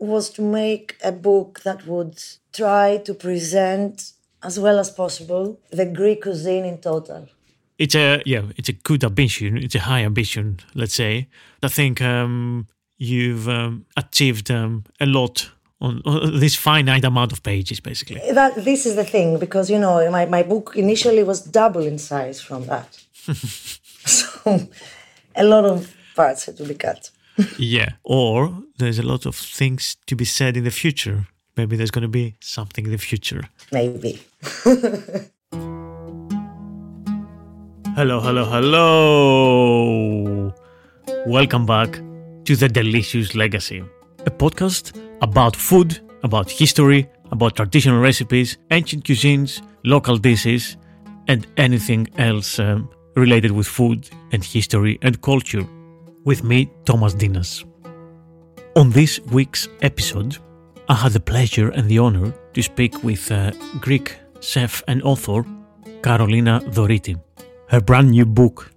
was 0.00 0.30
to 0.30 0.42
make 0.42 0.96
a 1.04 1.12
book 1.12 1.60
that 1.64 1.86
would 1.86 2.22
try 2.52 2.96
to 3.04 3.14
present 3.14 4.12
as 4.42 4.58
well 4.58 4.78
as 4.78 4.90
possible 4.90 5.60
the 5.70 5.86
Greek 5.86 6.22
cuisine 6.22 6.64
in 6.64 6.78
total. 6.78 7.28
It's 7.78 7.94
a 7.94 8.22
yeah, 8.26 8.42
it's 8.56 8.68
a 8.68 8.74
good 8.74 9.04
ambition. 9.04 9.56
It's 9.56 9.74
a 9.74 9.80
high 9.80 10.04
ambition, 10.04 10.60
let's 10.74 10.94
say. 10.94 11.28
I 11.62 11.68
think 11.68 12.02
um, 12.02 12.66
you've 12.98 13.48
um, 13.48 13.86
achieved 13.96 14.50
um, 14.50 14.84
a 15.00 15.06
lot 15.06 15.50
on, 15.80 16.02
on, 16.04 16.38
this 16.38 16.54
finite 16.54 17.04
amount 17.04 17.32
of 17.32 17.42
pages, 17.42 17.80
basically. 17.80 18.20
That 18.32 18.54
this 18.56 18.84
is 18.84 18.96
the 18.96 19.04
thing 19.04 19.38
because 19.38 19.70
you 19.70 19.78
know 19.78 20.10
my, 20.10 20.26
my 20.26 20.42
book 20.42 20.72
initially 20.76 21.22
was 21.22 21.40
double 21.40 21.82
in 21.82 21.98
size 21.98 22.40
from 22.40 22.66
that, 22.66 22.98
so 23.24 24.68
a 25.34 25.44
lot 25.44 25.64
of 25.64 25.94
parts 26.14 26.46
had 26.46 26.56
to 26.58 26.64
be 26.64 26.74
cut. 26.74 27.10
Yeah, 27.58 27.90
or 28.04 28.62
there's 28.78 28.98
a 28.98 29.02
lot 29.02 29.26
of 29.26 29.36
things 29.36 29.96
to 30.06 30.16
be 30.16 30.24
said 30.24 30.56
in 30.56 30.64
the 30.64 30.70
future. 30.70 31.26
Maybe 31.56 31.76
there's 31.76 31.90
going 31.90 32.02
to 32.02 32.08
be 32.08 32.36
something 32.40 32.86
in 32.86 32.92
the 32.92 32.98
future. 32.98 33.42
Maybe. 33.72 34.20
hello, 37.94 38.20
hello, 38.20 38.44
hello. 38.44 40.54
Welcome 41.26 41.66
back 41.66 42.00
to 42.44 42.56
The 42.56 42.68
Delicious 42.68 43.34
Legacy, 43.34 43.84
a 44.26 44.30
podcast 44.30 44.98
about 45.20 45.54
food, 45.54 46.00
about 46.22 46.50
history, 46.50 47.08
about 47.30 47.56
traditional 47.56 48.00
recipes, 48.00 48.56
ancient 48.70 49.04
cuisines, 49.04 49.60
local 49.84 50.16
dishes, 50.16 50.76
and 51.28 51.46
anything 51.56 52.08
else 52.16 52.58
um, 52.58 52.88
related 53.16 53.52
with 53.52 53.66
food 53.66 54.08
and 54.32 54.42
history 54.42 54.98
and 55.02 55.20
culture. 55.20 55.66
With 56.24 56.44
me, 56.44 56.70
Thomas 56.84 57.14
Ntinas. 57.14 57.64
On 58.76 58.90
this 58.90 59.20
week's 59.32 59.68
episode, 59.80 60.36
I 60.86 60.94
had 60.94 61.12
the 61.12 61.20
pleasure 61.20 61.70
and 61.70 61.88
the 61.88 61.98
honor 61.98 62.34
to 62.52 62.62
speak 62.62 63.02
with 63.02 63.32
uh, 63.32 63.52
Greek 63.80 64.18
chef 64.40 64.82
and 64.86 65.02
author 65.02 65.44
Carolina 66.02 66.60
Doriti. 66.66 67.18
Her 67.68 67.80
brand 67.80 68.10
new 68.10 68.26
book, 68.26 68.70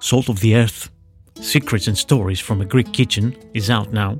Salt 0.00 0.28
of 0.28 0.40
the 0.40 0.56
Earth 0.56 0.90
Secrets 1.40 1.86
and 1.86 1.96
Stories 1.96 2.40
from 2.40 2.60
a 2.60 2.64
Greek 2.64 2.92
Kitchen, 2.92 3.36
is 3.54 3.70
out 3.70 3.92
now. 3.92 4.18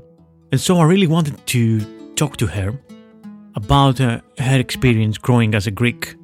And 0.53 0.61
so 0.61 0.77
I 0.77 0.85
really 0.85 1.07
wanted 1.07 1.45
to 1.47 2.13
talk 2.15 2.37
to 2.37 2.47
her 2.47 2.79
about 3.55 3.99
uh, 3.99 4.21
her 4.37 4.59
experience 4.59 5.17
growing 5.17 5.53
as 5.53 5.67
a 5.67 5.71
Greek 5.71 6.15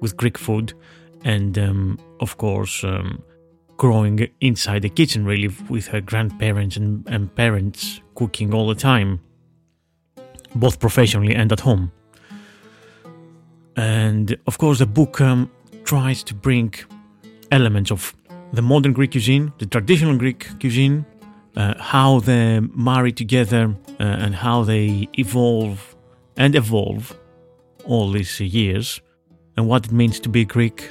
with 0.00 0.16
Greek 0.16 0.38
food 0.38 0.72
and, 1.24 1.56
um, 1.56 1.98
of 2.18 2.36
course, 2.36 2.82
um, 2.82 3.22
growing 3.80 4.28
inside 4.42 4.82
the 4.82 4.90
kitchen, 4.90 5.24
really, 5.24 5.48
with 5.70 5.86
her 5.86 6.02
grandparents 6.02 6.76
and, 6.76 7.02
and 7.08 7.34
parents 7.34 8.02
cooking 8.14 8.52
all 8.52 8.68
the 8.68 8.74
time, 8.74 9.18
both 10.54 10.78
professionally 10.78 11.34
and 11.34 11.50
at 11.50 11.60
home. 11.60 11.90
And 13.76 14.36
of 14.46 14.58
course, 14.58 14.80
the 14.80 14.86
book 14.86 15.22
um, 15.22 15.50
tries 15.84 16.22
to 16.24 16.34
bring 16.34 16.74
elements 17.50 17.90
of 17.90 18.14
the 18.52 18.60
modern 18.60 18.92
Greek 18.92 19.12
cuisine, 19.12 19.50
the 19.56 19.64
traditional 19.64 20.18
Greek 20.18 20.46
cuisine, 20.60 21.06
uh, 21.56 21.72
how 21.78 22.20
they 22.20 22.60
marry 22.60 23.12
together 23.12 23.74
uh, 23.98 24.24
and 24.24 24.34
how 24.34 24.62
they 24.62 25.08
evolve 25.18 25.96
and 26.36 26.54
evolve 26.54 27.16
all 27.86 28.10
these 28.10 28.38
years, 28.40 29.00
and 29.56 29.66
what 29.66 29.86
it 29.86 29.92
means 29.92 30.20
to 30.20 30.28
be 30.28 30.44
Greek 30.44 30.90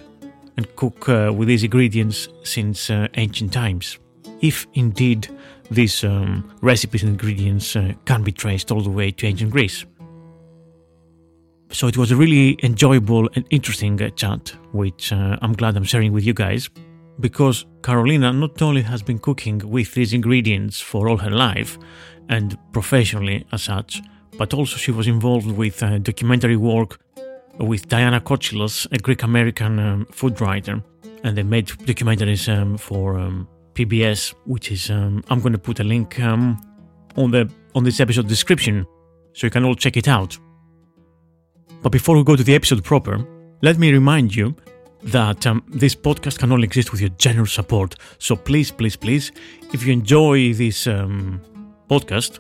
and 0.60 0.76
cook 0.76 1.08
uh, 1.08 1.32
with 1.38 1.48
these 1.48 1.64
ingredients 1.64 2.28
since 2.44 2.90
uh, 2.90 3.08
ancient 3.16 3.54
times. 3.54 3.98
If 4.42 4.68
indeed 4.74 5.30
these 5.72 6.04
um, 6.04 6.44
recipes 6.62 7.04
and 7.04 7.12
ingredients 7.12 7.76
uh, 7.76 7.94
can 8.06 8.24
be 8.24 8.34
traced 8.34 8.72
all 8.72 8.82
the 8.82 8.90
way 9.00 9.12
to 9.12 9.26
ancient 9.26 9.52
Greece. 9.52 9.86
So 11.72 11.88
it 11.88 11.98
was 11.98 12.12
a 12.12 12.16
really 12.16 12.58
enjoyable 12.62 13.30
and 13.36 13.46
interesting 13.50 14.02
uh, 14.02 14.10
chat, 14.10 14.54
which 14.74 15.14
uh, 15.14 15.38
I'm 15.42 15.54
glad 15.54 15.78
I'm 15.78 15.90
sharing 15.94 16.12
with 16.12 16.26
you 16.26 16.34
guys, 16.34 16.70
because 17.20 17.66
Carolina 17.82 18.34
not 18.34 18.62
only 18.62 18.82
has 18.82 19.02
been 19.02 19.20
cooking 19.20 19.60
with 19.76 19.94
these 19.94 20.12
ingredients 20.14 20.82
for 20.82 21.08
all 21.08 21.18
her 21.18 21.32
life 21.32 21.78
and 22.28 22.58
professionally 22.74 23.46
as 23.54 23.62
such, 23.64 24.02
but 24.38 24.54
also 24.54 24.76
she 24.78 24.92
was 24.92 25.08
involved 25.08 25.52
with 25.62 25.82
uh, 25.84 26.00
documentary 26.00 26.58
work 26.58 27.00
with 27.60 27.88
Diana 27.88 28.22
Kochilas, 28.22 28.88
a 28.92 28.98
Greek 28.98 29.24
American 29.24 29.80
um, 29.80 30.06
food 30.12 30.40
writer, 30.40 30.82
and 31.24 31.38
they 31.38 31.44
made 31.44 31.68
documentaries 31.68 32.48
um, 32.50 32.78
for 32.78 33.20
um, 33.20 33.48
PBS, 33.74 34.34
which 34.46 34.72
is 34.72 34.90
um, 34.90 35.24
I'm 35.30 35.42
going 35.42 35.54
to 35.54 35.60
put 35.60 35.80
a 35.80 35.84
link 35.84 36.20
um, 36.20 36.58
on 37.18 37.32
the 37.32 37.50
on 37.76 37.84
this 37.84 38.00
episode 38.00 38.28
description, 38.28 38.86
so 39.34 39.48
you 39.48 39.52
can 39.52 39.66
all 39.66 39.76
check 39.76 39.98
it 39.98 40.08
out. 40.08 40.38
But 41.82 41.92
before 41.92 42.18
we 42.18 42.24
go 42.24 42.36
to 42.36 42.44
the 42.44 42.56
episode 42.56 42.84
proper, 42.84 43.26
let 43.62 43.78
me 43.78 43.92
remind 43.92 44.36
you 44.36 44.56
that 45.04 45.46
um, 45.48 45.64
this 45.70 45.96
podcast 45.96 46.40
can 46.40 46.52
only 46.52 46.66
exist 46.66 46.92
with 46.92 47.00
your 47.02 47.12
generous 47.12 47.54
support. 47.54 47.96
So 48.18 48.36
please, 48.36 48.72
please, 48.72 48.96
please, 48.96 49.32
if 49.74 49.86
you 49.86 49.94
enjoy 49.94 50.54
this 50.54 50.86
podcast, 51.90 52.40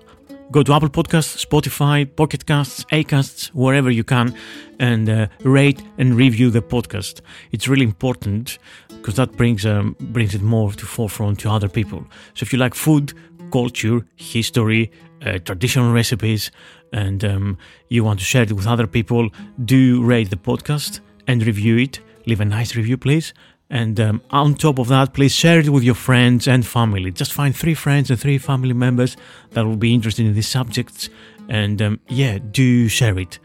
go 0.51 0.63
to 0.63 0.73
Apple 0.73 0.89
Podcasts, 0.89 1.45
Spotify, 1.45 2.05
Pocket 2.15 2.45
Casts, 2.45 2.85
Acasts, 2.91 3.53
wherever 3.53 3.91
you 3.91 4.03
can, 4.03 4.35
and 4.79 5.09
uh, 5.09 5.27
rate 5.43 5.81
and 5.97 6.15
review 6.15 6.49
the 6.49 6.61
podcast. 6.61 7.21
It's 7.51 7.67
really 7.67 7.85
important 7.85 8.57
because 8.87 9.15
that 9.15 9.37
brings 9.37 9.65
um, 9.65 9.95
brings 9.99 10.35
it 10.35 10.41
more 10.41 10.71
to 10.71 10.85
forefront 10.85 11.39
to 11.39 11.49
other 11.49 11.69
people. 11.69 12.03
So 12.33 12.43
if 12.43 12.53
you 12.53 12.59
like 12.59 12.75
food, 12.75 13.13
culture, 13.51 14.05
history, 14.15 14.91
uh, 15.25 15.39
traditional 15.39 15.93
recipes, 15.93 16.51
and 16.93 17.23
um, 17.23 17.57
you 17.89 18.03
want 18.03 18.19
to 18.19 18.25
share 18.25 18.43
it 18.43 18.51
with 18.51 18.67
other 18.67 18.87
people, 18.87 19.29
do 19.65 20.03
rate 20.03 20.29
the 20.29 20.37
podcast 20.37 20.99
and 21.27 21.45
review 21.45 21.77
it. 21.77 21.99
Leave 22.25 22.41
a 22.41 22.45
nice 22.45 22.75
review, 22.75 22.97
please. 22.97 23.33
And 23.69 23.99
um, 23.99 24.21
on 24.31 24.55
top 24.55 24.79
of 24.79 24.87
that, 24.87 25.13
please 25.13 25.33
share 25.33 25.59
it 25.59 25.69
with 25.69 25.83
your 25.83 25.95
friends 25.95 26.47
and 26.47 26.65
family. 26.65 27.11
Just 27.11 27.33
find 27.33 27.55
three 27.55 27.75
friends 27.75 28.09
and 28.09 28.19
three 28.19 28.39
family 28.39 28.73
members 28.73 29.15
that 29.51 29.65
will 29.65 29.75
be 29.75 29.93
interested 29.93 30.25
in 30.25 30.33
these 30.33 30.47
subjects. 30.47 31.09
And 31.49 31.81
um, 31.81 31.99
yeah, 32.07 32.39
do 32.51 32.87
share 32.87 33.17
it. 33.19 33.37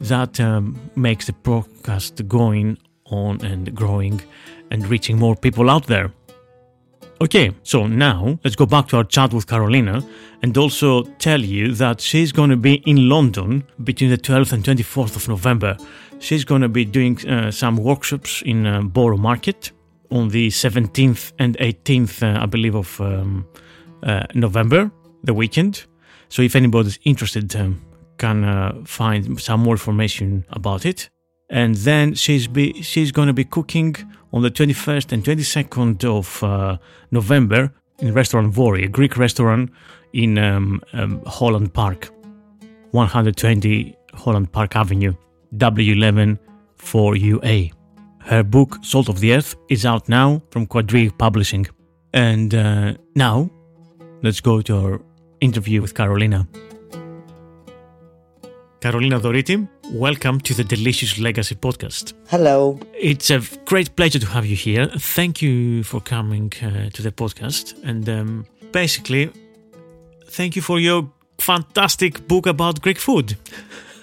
That 0.00 0.38
um, 0.40 0.90
makes 0.94 1.26
the 1.26 1.32
podcast 1.32 2.26
going 2.28 2.78
on 3.06 3.44
and 3.44 3.74
growing 3.74 4.20
and 4.70 4.86
reaching 4.86 5.18
more 5.18 5.36
people 5.36 5.68
out 5.68 5.86
there. 5.86 6.12
Okay, 7.22 7.52
so 7.62 7.86
now 7.86 8.36
let's 8.42 8.56
go 8.56 8.66
back 8.66 8.88
to 8.88 8.96
our 8.96 9.04
chat 9.04 9.32
with 9.32 9.46
Carolina 9.46 10.02
and 10.42 10.58
also 10.58 11.04
tell 11.20 11.40
you 11.40 11.72
that 11.74 12.00
she's 12.00 12.32
going 12.32 12.50
to 12.50 12.56
be 12.56 12.82
in 12.84 13.08
London 13.08 13.62
between 13.84 14.10
the 14.10 14.18
12th 14.18 14.52
and 14.52 14.64
24th 14.64 15.14
of 15.14 15.28
November. 15.28 15.76
She's 16.18 16.44
going 16.44 16.62
to 16.62 16.68
be 16.68 16.84
doing 16.84 17.24
uh, 17.28 17.52
some 17.52 17.76
workshops 17.76 18.42
in 18.42 18.66
uh, 18.66 18.82
Borough 18.82 19.18
Market 19.18 19.70
on 20.10 20.30
the 20.30 20.48
17th 20.48 21.32
and 21.38 21.56
18th, 21.58 22.24
uh, 22.24 22.42
I 22.42 22.46
believe, 22.46 22.74
of 22.74 23.00
um, 23.00 23.46
uh, 24.02 24.24
November, 24.34 24.90
the 25.22 25.32
weekend. 25.32 25.84
So 26.28 26.42
if 26.42 26.56
anybody's 26.56 26.98
interested, 27.04 27.54
um, 27.54 27.80
can 28.18 28.42
uh, 28.42 28.82
find 28.84 29.40
some 29.40 29.60
more 29.60 29.74
information 29.74 30.44
about 30.50 30.84
it. 30.84 31.08
And 31.48 31.76
then 31.76 32.14
she's 32.14 32.48
be 32.48 32.82
she's 32.82 33.12
going 33.12 33.28
to 33.28 33.34
be 33.34 33.44
cooking 33.44 33.94
on 34.32 34.42
the 34.42 34.50
21st 34.50 35.12
and 35.12 35.24
22nd 35.24 36.04
of 36.04 36.42
uh, 36.42 36.76
November 37.10 37.72
in 37.98 38.12
restaurant 38.14 38.52
Vori, 38.52 38.84
a 38.84 38.88
Greek 38.88 39.16
restaurant 39.16 39.70
in 40.12 40.38
um, 40.38 40.80
um, 40.92 41.22
Holland 41.26 41.72
Park, 41.72 42.10
120 42.90 43.96
Holland 44.14 44.52
Park 44.52 44.76
Avenue, 44.76 45.14
W11 45.56 46.38
4UA. 46.78 47.72
Her 48.20 48.42
book, 48.42 48.78
Salt 48.82 49.08
of 49.08 49.20
the 49.20 49.32
Earth, 49.32 49.56
is 49.68 49.84
out 49.84 50.08
now 50.08 50.42
from 50.50 50.66
Quadrille 50.66 51.16
Publishing. 51.18 51.66
And 52.12 52.54
uh, 52.54 52.94
now, 53.14 53.50
let's 54.22 54.40
go 54.40 54.60
to 54.62 54.76
our 54.76 55.02
interview 55.40 55.80
with 55.80 55.94
Carolina. 55.94 56.46
Carolina 58.82 59.20
Doriti, 59.20 59.68
welcome 59.92 60.40
to 60.40 60.54
the 60.54 60.64
Delicious 60.64 61.16
Legacy 61.16 61.54
podcast. 61.54 62.14
Hello. 62.28 62.80
It's 62.94 63.30
a 63.30 63.40
great 63.64 63.94
pleasure 63.94 64.18
to 64.18 64.26
have 64.26 64.44
you 64.44 64.56
here. 64.56 64.88
Thank 64.98 65.40
you 65.40 65.84
for 65.84 66.00
coming 66.00 66.52
uh, 66.60 66.90
to 66.90 67.00
the 67.00 67.12
podcast. 67.12 67.80
And 67.84 68.08
um, 68.08 68.44
basically, 68.72 69.30
thank 70.26 70.56
you 70.56 70.62
for 70.62 70.80
your 70.80 71.08
fantastic 71.38 72.26
book 72.26 72.46
about 72.46 72.82
Greek 72.82 72.98
food. 72.98 73.36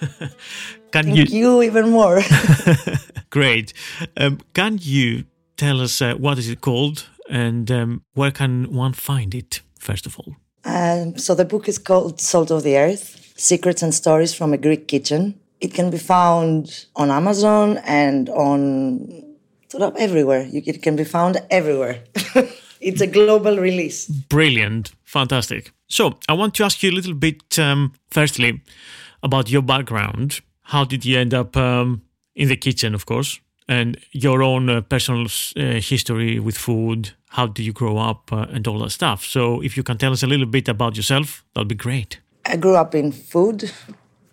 can 0.92 1.04
thank 1.04 1.14
you, 1.14 1.24
you 1.24 1.62
even 1.62 1.90
more. 1.90 2.22
great. 3.28 3.74
Um, 4.16 4.38
can 4.54 4.78
you 4.80 5.24
tell 5.58 5.82
us 5.82 6.00
uh, 6.00 6.14
what 6.14 6.38
is 6.38 6.48
it 6.48 6.62
called 6.62 7.06
and 7.28 7.70
um, 7.70 8.02
where 8.14 8.30
can 8.30 8.72
one 8.72 8.94
find 8.94 9.34
it, 9.34 9.60
first 9.78 10.06
of 10.06 10.18
all? 10.18 10.36
Um, 10.64 11.18
so 11.18 11.34
the 11.34 11.44
book 11.44 11.68
is 11.68 11.76
called 11.76 12.18
Salt 12.18 12.50
of 12.50 12.62
the 12.62 12.78
Earth 12.78 13.29
Secrets 13.40 13.82
and 13.82 13.94
Stories 13.94 14.34
from 14.34 14.52
a 14.52 14.58
Greek 14.58 14.86
Kitchen. 14.86 15.40
It 15.60 15.72
can 15.72 15.90
be 15.90 15.96
found 15.96 16.86
on 16.94 17.10
Amazon 17.10 17.78
and 17.86 18.28
on 18.28 19.34
sort 19.68 19.82
of 19.82 19.96
everywhere. 19.96 20.46
It 20.52 20.82
can 20.82 20.94
be 20.94 21.04
found 21.04 21.40
everywhere. 21.50 22.04
it's 22.80 23.00
a 23.00 23.06
global 23.06 23.56
release. 23.56 24.06
Brilliant. 24.06 24.92
Fantastic. 25.04 25.72
So, 25.88 26.18
I 26.28 26.34
want 26.34 26.54
to 26.56 26.64
ask 26.64 26.82
you 26.82 26.90
a 26.90 26.92
little 26.92 27.14
bit, 27.14 27.58
um, 27.58 27.94
firstly, 28.10 28.60
about 29.22 29.50
your 29.50 29.62
background. 29.62 30.40
How 30.64 30.84
did 30.84 31.06
you 31.06 31.18
end 31.18 31.32
up 31.32 31.56
um, 31.56 32.02
in 32.34 32.48
the 32.48 32.56
kitchen, 32.56 32.94
of 32.94 33.06
course, 33.06 33.40
and 33.66 33.96
your 34.12 34.42
own 34.42 34.68
uh, 34.68 34.82
personal 34.82 35.26
uh, 35.56 35.80
history 35.80 36.38
with 36.38 36.58
food? 36.58 37.12
How 37.30 37.46
did 37.46 37.64
you 37.64 37.72
grow 37.72 37.96
up 37.96 38.32
uh, 38.32 38.46
and 38.50 38.68
all 38.68 38.78
that 38.80 38.90
stuff? 38.90 39.24
So, 39.24 39.62
if 39.62 39.78
you 39.78 39.82
can 39.82 39.96
tell 39.96 40.12
us 40.12 40.22
a 40.22 40.26
little 40.26 40.46
bit 40.46 40.68
about 40.68 40.96
yourself, 40.96 41.42
that'd 41.54 41.68
be 41.68 41.74
great. 41.74 42.20
I 42.44 42.56
grew 42.56 42.76
up 42.76 42.94
in 42.94 43.12
food, 43.12 43.70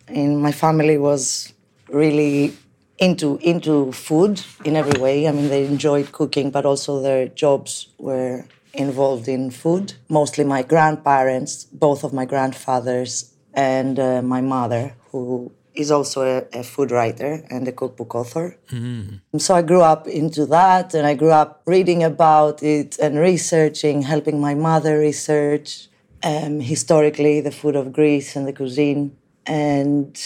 and 0.07 0.39
my 0.39 0.51
family 0.51 0.97
was 0.97 1.53
really 1.89 2.53
into 2.97 3.37
into 3.41 3.91
food 3.91 4.41
in 4.65 4.75
every 4.75 4.99
way. 4.99 5.27
I 5.27 5.31
mean, 5.31 5.49
they 5.49 5.65
enjoyed 5.65 6.11
cooking, 6.11 6.51
but 6.51 6.65
also 6.65 7.01
their 7.01 7.27
jobs 7.27 7.89
were 7.97 8.45
involved 8.73 9.27
in 9.27 9.51
food. 9.51 9.93
Mostly 10.09 10.43
my 10.43 10.63
grandparents, 10.63 11.65
both 11.65 12.03
of 12.03 12.13
my 12.13 12.25
grandfathers, 12.25 13.33
and 13.53 13.99
uh, 13.99 14.21
my 14.21 14.41
mother, 14.41 14.93
who 15.11 15.51
is 15.73 15.91
also 15.91 16.23
a, 16.23 16.59
a, 16.59 16.63
food 16.63 16.89
writer 16.89 17.45
and 17.51 17.67
a 17.67 17.71
cookbook 17.71 18.15
author. 18.15 18.57
Mm. 18.71 19.21
So 19.37 19.53
I 19.53 19.61
grew 19.61 19.81
up 19.81 20.07
into 20.07 20.45
that, 20.47 20.93
and 20.93 21.05
I 21.05 21.13
grew 21.13 21.31
up 21.31 21.61
reading 21.65 22.03
about 22.03 22.63
it 22.63 22.97
and 22.99 23.19
researching, 23.19 24.01
helping 24.01 24.41
my 24.41 24.55
mother 24.55 24.97
research 24.97 25.86
um, 26.23 26.59
historically 26.59 27.41
the 27.41 27.51
food 27.51 27.75
of 27.75 27.93
Greece 27.93 28.35
and 28.35 28.47
the 28.47 28.53
cuisine. 28.53 29.15
And 29.45 30.19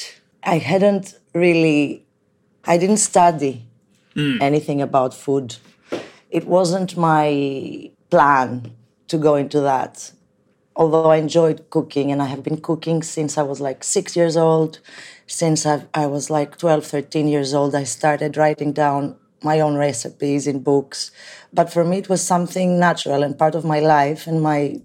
I 0.43 0.57
hadn't 0.57 1.15
really, 1.33 2.05
I 2.65 2.77
didn't 2.77 2.97
study 2.97 3.65
mm. 4.15 4.41
anything 4.41 4.81
about 4.81 5.13
food. 5.13 5.55
It 6.29 6.45
wasn't 6.45 6.97
my 6.97 7.91
plan 8.09 8.73
to 9.07 9.17
go 9.17 9.35
into 9.35 9.61
that. 9.61 10.11
Although 10.75 11.11
I 11.11 11.17
enjoyed 11.17 11.69
cooking 11.69 12.11
and 12.11 12.21
I 12.21 12.25
have 12.25 12.43
been 12.43 12.59
cooking 12.61 13.03
since 13.03 13.37
I 13.37 13.43
was 13.43 13.59
like 13.59 13.83
six 13.83 14.15
years 14.15 14.37
old, 14.37 14.79
since 15.27 15.65
I, 15.65 15.85
I 15.93 16.07
was 16.07 16.29
like 16.29 16.57
12, 16.57 16.85
13 16.85 17.27
years 17.27 17.53
old, 17.53 17.75
I 17.75 17.83
started 17.83 18.37
writing 18.37 18.71
down 18.71 19.17
my 19.43 19.59
own 19.59 19.75
recipes 19.75 20.47
in 20.47 20.63
books. 20.63 21.11
But 21.53 21.71
for 21.71 21.83
me, 21.83 21.97
it 21.97 22.09
was 22.09 22.21
something 22.21 22.79
natural 22.79 23.23
and 23.23 23.37
part 23.37 23.55
of 23.55 23.65
my 23.65 23.79
life 23.79 24.27
and 24.27 24.41
my 24.41 24.81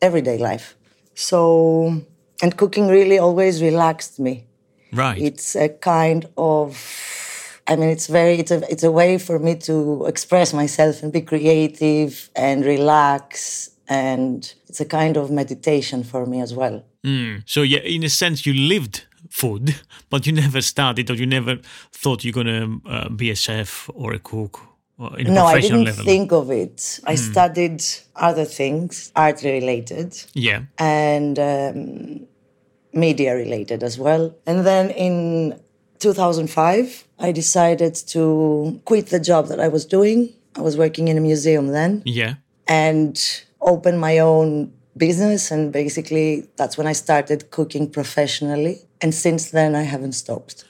everyday 0.00 0.38
life. 0.38 0.76
So, 1.14 2.02
and 2.42 2.56
cooking 2.56 2.88
really 2.88 3.18
always 3.18 3.62
relaxed 3.62 4.20
me. 4.20 4.44
Right. 4.92 5.20
It's 5.20 5.56
a 5.56 5.68
kind 5.68 6.28
of, 6.36 7.60
I 7.66 7.76
mean, 7.76 7.90
it's 7.90 8.06
very, 8.06 8.38
it's 8.38 8.50
a, 8.50 8.62
it's 8.70 8.84
a 8.84 8.90
way 8.90 9.18
for 9.18 9.38
me 9.38 9.56
to 9.56 10.06
express 10.06 10.54
myself 10.54 11.02
and 11.02 11.12
be 11.12 11.20
creative 11.20 12.30
and 12.36 12.64
relax. 12.64 13.70
And 13.88 14.52
it's 14.68 14.80
a 14.80 14.84
kind 14.84 15.16
of 15.16 15.30
meditation 15.30 16.04
for 16.04 16.26
me 16.26 16.40
as 16.40 16.54
well. 16.54 16.84
Mm. 17.04 17.42
So, 17.46 17.62
yeah, 17.62 17.80
in 17.80 18.04
a 18.04 18.08
sense, 18.08 18.46
you 18.46 18.54
lived 18.54 19.04
food, 19.30 19.74
but 20.10 20.26
you 20.26 20.32
never 20.32 20.60
studied 20.60 21.10
or 21.10 21.14
you 21.14 21.26
never 21.26 21.58
thought 21.92 22.24
you're 22.24 22.32
going 22.32 22.46
to 22.46 22.90
uh, 22.90 23.08
be 23.08 23.30
a 23.30 23.36
chef 23.36 23.90
or 23.94 24.12
a 24.12 24.18
cook 24.18 24.67
no, 24.98 25.44
I 25.46 25.60
didn't 25.60 25.84
level? 25.84 26.04
think 26.04 26.32
of 26.32 26.50
it. 26.50 27.00
I 27.04 27.14
mm. 27.14 27.18
studied 27.18 27.84
other 28.16 28.44
things, 28.44 29.12
art 29.14 29.42
related. 29.42 30.20
Yeah. 30.34 30.62
And 30.78 31.38
um, 31.38 32.26
media 32.92 33.34
related 33.36 33.82
as 33.82 33.98
well. 33.98 34.34
And 34.46 34.66
then 34.66 34.90
in 34.90 35.60
2005, 36.00 37.04
I 37.18 37.32
decided 37.32 37.94
to 38.08 38.80
quit 38.84 39.06
the 39.08 39.20
job 39.20 39.46
that 39.48 39.60
I 39.60 39.68
was 39.68 39.84
doing. 39.84 40.32
I 40.56 40.62
was 40.62 40.76
working 40.76 41.08
in 41.08 41.16
a 41.16 41.20
museum 41.20 41.68
then. 41.68 42.02
Yeah. 42.04 42.34
And 42.66 43.18
open 43.60 43.98
my 43.98 44.18
own 44.18 44.72
business. 44.98 45.50
And 45.50 45.72
basically, 45.72 46.48
that's 46.56 46.76
when 46.76 46.86
I 46.86 46.92
started 46.92 47.50
cooking 47.50 47.90
professionally 47.90 48.82
and 49.00 49.14
since 49.14 49.50
then 49.50 49.74
I 49.74 49.82
haven't 49.82 50.12
stopped. 50.12 50.64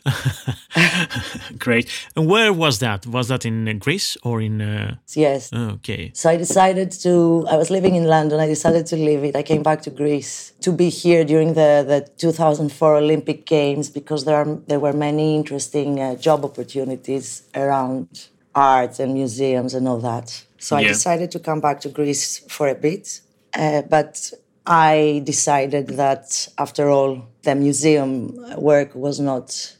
Great. 1.58 1.90
And 2.14 2.28
where 2.28 2.52
was 2.52 2.78
that? 2.80 3.06
Was 3.06 3.28
that 3.28 3.44
in 3.46 3.68
uh, 3.68 3.72
Greece 3.74 4.16
or 4.22 4.40
in? 4.40 4.60
Uh... 4.60 4.96
Yes. 5.14 5.52
Okay. 5.52 6.10
So 6.14 6.28
I 6.30 6.36
decided 6.36 6.92
to. 7.02 7.46
I 7.50 7.56
was 7.56 7.70
living 7.70 7.94
in 7.94 8.04
London. 8.04 8.40
I 8.40 8.46
decided 8.46 8.86
to 8.86 8.96
leave 8.96 9.24
it. 9.24 9.36
I 9.36 9.42
came 9.42 9.62
back 9.62 9.82
to 9.82 9.90
Greece 9.90 10.52
to 10.60 10.72
be 10.72 10.88
here 10.88 11.24
during 11.24 11.54
the 11.54 11.84
the 11.86 12.08
2004 12.18 12.96
Olympic 12.96 13.46
Games 13.46 13.90
because 13.90 14.24
there 14.24 14.36
are 14.36 14.58
there 14.66 14.80
were 14.80 14.92
many 14.92 15.36
interesting 15.36 16.00
uh, 16.00 16.14
job 16.16 16.44
opportunities 16.44 17.42
around 17.54 18.28
art 18.54 18.98
and 18.98 19.14
museums 19.14 19.74
and 19.74 19.88
all 19.88 20.00
that. 20.00 20.44
So 20.58 20.76
I 20.76 20.82
decided 20.82 21.30
to 21.30 21.38
come 21.38 21.60
back 21.60 21.80
to 21.82 21.88
Greece 21.88 22.38
for 22.48 22.68
a 22.68 22.74
bit. 22.74 23.20
Uh, 23.54 23.82
but 23.82 24.32
I 24.66 25.22
decided 25.24 25.88
that 25.88 26.48
after 26.58 26.90
all, 26.90 27.26
the 27.42 27.54
museum 27.54 28.36
work 28.60 28.94
was 28.94 29.18
not 29.18 29.76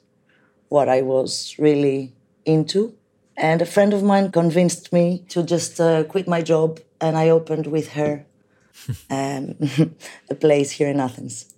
what 0.68 0.88
I 0.88 1.02
was 1.02 1.54
really 1.58 2.14
into. 2.44 2.94
And 3.36 3.62
a 3.62 3.66
friend 3.66 3.92
of 3.92 4.02
mine 4.02 4.32
convinced 4.32 4.92
me 4.92 5.24
to 5.28 5.42
just 5.42 5.80
uh, 5.80 6.04
quit 6.04 6.26
my 6.26 6.42
job, 6.42 6.80
and 7.00 7.16
I 7.16 7.28
opened 7.28 7.66
with 7.66 7.92
her 7.92 8.24
um, 9.10 9.54
a 10.30 10.34
place 10.34 10.70
here 10.72 10.88
in 10.88 11.00
Athens. 11.00 11.54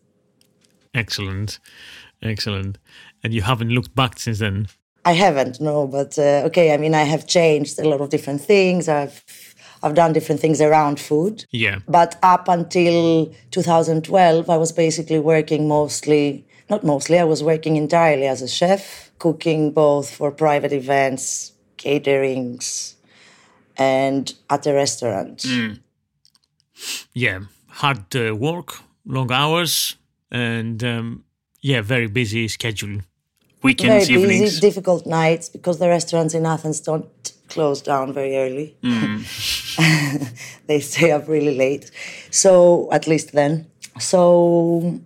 Excellent, 0.92 1.58
excellent. 2.22 2.78
And 3.22 3.32
you 3.32 3.42
haven't 3.42 3.70
looked 3.70 3.94
back 3.94 4.18
since 4.18 4.40
then? 4.40 4.66
I 5.04 5.12
haven't, 5.12 5.60
no. 5.60 5.86
But 5.86 6.18
uh, 6.18 6.42
okay, 6.46 6.74
I 6.74 6.76
mean, 6.76 6.94
I 6.94 7.04
have 7.04 7.26
changed 7.26 7.78
a 7.78 7.88
lot 7.88 8.00
of 8.00 8.10
different 8.10 8.40
things. 8.40 8.88
I've 8.88 9.24
I've 9.82 9.94
done 9.94 10.12
different 10.12 10.40
things 10.40 10.60
around 10.60 11.00
food. 11.00 11.44
Yeah. 11.50 11.80
But 11.88 12.18
up 12.22 12.48
until 12.48 13.32
2012, 13.50 14.50
I 14.50 14.56
was 14.56 14.72
basically 14.72 15.18
working 15.18 15.68
mostly, 15.68 16.46
not 16.68 16.84
mostly, 16.84 17.18
I 17.18 17.24
was 17.24 17.42
working 17.42 17.76
entirely 17.76 18.26
as 18.26 18.42
a 18.42 18.48
chef, 18.48 19.10
cooking 19.18 19.72
both 19.72 20.10
for 20.10 20.30
private 20.30 20.72
events, 20.72 21.52
caterings, 21.78 22.94
and 23.76 24.32
at 24.50 24.66
a 24.66 24.74
restaurant. 24.74 25.38
Mm. 25.38 25.80
Yeah. 27.14 27.40
Hard 27.68 28.14
uh, 28.14 28.34
work, 28.36 28.80
long 29.06 29.32
hours, 29.32 29.96
and 30.30 30.82
um, 30.84 31.24
yeah, 31.60 31.80
very 31.80 32.06
busy 32.08 32.48
schedule. 32.48 33.00
Weekends, 33.62 34.08
very 34.08 34.20
evenings. 34.20 34.40
busy, 34.40 34.60
difficult 34.60 35.06
nights 35.06 35.48
because 35.48 35.78
the 35.78 35.88
restaurants 35.88 36.34
in 36.34 36.46
Athens 36.46 36.80
don't 36.80 37.32
close 37.48 37.82
down 37.82 38.12
very 38.12 38.36
early. 38.36 38.76
Mm. 38.82 39.24
they 40.66 40.80
stay 40.80 41.10
up 41.12 41.28
really 41.28 41.56
late. 41.56 41.90
So, 42.30 42.88
at 42.92 43.06
least 43.06 43.32
then. 43.32 43.66
So, 43.98 45.00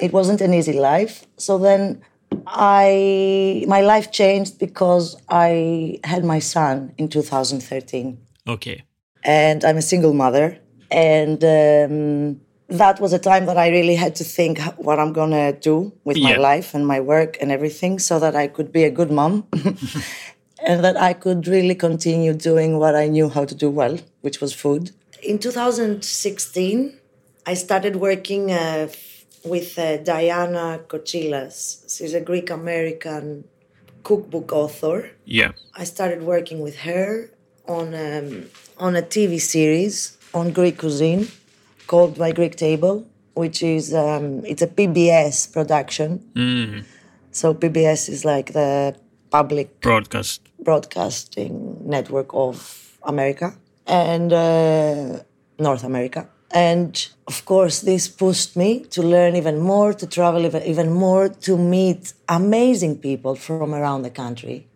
it 0.00 0.12
wasn't 0.12 0.40
an 0.40 0.54
easy 0.54 0.72
life. 0.72 1.26
So 1.36 1.58
then 1.58 2.00
I 2.46 3.64
my 3.66 3.80
life 3.80 4.10
changed 4.12 4.58
because 4.58 5.16
I 5.28 6.00
had 6.04 6.24
my 6.24 6.38
son 6.38 6.92
in 6.98 7.08
2013. 7.08 8.18
Okay. 8.46 8.84
And 9.24 9.64
I'm 9.64 9.76
a 9.76 9.82
single 9.82 10.14
mother 10.14 10.58
and 10.90 11.42
um, 11.44 12.40
that 12.68 13.00
was 13.00 13.12
a 13.12 13.18
time 13.18 13.46
that 13.46 13.56
I 13.56 13.68
really 13.68 13.94
had 13.94 14.14
to 14.16 14.24
think 14.24 14.60
what 14.76 14.98
I'm 14.98 15.12
gonna 15.12 15.52
do 15.52 15.92
with 16.04 16.16
yeah. 16.16 16.30
my 16.30 16.36
life 16.36 16.74
and 16.74 16.86
my 16.86 17.00
work 17.00 17.38
and 17.40 17.50
everything, 17.50 17.98
so 17.98 18.18
that 18.18 18.36
I 18.36 18.46
could 18.46 18.72
be 18.72 18.84
a 18.84 18.90
good 18.90 19.10
mom 19.10 19.46
and 20.66 20.84
that 20.84 20.96
I 20.96 21.14
could 21.14 21.46
really 21.48 21.74
continue 21.74 22.34
doing 22.34 22.78
what 22.78 22.94
I 22.94 23.08
knew 23.08 23.28
how 23.28 23.44
to 23.44 23.54
do 23.54 23.70
well, 23.70 23.98
which 24.20 24.40
was 24.40 24.52
food. 24.52 24.90
In 25.22 25.38
2016, 25.38 26.98
I 27.46 27.54
started 27.54 27.96
working 27.96 28.52
uh, 28.52 28.88
with 29.44 29.78
uh, 29.78 29.96
Diana 29.98 30.80
Kochilas. 30.86 31.96
She's 31.96 32.12
a 32.12 32.20
Greek 32.20 32.50
American 32.50 33.44
cookbook 34.02 34.52
author. 34.52 35.10
Yeah. 35.24 35.52
I 35.74 35.84
started 35.84 36.22
working 36.22 36.60
with 36.60 36.76
her 36.80 37.30
on 37.66 37.94
um, 37.94 38.46
on 38.78 38.94
a 38.96 39.02
TV 39.02 39.40
series 39.40 40.18
on 40.34 40.52
Greek 40.52 40.78
cuisine 40.78 41.28
called 41.88 42.18
My 42.18 42.30
Greek 42.38 42.54
Table, 42.54 43.04
which 43.34 43.58
is 43.62 43.92
um, 43.92 44.44
it's 44.44 44.62
a 44.62 44.70
PBS 44.78 45.52
production. 45.52 46.10
So 47.32 47.54
PBS 47.54 48.08
is 48.08 48.24
like 48.24 48.52
the 48.52 48.94
public 49.30 49.80
Broadcast. 49.80 50.40
broadcasting 50.68 51.52
network 51.96 52.28
of 52.32 52.56
America 53.02 53.48
and 53.86 54.32
uh, 54.32 55.20
North 55.58 55.84
America. 55.84 56.28
And 56.50 56.92
of 57.26 57.44
course, 57.44 57.76
this 57.80 58.08
pushed 58.08 58.56
me 58.56 58.70
to 58.96 59.02
learn 59.02 59.36
even 59.36 59.56
more, 59.60 59.92
to 59.92 60.06
travel 60.06 60.46
even, 60.46 60.62
even 60.62 60.88
more, 60.92 61.28
to 61.46 61.52
meet 61.58 62.14
amazing 62.28 62.94
people 63.08 63.34
from 63.34 63.74
around 63.74 64.00
the 64.02 64.10
country. 64.10 64.66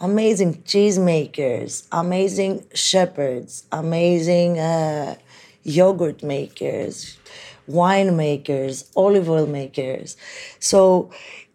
Amazing 0.00 0.52
cheesemakers, 0.64 1.86
amazing 1.92 2.64
shepherds, 2.74 3.52
amazing 3.70 4.58
uh, 4.58 5.14
yogurt 5.64 6.22
makers, 6.22 7.18
wine 7.66 8.16
makers, 8.16 8.90
olive 8.96 9.28
oil 9.28 9.46
makers. 9.46 10.16
So 10.58 11.10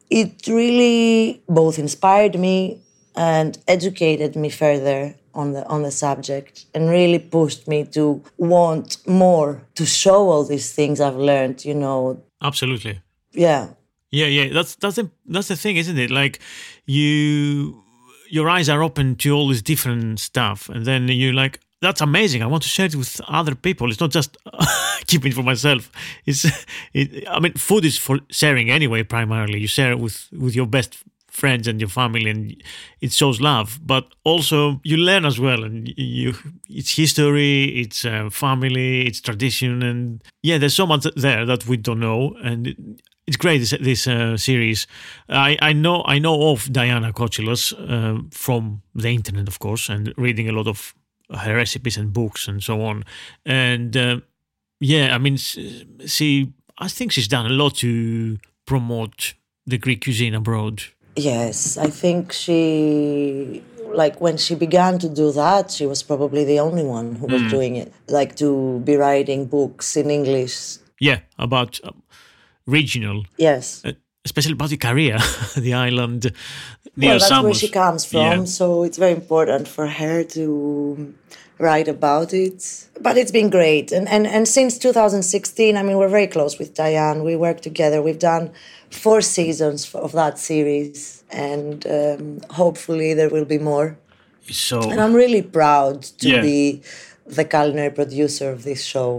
it 0.10 0.48
really 0.48 1.42
both 1.48 1.80
inspired 1.80 2.40
me 2.40 2.82
and 3.16 3.58
educated 3.68 4.36
me 4.36 4.50
further 4.50 5.16
on 5.34 5.54
the 5.54 5.66
on 5.68 5.84
the 5.84 5.92
subject 5.92 6.66
and 6.74 6.90
really 6.90 7.20
pushed 7.20 7.68
me 7.68 7.84
to 7.86 8.24
want 8.38 8.98
more 9.08 9.62
to 9.76 9.86
show 9.86 10.30
all 10.30 10.44
these 10.44 10.74
things 10.74 11.00
I've 11.00 11.16
learned, 11.16 11.64
you 11.66 11.76
know. 11.76 12.22
Absolutely. 12.42 13.02
Yeah. 13.34 13.70
Yeah, 14.12 14.28
yeah. 14.28 14.54
That's 14.54 14.76
that's 14.76 14.96
the 14.96 15.12
that's 15.26 15.48
the 15.48 15.56
thing, 15.56 15.78
isn't 15.78 15.98
it? 15.98 16.10
Like 16.10 16.40
you 16.86 17.84
your 18.30 18.50
eyes 18.50 18.70
are 18.70 18.84
open 18.84 19.16
to 19.16 19.32
all 19.34 19.48
this 19.48 19.62
different 19.62 20.20
stuff 20.20 20.70
and 20.70 20.86
then 20.86 21.08
you're 21.08 21.34
like 21.34 21.60
that's 21.82 22.02
amazing. 22.02 22.42
I 22.42 22.48
want 22.48 22.64
to 22.64 22.70
share 22.70 22.88
it 22.88 22.96
with 22.96 23.22
other 23.28 23.56
people. 23.56 23.90
It's 23.90 24.00
not 24.00 24.12
just 24.12 24.38
keeping 25.08 25.32
it 25.32 25.36
for 25.36 25.44
myself. 25.44 25.92
It's, 26.26 26.46
it, 26.94 27.28
I 27.30 27.40
mean, 27.40 27.54
food 27.54 27.86
is 27.86 27.98
for 27.98 28.20
sharing 28.30 28.70
anyway. 28.70 29.04
Primarily, 29.04 29.60
you 29.60 29.68
share 29.68 29.92
it 29.92 30.00
with 30.00 30.28
with 30.32 30.56
your 30.56 30.68
best 30.68 31.04
friends 31.30 31.68
and 31.68 31.80
your 31.80 31.90
family, 31.90 32.30
and 32.30 32.64
it 33.00 33.14
shows 33.14 33.40
love. 33.40 33.80
But 33.86 34.08
also, 34.24 34.82
you 34.84 34.98
learn 34.98 35.24
as 35.26 35.40
well, 35.40 35.64
and 35.64 35.94
you 35.96 36.34
it's 36.68 36.96
history, 36.96 37.66
it's 37.82 38.06
uh, 38.06 38.30
family, 38.32 39.06
it's 39.06 39.22
tradition, 39.22 39.84
and 39.84 40.24
yeah, 40.42 40.58
there's 40.58 40.76
so 40.76 40.88
much 40.88 41.06
there 41.16 41.46
that 41.46 41.68
we 41.68 41.78
don't 41.78 42.00
know, 42.00 42.36
and. 42.44 43.00
it's 43.28 43.36
great 43.36 43.60
this, 43.60 43.74
this 43.82 44.08
uh, 44.08 44.38
series. 44.38 44.88
I, 45.28 45.58
I 45.62 45.74
know 45.74 46.02
I 46.16 46.18
know 46.18 46.52
of 46.52 46.72
Diana 46.72 47.12
Kochilas 47.12 47.74
uh, 47.74 48.22
from 48.32 48.82
the 48.96 49.10
internet, 49.10 49.50
of 49.50 49.60
course, 49.60 49.90
and 49.90 50.14
reading 50.16 50.48
a 50.48 50.54
lot 50.54 50.68
of 50.68 50.96
her 51.36 51.56
recipes 51.56 51.98
and 51.98 52.14
books 52.14 52.48
and 52.48 52.64
so 52.64 52.82
on. 52.82 53.04
And 53.46 53.96
uh, 53.98 54.20
yeah, 54.80 55.14
I 55.16 55.18
mean, 55.18 55.38
she 55.38 56.54
I 56.78 56.88
think 56.88 57.12
she's 57.12 57.28
done 57.28 57.46
a 57.46 57.50
lot 57.50 57.76
to 57.78 58.38
promote 58.66 59.34
the 59.66 59.78
Greek 59.78 60.04
cuisine 60.04 60.36
abroad. 60.36 60.84
Yes, 61.16 61.78
I 61.78 61.90
think 61.90 62.32
she 62.32 63.64
like 63.94 64.22
when 64.22 64.38
she 64.38 64.56
began 64.56 65.00
to 65.00 65.10
do 65.10 65.32
that, 65.32 65.72
she 65.72 65.86
was 65.86 66.04
probably 66.04 66.44
the 66.46 66.60
only 66.60 66.84
one 66.84 67.16
who 67.16 67.28
was 67.28 67.42
doing 67.50 67.76
it. 67.76 67.92
Like 68.08 68.36
to 68.38 68.80
be 68.84 68.96
writing 68.96 69.46
books 69.46 69.96
in 69.98 70.10
English. 70.12 70.78
Yeah, 71.00 71.20
about 71.40 71.80
um, 71.84 72.02
regional, 72.66 73.26
Yes. 73.38 73.84
uh, 73.86 73.94
especially 74.30 74.54
about 74.60 74.72
Ikaria, 74.78 75.18
the 75.68 75.74
island 75.88 76.22
near 77.02 77.12
well, 77.12 77.20
that's 77.20 77.44
where 77.48 77.54
she 77.64 77.70
comes 77.82 78.02
from, 78.12 78.40
Yeah. 78.40 78.46
so 78.60 78.66
it's 78.88 79.00
very 79.06 79.16
important 79.22 79.64
for 79.76 79.86
her 80.02 80.18
to 80.36 80.44
write 81.68 81.88
about 81.98 82.30
it. 82.46 82.60
But 83.06 83.14
it's 83.22 83.34
been 83.40 83.50
great, 83.60 83.88
and 83.98 84.06
and 84.16 84.24
and 84.36 84.44
since 84.58 84.72
2016, 84.78 85.78
I 85.80 85.82
mean, 85.88 85.98
we're 86.02 86.16
very 86.20 86.28
close 86.36 86.54
with 86.62 86.70
Diane. 86.84 87.18
We 87.30 87.36
work 87.48 87.60
together. 87.70 87.98
We've 88.08 88.24
done 88.34 88.46
four 89.04 89.22
seasons 89.38 89.80
of 90.08 90.12
that 90.22 90.36
series, 90.50 91.24
and 91.52 91.78
um, 92.00 92.22
hopefully 92.62 93.10
there 93.20 93.30
will 93.36 93.46
be 93.56 93.60
more. 93.72 93.88
So 94.70 94.78
And 94.92 95.00
I'm 95.04 95.16
really 95.24 95.44
proud 95.60 95.98
to 96.22 96.28
Yeah. 96.30 96.42
be 96.52 96.82
the 97.38 97.46
culinary 97.54 97.92
producer 98.00 98.48
of 98.56 98.60
this 98.70 98.82
show. 98.94 99.12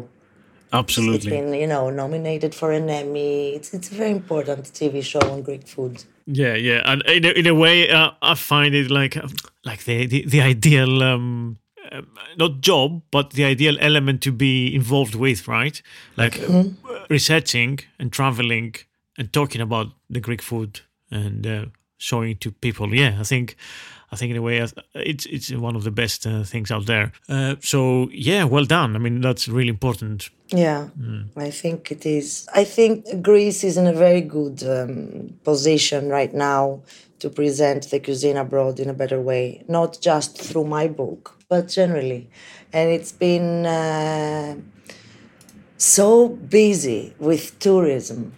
It's 0.68 0.74
absolutely, 0.74 1.30
been, 1.30 1.54
you 1.54 1.66
know, 1.66 1.90
nominated 1.90 2.54
for 2.54 2.72
an 2.72 2.88
Emmy. 2.90 3.54
It's 3.54 3.72
it's 3.72 3.90
a 3.90 3.94
very 3.94 4.10
important 4.10 4.64
TV 4.64 5.02
show 5.02 5.20
on 5.20 5.42
Greek 5.42 5.66
food. 5.66 6.04
yeah, 6.26 6.54
yeah. 6.54 6.82
And 6.84 7.02
in 7.06 7.24
a, 7.24 7.30
in 7.30 7.46
a 7.46 7.54
way, 7.54 7.88
uh, 7.90 8.10
I 8.20 8.34
find 8.34 8.74
it 8.74 8.90
like 8.90 9.16
um, 9.16 9.32
like 9.64 9.84
the 9.84 10.06
the, 10.06 10.24
the 10.26 10.40
ideal. 10.42 11.02
Um, 11.02 11.58
um, 11.90 12.06
not 12.36 12.60
job, 12.60 13.02
but 13.10 13.30
the 13.30 13.44
ideal 13.44 13.76
element 13.80 14.20
to 14.22 14.32
be 14.32 14.74
involved 14.74 15.14
with, 15.14 15.48
right? 15.48 15.80
Like 16.16 16.38
uh, 16.38 16.64
researching 17.08 17.80
and 17.98 18.12
traveling 18.12 18.74
and 19.16 19.32
talking 19.32 19.62
about 19.62 19.88
the 20.10 20.20
Greek 20.20 20.42
food 20.42 20.80
and 21.10 21.46
uh, 21.46 21.64
showing 21.96 22.32
it 22.32 22.40
to 22.42 22.50
people. 22.50 22.94
Yeah, 22.94 23.16
I 23.18 23.22
think, 23.22 23.56
I 24.10 24.16
think 24.16 24.30
in 24.30 24.36
a 24.36 24.42
way, 24.42 24.60
uh, 24.60 24.68
it's 24.94 25.26
it's 25.26 25.50
one 25.52 25.76
of 25.76 25.84
the 25.84 25.90
best 25.90 26.26
uh, 26.26 26.42
things 26.42 26.70
out 26.70 26.86
there. 26.86 27.12
Uh, 27.28 27.56
so 27.60 28.08
yeah, 28.12 28.44
well 28.44 28.64
done. 28.64 28.96
I 28.96 28.98
mean, 28.98 29.20
that's 29.20 29.48
really 29.48 29.68
important. 29.68 30.30
Yeah, 30.48 30.88
I 31.36 31.50
think 31.50 31.90
it 31.90 32.06
is. 32.06 32.48
I 32.54 32.64
think 32.64 33.22
Greece 33.22 33.64
is 33.64 33.76
in 33.76 33.86
a 33.86 33.92
very 33.92 34.22
good 34.22 34.62
um, 34.64 35.34
position 35.44 36.08
right 36.08 36.32
now 36.32 36.80
to 37.18 37.28
present 37.28 37.90
the 37.90 38.00
cuisine 38.00 38.38
abroad 38.38 38.80
in 38.80 38.88
a 38.88 38.94
better 38.94 39.20
way, 39.20 39.62
not 39.68 39.98
just 40.00 40.40
through 40.40 40.64
my 40.64 40.88
book, 40.88 41.36
but 41.48 41.68
generally. 41.68 42.30
And 42.72 42.90
it's 42.90 43.12
been 43.12 43.66
uh, 43.66 44.56
so 45.76 46.28
busy 46.28 47.14
with 47.18 47.58
tourism. 47.58 48.32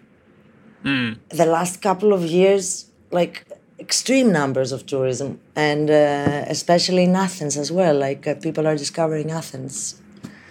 The 0.82 1.46
last 1.46 1.82
couple 1.82 2.12
of 2.12 2.24
years, 2.24 2.86
like 3.10 3.46
extreme 3.80 4.30
numbers 4.30 4.72
of 4.72 4.86
tourism, 4.86 5.40
and 5.56 5.90
uh, 5.90 6.44
especially 6.46 7.04
in 7.04 7.16
Athens 7.16 7.56
as 7.56 7.72
well. 7.72 7.96
Like 7.96 8.26
uh, 8.26 8.34
people 8.34 8.66
are 8.66 8.76
discovering 8.76 9.30
Athens 9.30 10.00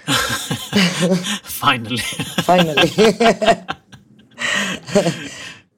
Finally, 1.43 1.97
finally. 2.43 2.89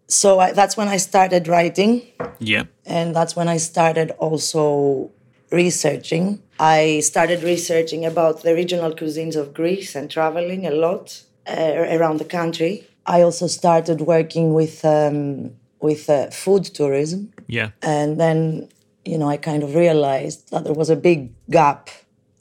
so 0.07 0.39
I, 0.39 0.53
that's 0.53 0.77
when 0.77 0.87
I 0.87 0.97
started 0.97 1.47
writing, 1.47 2.03
yeah, 2.39 2.63
and 2.85 3.15
that's 3.15 3.35
when 3.35 3.49
I 3.49 3.57
started 3.57 4.11
also 4.11 5.11
researching. 5.51 6.41
I 6.59 7.01
started 7.01 7.43
researching 7.43 8.05
about 8.05 8.43
the 8.43 8.53
regional 8.53 8.93
cuisines 8.93 9.35
of 9.35 9.53
Greece 9.53 9.95
and 9.95 10.09
traveling 10.09 10.65
a 10.65 10.71
lot 10.71 11.23
uh, 11.47 11.73
around 11.97 12.17
the 12.17 12.25
country. 12.25 12.87
I 13.05 13.23
also 13.23 13.47
started 13.47 14.01
working 14.01 14.53
with 14.53 14.85
um, 14.85 15.55
with 15.81 16.09
uh, 16.09 16.29
food 16.29 16.63
tourism, 16.63 17.33
yeah, 17.51 17.69
and 17.81 18.19
then 18.19 18.69
you 19.03 19.17
know 19.17 19.29
I 19.29 19.37
kind 19.37 19.61
of 19.61 19.75
realized 19.75 20.49
that 20.51 20.63
there 20.63 20.73
was 20.73 20.89
a 20.89 20.95
big 20.95 21.31
gap 21.49 21.89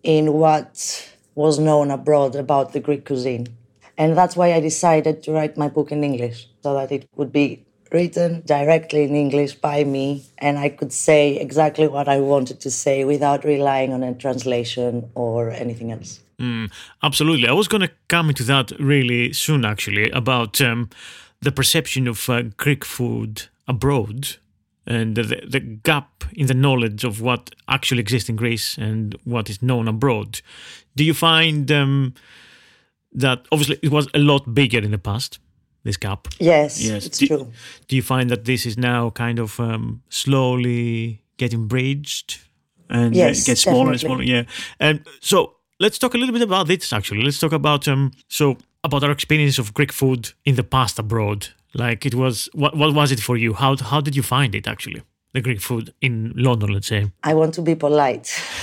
in 0.03 0.33
what 0.33 0.73
was 1.35 1.59
known 1.59 1.91
abroad 1.91 2.37
about 2.37 2.73
the 2.73 2.81
Greek 2.81 3.05
cuisine. 3.05 3.49
And 3.99 4.17
that's 4.17 4.37
why 4.37 4.53
I 4.55 4.61
decided 4.61 5.23
to 5.25 5.33
write 5.33 5.57
my 5.57 5.69
book 5.69 5.93
in 5.93 6.03
English 6.03 6.49
so 6.63 6.75
that 6.75 6.91
it 6.91 7.09
would 7.17 7.33
be 7.33 7.65
written 7.93 8.43
directly 8.47 9.03
in 9.05 9.15
English 9.17 9.55
by 9.55 9.85
me 9.85 10.25
and 10.39 10.59
I 10.59 10.69
could 10.69 10.93
say 10.93 11.37
exactly 11.37 11.89
what 11.89 12.09
I 12.09 12.21
wanted 12.21 12.61
to 12.61 12.71
say 12.71 13.05
without 13.05 13.45
relying 13.45 13.93
on 13.93 14.03
a 14.03 14.15
translation 14.15 15.11
or 15.15 15.51
anything 15.51 15.93
else. 15.93 16.21
absolutely. 17.03 17.49
I 17.49 17.53
was 17.53 17.69
going 17.69 17.83
to 17.83 17.93
come 18.09 18.29
into 18.31 18.45
that 18.45 18.71
really 18.79 19.33
soon, 19.33 19.65
actually, 19.65 20.11
about 20.11 20.61
um, 20.61 20.89
the 21.41 21.53
perception 21.53 22.09
of 22.09 22.29
uh, 22.31 22.43
Greek 22.57 22.85
food 22.85 23.49
abroad 23.67 24.37
and 24.87 25.15
the, 25.17 25.23
the 25.47 25.61
gap 25.61 26.25
in 26.33 26.47
the 26.47 26.55
knowledge 26.55 27.05
of 27.05 27.21
what 27.21 27.51
actually 27.69 28.01
exists 28.01 28.29
in 28.29 28.37
Greece 28.37 28.77
and 28.79 29.15
what 29.25 29.49
is 29.51 29.63
known 29.63 29.89
abroad. 29.89 30.41
Do 30.97 31.05
you 31.05 31.15
find 31.15 31.71
um, 31.71 32.15
that 33.13 33.47
obviously 33.53 33.79
it 33.83 33.91
was 33.91 34.09
a 34.15 34.19
lot 34.19 34.55
bigger 34.55 34.79
in 34.79 34.91
the 34.91 34.99
past, 34.99 35.39
this 35.85 35.97
gap? 35.97 36.29
Yes, 36.39 36.81
Yes. 36.83 37.07
it's 37.07 37.19
Do- 37.19 37.27
true. 37.27 37.53
Do 37.89 37.97
you 37.97 38.03
find 38.03 38.31
that 38.31 38.45
this 38.45 38.67
is 38.67 38.77
now 38.79 39.11
kind 39.11 39.39
of 39.39 39.59
um, 39.61 40.03
slowly 40.09 41.23
getting 41.37 41.67
bridged 41.67 42.39
and 42.89 43.15
uh, 43.15 43.19
Yes, 43.19 43.45
gets 43.45 43.63
smaller 43.63 43.93
and 43.93 44.01
smaller? 44.01 44.23
Yeah. 44.23 44.45
And 44.79 45.05
so 45.21 45.57
let's 45.79 45.99
talk 45.99 46.15
a 46.15 46.19
little 46.19 46.33
bit 46.33 46.43
about 46.43 46.67
this. 46.67 46.93
Actually, 46.93 47.23
let's 47.23 47.39
talk 47.39 47.53
about 47.53 47.87
um 47.89 48.13
so 48.29 48.57
about 48.83 49.05
our 49.05 49.11
experience 49.11 49.59
of 49.59 49.75
Greek 49.75 49.93
food 49.93 50.33
in 50.45 50.55
the 50.57 50.63
past 50.65 50.99
abroad. 50.99 51.49
Like 51.75 52.05
it 52.05 52.15
was, 52.15 52.49
what 52.53 52.77
what 52.77 52.95
was 52.95 53.13
it 53.13 53.21
for 53.21 53.37
you? 53.37 53.55
How 53.55 53.77
how 53.77 54.01
did 54.01 54.17
you 54.17 54.23
find 54.23 54.55
it 54.55 54.67
actually? 54.67 55.03
the 55.33 55.41
Greek 55.41 55.61
food 55.61 55.95
in 56.01 56.33
London, 56.35 56.73
let's 56.73 56.89
say? 56.89 57.11
I 57.23 57.35
want 57.35 57.55
to 57.55 57.63
be 57.63 57.75
polite. 57.75 58.29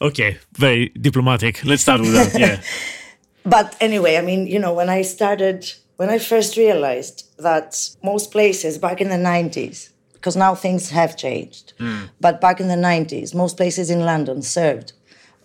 okay, 0.00 0.38
very 0.52 0.90
diplomatic. 0.90 1.64
Let's 1.64 1.82
start 1.82 2.00
with 2.00 2.12
that. 2.12 2.38
Yeah. 2.38 2.60
but 3.44 3.76
anyway, 3.80 4.16
I 4.16 4.20
mean, 4.22 4.46
you 4.46 4.58
know, 4.58 4.72
when 4.72 4.88
I 4.88 5.02
started, 5.02 5.72
when 5.96 6.10
I 6.10 6.18
first 6.18 6.56
realized 6.56 7.28
that 7.38 7.90
most 8.04 8.30
places 8.30 8.78
back 8.78 9.00
in 9.00 9.08
the 9.08 9.16
90s, 9.16 9.90
because 10.12 10.36
now 10.36 10.54
things 10.54 10.90
have 10.90 11.16
changed, 11.16 11.72
hmm. 11.78 12.04
but 12.20 12.40
back 12.40 12.60
in 12.60 12.68
the 12.68 12.76
90s, 12.76 13.34
most 13.34 13.56
places 13.56 13.90
in 13.90 14.00
London 14.00 14.42
served 14.42 14.92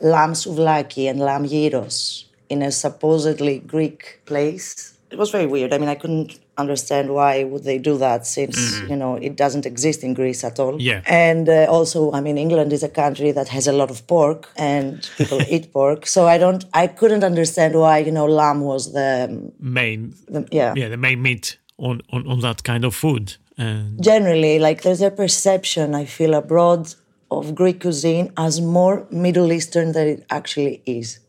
lamb 0.01 0.33
souvlaki 0.33 1.09
and 1.09 1.19
lamb 1.21 1.47
gyros 1.47 2.25
in 2.49 2.61
a 2.61 2.71
supposedly 2.71 3.59
Greek 3.59 4.21
place. 4.25 4.93
It 5.11 5.17
was 5.17 5.29
very 5.29 5.45
weird. 5.45 5.71
I 5.73 5.77
mean, 5.77 5.89
I 5.89 5.95
couldn't 5.95 6.39
understand 6.57 7.13
why 7.13 7.43
would 7.43 7.63
they 7.63 7.77
do 7.77 7.97
that 7.97 8.25
since 8.25 8.79
you 8.89 8.95
know 8.95 9.15
it 9.15 9.35
doesn't 9.35 9.65
exist 9.65 10.03
in 10.03 10.13
Greece 10.13 10.43
at 10.43 10.59
all. 10.59 10.81
Yeah. 10.81 11.01
And 11.05 11.47
uh, 11.47 11.67
also, 11.69 12.11
I 12.11 12.21
mean, 12.21 12.37
England 12.37 12.73
is 12.73 12.83
a 12.83 12.89
country 12.89 13.31
that 13.31 13.47
has 13.49 13.67
a 13.67 13.73
lot 13.73 13.91
of 13.91 14.05
pork 14.07 14.49
and 14.57 15.09
people 15.17 15.41
eat 15.49 15.71
pork. 15.71 16.07
So 16.07 16.27
I 16.27 16.37
don't, 16.37 16.65
I 16.73 16.87
couldn't 16.87 17.23
understand 17.23 17.75
why 17.75 17.99
you 17.99 18.11
know 18.11 18.25
lamb 18.25 18.61
was 18.61 18.93
the, 18.93 19.51
Main, 19.59 20.15
the 20.27 20.47
yeah. 20.51 20.73
yeah, 20.75 20.89
the 20.89 20.97
main 20.97 21.21
meat 21.21 21.57
on, 21.77 22.01
on, 22.11 22.27
on 22.27 22.39
that 22.41 22.63
kind 22.63 22.83
of 22.85 22.95
food. 22.95 23.35
And 23.57 24.01
Generally, 24.03 24.59
like 24.59 24.81
there's 24.81 25.01
a 25.01 25.11
perception 25.11 25.95
I 25.95 26.05
feel 26.05 26.33
abroad 26.33 26.93
of 27.31 27.55
Greek 27.55 27.81
cuisine 27.81 28.31
as 28.37 28.61
more 28.61 29.07
Middle 29.09 29.51
Eastern 29.51 29.91
than 29.93 30.07
it 30.07 30.25
actually 30.29 30.81
is. 30.85 31.19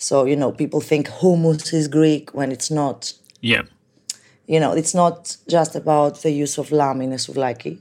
So 0.00 0.24
you 0.24 0.36
know, 0.36 0.50
people 0.52 0.80
think 0.80 1.08
hummus 1.20 1.72
is 1.74 1.86
Greek 1.88 2.34
when 2.34 2.50
it's 2.50 2.70
not. 2.70 3.12
yeah, 3.42 3.62
You 4.46 4.58
know, 4.58 4.72
it's 4.80 4.94
not 4.94 5.36
just 5.48 5.76
about 5.76 6.22
the 6.22 6.30
use 6.30 6.58
of 6.58 6.72
lamb 6.72 7.00
in 7.02 7.12
a 7.12 7.18
souvlaki. 7.18 7.78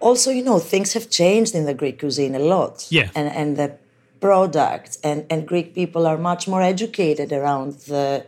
Also, 0.00 0.30
you 0.30 0.42
know, 0.42 0.58
things 0.58 0.94
have 0.94 1.06
changed 1.10 1.54
in 1.54 1.64
the 1.66 1.74
Greek 1.74 1.98
cuisine 1.98 2.34
a 2.34 2.44
lot. 2.54 2.86
Yeah. 2.90 3.10
And 3.14 3.28
and 3.40 3.56
the 3.56 3.68
products 4.20 4.98
and, 5.02 5.24
and 5.30 5.46
Greek 5.46 5.74
people 5.74 6.06
are 6.06 6.18
much 6.18 6.48
more 6.48 6.62
educated 6.62 7.32
around 7.32 7.72
the 7.92 8.24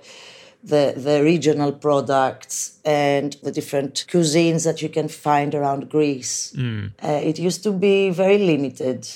the 0.63 0.95
the 0.97 1.23
regional 1.23 1.73
products 1.73 2.79
and 2.85 3.37
the 3.43 3.53
different 3.53 4.05
cuisines 4.09 4.65
that 4.65 4.83
you 4.83 4.89
can 4.89 5.09
find 5.09 5.55
around 5.55 5.89
Greece. 5.89 6.53
Uh, 7.03 7.21
it 7.31 7.39
used 7.39 7.63
to 7.63 7.73
be 7.73 8.11
very 8.11 8.39
limited. 8.39 9.09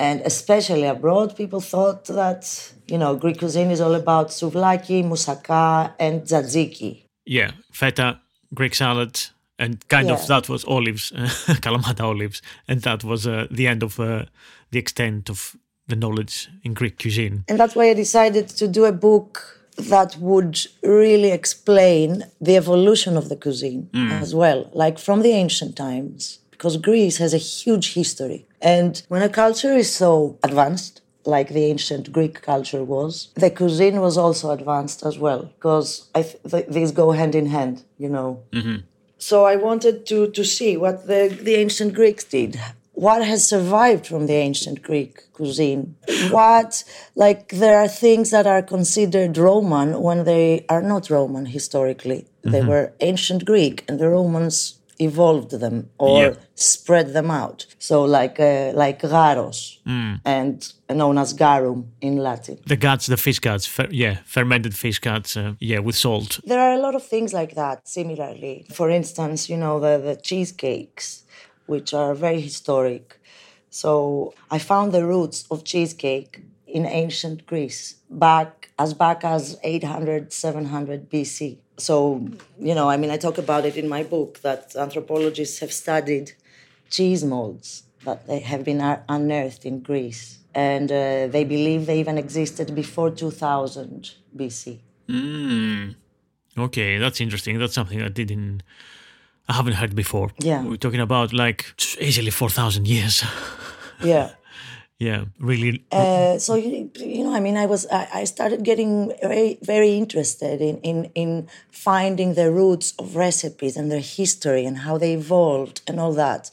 And 0.00 0.22
especially 0.24 0.84
abroad, 0.84 1.36
people 1.36 1.60
thought 1.60 2.04
that, 2.06 2.72
you 2.86 2.96
know, 2.96 3.16
Greek 3.16 3.38
cuisine 3.38 3.70
is 3.70 3.80
all 3.80 3.94
about 3.94 4.28
souvlaki, 4.28 5.04
moussaka, 5.04 5.92
and 5.98 6.22
tzatziki. 6.22 7.02
yeah, 7.26 7.50
feta, 7.72 8.18
Greek 8.54 8.74
salad, 8.74 9.20
and 9.58 9.86
kind 9.88 10.10
of 10.10 10.26
that 10.26 10.48
was 10.48 10.64
olives, 10.64 11.12
Kalamata 11.64 12.00
olives, 12.04 12.42
and 12.66 12.80
that 12.82 13.04
was 13.04 13.26
uh, 13.26 13.46
the 13.50 13.66
end 13.66 13.82
of 13.82 14.00
uh, 14.00 14.24
the 14.70 14.78
extent 14.78 15.30
of 15.30 15.56
the 15.86 15.96
knowledge 15.96 16.48
in 16.64 16.74
Greek 16.74 16.98
cuisine. 16.98 17.44
And 17.48 17.58
that's 17.60 17.76
why 17.76 17.90
I 17.90 17.94
decided 17.94 18.48
to 18.48 18.66
do 18.66 18.84
a 18.86 18.92
book 18.92 19.60
that 19.76 20.16
would 20.16 20.58
really 20.82 21.30
explain 21.30 22.24
the 22.40 22.56
evolution 22.56 23.16
of 23.16 23.28
the 23.28 23.36
cuisine 23.36 23.88
as 23.94 24.34
well, 24.34 24.68
like 24.72 24.98
from 24.98 25.22
the 25.22 25.30
ancient 25.30 25.76
times, 25.76 26.39
because 26.60 26.76
Greece 26.76 27.16
has 27.16 27.32
a 27.32 27.38
huge 27.38 27.94
history. 27.94 28.46
And 28.60 29.02
when 29.08 29.22
a 29.22 29.30
culture 29.30 29.72
is 29.72 29.90
so 29.90 30.38
advanced, 30.42 31.00
like 31.24 31.48
the 31.48 31.64
ancient 31.64 32.12
Greek 32.12 32.42
culture 32.42 32.84
was, 32.84 33.30
the 33.34 33.48
cuisine 33.48 33.98
was 34.02 34.18
also 34.18 34.50
advanced 34.50 35.02
as 35.02 35.18
well, 35.18 35.50
because 35.56 36.10
I 36.14 36.20
th- 36.20 36.42
th- 36.50 36.66
these 36.68 36.92
go 36.92 37.12
hand 37.12 37.34
in 37.34 37.46
hand, 37.46 37.84
you 37.96 38.10
know. 38.10 38.42
Mm-hmm. 38.52 38.84
So 39.16 39.46
I 39.46 39.56
wanted 39.56 40.04
to, 40.10 40.30
to 40.30 40.44
see 40.44 40.76
what 40.76 41.06
the, 41.06 41.34
the 41.42 41.54
ancient 41.54 41.94
Greeks 41.94 42.24
did. 42.24 42.60
What 42.92 43.24
has 43.24 43.48
survived 43.48 44.06
from 44.06 44.26
the 44.26 44.34
ancient 44.34 44.82
Greek 44.82 45.32
cuisine? 45.32 45.96
What, 46.30 46.84
like, 47.14 47.48
there 47.48 47.78
are 47.78 47.88
things 47.88 48.30
that 48.32 48.46
are 48.46 48.60
considered 48.60 49.38
Roman 49.38 50.02
when 50.02 50.24
they 50.24 50.66
are 50.68 50.82
not 50.82 51.08
Roman 51.08 51.46
historically. 51.46 52.26
They 52.42 52.60
mm-hmm. 52.60 52.68
were 52.68 52.92
ancient 53.00 53.46
Greek, 53.46 53.84
and 53.88 53.98
the 53.98 54.10
Romans 54.10 54.79
evolved 55.00 55.50
them 55.64 55.88
or 55.98 56.22
Yeah. 56.22 56.34
spread 56.54 57.12
them 57.12 57.30
out. 57.30 57.66
So, 57.78 58.04
like, 58.04 58.38
uh, 58.38 58.72
like 58.74 59.00
garos, 59.02 59.78
and 60.24 60.72
known 60.88 61.18
as 61.18 61.32
garum 61.32 61.80
in 62.00 62.16
Latin. 62.18 62.58
The 62.66 62.76
guts, 62.76 63.06
the 63.06 63.16
fish 63.16 63.38
guts, 63.40 63.66
fer- 63.66 63.88
yeah, 63.90 64.18
fermented 64.24 64.74
fish 64.74 64.98
guts, 65.00 65.36
uh, 65.36 65.54
yeah, 65.60 65.78
with 65.80 65.96
salt. 65.96 66.40
There 66.44 66.60
are 66.60 66.74
a 66.74 66.78
lot 66.86 66.94
of 66.94 67.02
things 67.04 67.32
like 67.32 67.54
that, 67.54 67.88
similarly. 67.88 68.66
For 68.72 68.90
instance, 68.90 69.48
you 69.48 69.56
know, 69.56 69.80
the, 69.80 69.98
the 69.98 70.16
cheesecakes, 70.16 71.24
which 71.66 71.94
are 71.94 72.14
very 72.14 72.40
historic. 72.40 73.20
So 73.70 74.34
I 74.50 74.58
found 74.58 74.92
the 74.92 75.06
roots 75.06 75.44
of 75.50 75.64
cheesecake 75.64 76.42
in 76.66 76.84
ancient 76.86 77.46
Greece, 77.46 77.96
back 78.10 78.70
as 78.78 78.94
back 78.94 79.24
as 79.24 79.56
800, 79.62 80.32
700 80.32 81.08
BC. 81.10 81.58
So, 81.80 82.26
you 82.58 82.74
know, 82.74 82.88
I 82.90 82.96
mean, 82.96 83.10
I 83.10 83.16
talk 83.16 83.38
about 83.38 83.64
it 83.64 83.76
in 83.76 83.88
my 83.88 84.02
book 84.02 84.40
that 84.40 84.76
anthropologists 84.76 85.60
have 85.60 85.72
studied 85.72 86.32
cheese 86.90 87.24
molds 87.24 87.84
that 88.04 88.26
they 88.26 88.40
have 88.40 88.64
been 88.64 88.80
unearthed 89.08 89.64
in 89.64 89.80
Greece. 89.80 90.38
And 90.54 90.90
uh, 90.90 91.28
they 91.28 91.44
believe 91.44 91.86
they 91.86 92.00
even 92.00 92.18
existed 92.18 92.74
before 92.74 93.10
2000 93.10 94.10
BC. 94.36 94.78
Okay, 96.58 96.98
that's 96.98 97.20
interesting. 97.20 97.58
That's 97.58 97.74
something 97.74 98.02
I 98.02 98.08
didn't, 98.08 98.62
I 99.48 99.52
haven't 99.52 99.74
heard 99.74 99.94
before. 99.94 100.30
Yeah. 100.38 100.64
We're 100.64 100.76
talking 100.76 101.00
about 101.00 101.32
like 101.32 101.66
easily 102.00 102.30
4,000 102.30 102.88
years. 102.88 103.24
Yeah. 104.02 104.30
Yeah, 105.00 105.24
really. 105.38 105.82
Uh, 105.90 106.38
so 106.38 106.56
you, 106.56 106.90
you 106.96 107.24
know, 107.24 107.34
I 107.34 107.40
mean, 107.40 107.56
I 107.56 107.64
was 107.64 107.86
I, 107.90 108.08
I 108.20 108.24
started 108.24 108.62
getting 108.62 109.12
very 109.22 109.58
very 109.62 109.96
interested 109.96 110.60
in, 110.60 110.76
in 110.82 111.10
in 111.14 111.48
finding 111.70 112.34
the 112.34 112.52
roots 112.52 112.92
of 112.98 113.16
recipes 113.16 113.78
and 113.78 113.90
their 113.90 114.00
history 114.00 114.66
and 114.66 114.76
how 114.78 114.98
they 114.98 115.14
evolved 115.14 115.80
and 115.86 115.98
all 115.98 116.12
that. 116.12 116.50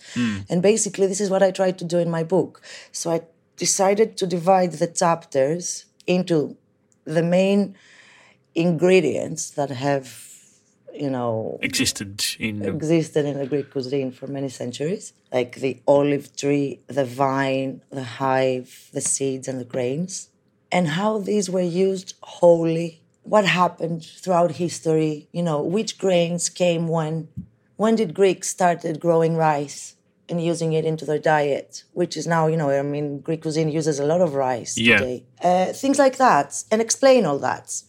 And 0.50 0.62
basically, 0.62 1.08
this 1.08 1.20
is 1.20 1.30
what 1.30 1.44
I 1.44 1.52
tried 1.52 1.78
to 1.80 1.86
do 1.86 1.98
in 1.98 2.10
my 2.10 2.24
book. 2.24 2.62
So 2.94 3.12
I 3.12 3.20
decided 3.58 4.16
to 4.18 4.26
divide 4.26 4.72
the 4.74 4.88
chapters 4.88 5.86
into 6.06 6.56
the 7.04 7.24
main 7.24 7.76
ingredients 8.56 9.50
that 9.52 9.72
have, 9.72 10.08
you 10.94 11.10
know, 11.10 11.60
existed 11.62 12.26
in 12.40 12.64
existed 12.64 13.26
in 13.26 13.38
the 13.38 13.46
Greek 13.46 13.72
cuisine 13.72 14.12
for 14.12 14.28
many 14.28 14.50
centuries, 14.50 15.14
like 15.32 15.56
the 15.56 15.82
olive 15.88 16.36
tree, 16.36 16.80
the 16.88 17.06
vine, 17.06 17.82
the 17.92 18.04
hive, 18.04 18.90
the 18.94 19.02
seeds, 19.02 19.48
and 19.48 19.60
the 19.60 19.66
grains, 19.66 20.30
and 20.72 20.88
how 20.90 21.20
these 21.20 21.50
were 21.50 21.62
used 21.62 22.16
wholly. 22.22 23.02
What 23.24 23.46
happened 23.46 24.06
throughout 24.06 24.52
history? 24.54 25.28
You 25.34 25.44
know, 25.44 25.62
which 25.62 25.98
grains 25.98 26.50
came 26.50 26.88
when? 26.88 27.28
When 27.76 27.96
did 27.96 28.14
Greeks 28.14 28.48
started 28.48 29.00
growing 29.00 29.36
rice 29.36 29.96
and 30.30 30.44
using 30.44 30.74
it 30.74 30.84
into 30.86 31.06
their 31.06 31.20
diet? 31.20 31.84
Which 31.94 32.18
is 32.18 32.26
now, 32.26 32.48
you 32.48 32.58
know, 32.58 32.70
I 32.72 32.82
mean, 32.82 33.20
Greek 33.20 33.42
cuisine 33.42 33.70
uses 33.70 34.00
a 34.00 34.06
lot 34.06 34.22
of 34.22 34.34
rice 34.34 34.78
Yeah. 34.78 34.98
today. 35.00 35.26
Uh, 35.44 35.74
things 35.74 36.00
like 36.00 36.18
that, 36.18 36.64
and 36.72 36.82
explain 36.82 37.26
all 37.26 37.40
that. 37.40 37.82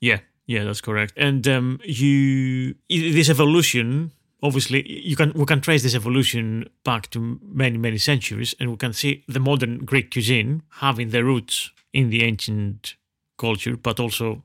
Yeah, 0.00 0.18
yeah, 0.52 0.64
that's 0.64 0.82
correct. 0.82 1.14
And 1.16 1.46
um, 1.48 1.80
you 1.84 2.74
this 2.88 3.30
evolution, 3.30 4.12
obviously, 4.42 4.80
you 5.10 5.16
can 5.16 5.32
we 5.34 5.46
can 5.46 5.60
trace 5.60 5.82
this 5.82 5.94
evolution 5.94 6.68
back 6.84 7.10
to 7.10 7.40
many 7.42 7.78
many 7.78 7.98
centuries, 7.98 8.54
and 8.60 8.70
we 8.70 8.76
can 8.76 8.92
see 8.92 9.24
the 9.26 9.40
modern 9.40 9.84
Greek 9.84 10.10
cuisine 10.12 10.62
having 10.86 11.08
their 11.10 11.24
roots 11.24 11.70
in 11.92 12.10
the 12.10 12.22
ancient 12.22 12.96
culture, 13.38 13.76
but 13.76 13.98
also 13.98 14.42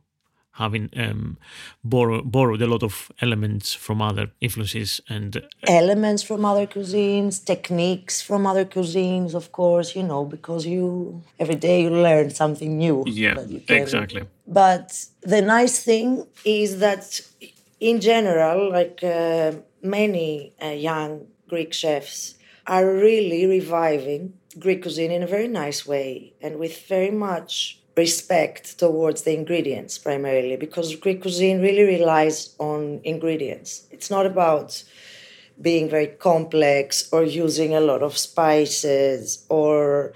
having 0.57 0.89
um, 0.97 1.37
borrow, 1.83 2.21
borrowed 2.23 2.61
a 2.61 2.67
lot 2.67 2.83
of 2.83 3.11
elements 3.21 3.73
from 3.73 4.01
other 4.01 4.25
influences 4.41 5.01
and 5.07 5.43
elements 5.67 6.23
from 6.23 6.43
other 6.45 6.65
cuisines, 6.67 7.43
techniques 7.43 8.21
from 8.21 8.45
other 8.45 8.65
cuisines, 8.65 9.33
of 9.33 9.51
course, 9.51 9.95
you 9.95 10.03
know, 10.03 10.25
because 10.25 10.65
you 10.65 11.21
every 11.39 11.55
day 11.55 11.81
you 11.83 11.89
learn 11.89 12.29
something 12.29 12.77
new. 12.77 13.03
yeah, 13.07 13.35
that 13.35 13.49
you 13.49 13.59
can- 13.59 13.81
exactly. 13.81 14.23
But 14.47 14.87
the 15.21 15.41
nice 15.41 15.83
thing 15.83 16.25
is 16.45 16.79
that, 16.79 17.21
in 17.79 17.99
general, 17.99 18.71
like 18.71 19.03
uh, 19.03 19.51
many 19.81 20.53
uh, 20.63 20.67
young 20.67 21.27
Greek 21.47 21.73
chefs 21.73 22.35
are 22.65 22.85
really 22.85 23.45
reviving 23.45 24.33
Greek 24.59 24.81
cuisine 24.81 25.11
in 25.11 25.21
a 25.23 25.27
very 25.27 25.47
nice 25.47 25.85
way 25.85 26.33
and 26.41 26.57
with 26.57 26.75
very 26.87 27.11
much 27.11 27.79
respect 27.97 28.77
towards 28.77 29.23
the 29.23 29.33
ingredients 29.33 29.97
primarily 29.97 30.55
because 30.55 30.95
Greek 30.95 31.21
cuisine 31.21 31.61
really 31.61 31.83
relies 31.83 32.55
on 32.59 33.01
ingredients. 33.03 33.87
It's 33.91 34.09
not 34.09 34.25
about 34.25 34.83
being 35.59 35.89
very 35.89 36.07
complex 36.07 37.09
or 37.11 37.23
using 37.23 37.73
a 37.73 37.79
lot 37.81 38.03
of 38.03 38.15
spices 38.17 39.45
or 39.49 40.13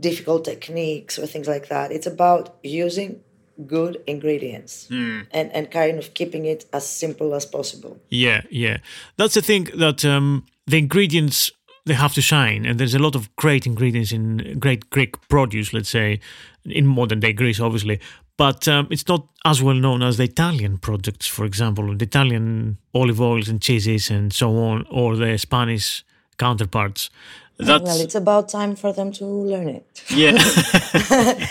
difficult 0.00 0.44
techniques 0.44 1.18
or 1.18 1.26
things 1.26 1.46
like 1.46 1.68
that. 1.68 1.92
It's 1.92 2.06
about 2.06 2.56
using 2.62 3.20
good 3.66 4.02
ingredients 4.06 4.88
and, 5.32 5.52
and 5.52 5.70
kind 5.70 5.98
of 5.98 6.14
keeping 6.14 6.46
it 6.46 6.64
as 6.72 6.88
simple 6.88 7.34
as 7.34 7.44
possible. 7.44 8.00
Yeah, 8.08 8.42
yeah. 8.50 8.78
That's 9.16 9.34
the 9.34 9.42
thing 9.42 9.68
that 9.74 10.04
um, 10.04 10.46
the 10.66 10.78
ingredients 10.78 11.52
they 11.86 11.94
have 11.94 12.14
to 12.14 12.20
shine, 12.22 12.66
and 12.66 12.78
there's 12.78 12.94
a 12.94 12.98
lot 12.98 13.14
of 13.14 13.34
great 13.36 13.66
ingredients 13.66 14.12
in 14.12 14.58
great 14.58 14.90
Greek 14.90 15.16
produce. 15.28 15.72
Let's 15.72 15.88
say 15.88 16.20
in 16.64 16.86
modern 16.86 17.20
day 17.20 17.32
Greece, 17.32 17.60
obviously, 17.60 18.00
but 18.36 18.66
um, 18.68 18.88
it's 18.90 19.06
not 19.08 19.26
as 19.44 19.62
well 19.62 19.74
known 19.74 20.02
as 20.02 20.16
the 20.16 20.24
Italian 20.24 20.78
products, 20.78 21.26
for 21.26 21.44
example, 21.44 21.94
the 21.96 22.04
Italian 22.04 22.78
olive 22.94 23.20
oils 23.20 23.48
and 23.48 23.60
cheeses 23.60 24.10
and 24.10 24.32
so 24.32 24.56
on, 24.58 24.86
or 24.90 25.16
the 25.16 25.36
Spanish 25.38 26.04
counterparts. 26.38 27.10
That's 27.58 27.84
Well, 27.84 28.00
it's 28.00 28.14
about 28.14 28.48
time 28.48 28.74
for 28.76 28.92
them 28.94 29.12
to 29.12 29.26
learn 29.26 29.68
it. 29.68 30.02
yeah, 30.10 30.38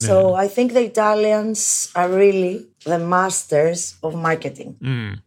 So 0.00 0.34
I 0.34 0.48
think 0.48 0.72
the 0.72 0.84
Italians 0.84 1.92
are 1.94 2.08
really 2.08 2.66
the 2.84 2.98
masters 2.98 3.94
of 4.02 4.16
marketing 4.16 4.76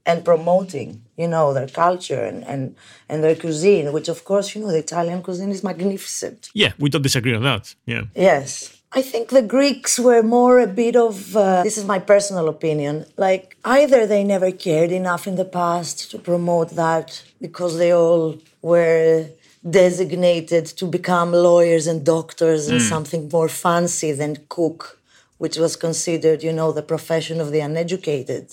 and 0.05 0.25
promoting, 0.25 1.04
you 1.17 1.27
know, 1.27 1.53
their 1.53 1.67
culture 1.67 2.23
and, 2.23 2.43
and, 2.45 2.75
and 3.09 3.23
their 3.23 3.35
cuisine, 3.35 3.91
which 3.93 4.09
of 4.09 4.23
course, 4.25 4.53
you 4.55 4.61
know, 4.61 4.71
the 4.71 4.79
Italian 4.79 5.21
cuisine 5.21 5.51
is 5.51 5.63
magnificent. 5.63 6.49
yeah. 6.53 6.73
We 6.79 6.89
don't 6.89 7.01
disagree 7.01 7.35
on 7.35 7.43
that. 7.43 7.73
Yeah, 7.85 8.03
Yes. 8.15 8.71
I 8.97 9.01
think 9.01 9.29
the 9.29 9.41
Greeks 9.41 9.99
were 9.99 10.23
more 10.23 10.57
a 10.59 10.67
bit 10.67 10.95
of, 10.95 11.35
uh, 11.35 11.63
this 11.63 11.77
is 11.77 11.83
my 11.83 11.99
personal 11.99 12.47
opinion, 12.47 13.05
like 13.17 13.57
either 13.65 14.07
they 14.07 14.23
never 14.23 14.51
cared 14.51 14.91
enough 14.93 15.27
in 15.27 15.35
the 15.35 15.43
past 15.43 16.09
to 16.11 16.17
promote 16.17 16.69
that 16.77 17.21
because 17.41 17.77
they 17.77 17.91
all 17.91 18.37
were 18.61 19.25
designated 19.69 20.65
to 20.79 20.85
become 20.85 21.33
lawyers 21.33 21.87
and 21.87 22.05
doctors 22.05 22.67
and 22.69 22.81
something 22.81 23.27
more 23.31 23.49
fancy 23.49 24.11
than 24.13 24.37
cook, 24.47 24.99
which 25.39 25.57
was 25.57 25.75
considered, 25.75 26.41
you 26.47 26.53
know, 26.53 26.71
the 26.71 26.81
profession 26.93 27.41
of 27.41 27.51
the 27.51 27.59
uneducated. 27.59 28.45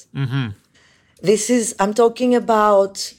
This 1.22 1.50
is, 1.50 1.74
I'm 1.78 1.94
talking 1.94 2.35
about 2.35 3.14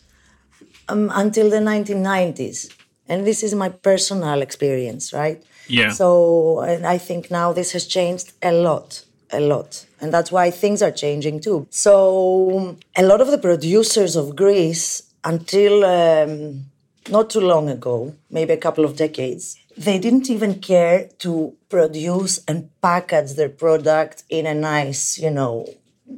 um, 0.89 1.09
until 1.13 1.49
the 1.49 1.57
1990s. 1.57 2.73
And 3.07 3.25
this 3.25 3.43
is 3.43 3.55
my 3.55 3.69
personal 3.69 4.41
experience, 4.41 5.13
right? 5.13 5.43
Yeah. 5.67 5.91
So, 5.91 6.61
and 6.61 6.85
I 6.85 6.97
think 6.97 7.31
now 7.31 7.53
this 7.53 7.71
has 7.71 7.85
changed 7.85 8.33
a 8.41 8.51
lot, 8.51 9.05
a 9.31 9.39
lot. 9.39 9.85
And 10.01 10.13
that's 10.13 10.31
why 10.31 10.51
things 10.51 10.81
are 10.81 10.91
changing 10.91 11.41
too. 11.41 11.67
So, 11.69 12.77
a 12.97 13.03
lot 13.03 13.21
of 13.21 13.27
the 13.27 13.37
producers 13.37 14.15
of 14.15 14.35
Greece, 14.35 15.03
until 15.23 15.85
um, 15.85 16.65
not 17.09 17.29
too 17.29 17.41
long 17.41 17.69
ago, 17.69 18.15
maybe 18.29 18.53
a 18.53 18.57
couple 18.57 18.83
of 18.83 18.95
decades, 18.97 19.57
they 19.77 19.97
didn't 19.97 20.29
even 20.29 20.59
care 20.59 21.09
to 21.19 21.55
produce 21.69 22.43
and 22.47 22.69
package 22.81 23.33
their 23.33 23.49
product 23.49 24.23
in 24.29 24.45
a 24.45 24.53
nice, 24.53 25.17
you 25.17 25.31
know, 25.31 25.65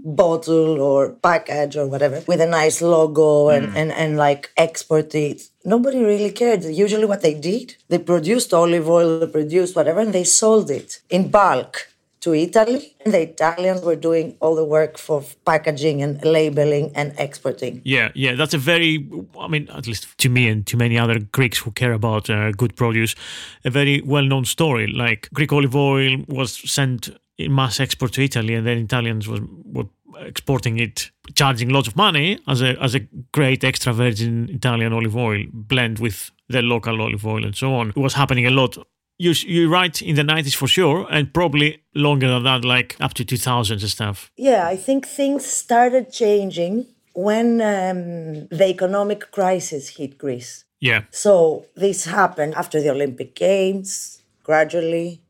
bottle 0.04 0.82
or 0.82 1.12
package 1.12 1.78
or 1.78 1.88
whatever 1.88 2.24
with 2.28 2.42
a 2.42 2.46
nice 2.46 2.82
logo 2.82 3.50
and, 3.50 3.76
and, 3.78 3.92
and 3.92 4.18
like 4.18 4.52
export 4.58 5.14
it. 5.16 5.42
Nobody 5.64 6.04
really 6.04 6.32
cared. 6.32 6.64
Usually, 6.64 7.06
what 7.06 7.22
they 7.22 7.34
did, 7.34 7.76
they 7.90 8.00
produced 8.00 8.54
olive 8.54 8.90
oil, 8.90 9.20
they 9.20 9.28
produced 9.28 9.76
whatever, 9.76 10.00
and 10.00 10.14
they 10.14 10.24
sold 10.24 10.70
it 10.70 11.02
in 11.10 11.30
bulk 11.30 11.88
to 12.22 12.34
Italy. 12.34 12.96
And 13.04 13.14
the 13.14 13.22
Italians 13.22 13.82
were 13.82 13.96
doing 13.96 14.36
all 14.40 14.56
the 14.56 14.66
work 14.66 14.98
for 14.98 15.24
packaging 15.46 16.02
and 16.02 16.24
labeling 16.24 16.92
and 16.96 17.14
exporting. 17.18 17.82
Yeah, 17.84 18.12
yeah, 18.16 18.34
that's 18.34 18.54
a 18.54 18.58
very, 18.58 19.08
I 19.40 19.48
mean, 19.48 19.70
at 19.70 19.86
least 19.88 20.18
to 20.20 20.30
me 20.30 20.48
and 20.48 20.66
to 20.68 20.78
many 20.78 20.98
other 20.98 21.20
Greeks 21.20 21.60
who 21.60 21.72
care 21.72 21.94
about 21.94 22.30
uh, 22.30 22.52
good 22.52 22.76
produce, 22.76 23.16
a 23.64 23.70
very 23.70 24.02
well 24.02 24.24
known 24.24 24.46
story. 24.46 24.88
Like 24.88 25.30
Greek 25.34 25.54
olive 25.54 25.76
oil 25.76 26.18
was 26.28 26.52
sent 26.70 27.10
mass 27.40 27.80
export 27.80 28.14
to 28.14 28.24
Italy, 28.24 28.54
and 28.54 28.66
then 28.66 28.78
Italians 28.78 29.28
was, 29.28 29.42
were 29.66 29.86
exporting 30.20 30.80
it, 30.80 31.12
charging 31.34 31.70
lots 31.70 31.88
of 31.88 31.96
money 31.96 32.40
as 32.48 32.62
a, 32.62 32.82
as 32.82 32.96
a 32.96 33.02
great 33.32 33.64
extra 33.64 33.94
virgin 33.94 34.50
Italian 34.50 34.94
olive 34.94 35.16
oil 35.16 35.44
blend 35.52 36.00
with 36.00 36.32
the 36.48 36.62
local 36.62 37.02
olive 37.02 37.26
oil 37.26 37.44
and 37.44 37.56
so 37.56 37.74
on. 37.74 37.90
It 37.90 37.98
was 37.98 38.14
happening 38.14 38.46
a 38.46 38.52
lot. 38.52 38.78
You, 39.18 39.34
you're 39.46 39.70
right 39.70 40.02
in 40.02 40.16
the 40.16 40.24
90s 40.24 40.56
for 40.56 40.68
sure, 40.68 41.08
and 41.10 41.34
probably 41.34 41.82
longer 41.94 42.28
than 42.28 42.44
that, 42.44 42.66
like 42.66 42.98
up 43.00 43.14
to 43.16 43.26
2000s 43.26 43.72
and 43.72 43.82
stuff. 43.82 44.32
Yeah, 44.36 44.68
I 44.68 44.76
think 44.76 45.06
things 45.08 45.46
started 45.46 46.12
changing 46.12 46.88
when 47.14 47.62
um, 47.62 48.48
the 48.48 48.68
economic 48.68 49.32
crisis 49.32 49.90
hit 49.98 50.18
Greece. 50.18 50.66
Yeah, 50.82 51.04
So 51.10 51.66
this 51.76 52.06
happened 52.06 52.54
after 52.56 52.82
the 52.82 52.90
Olympic 52.90 53.34
Games, 53.34 54.22
gradually, 54.44 55.22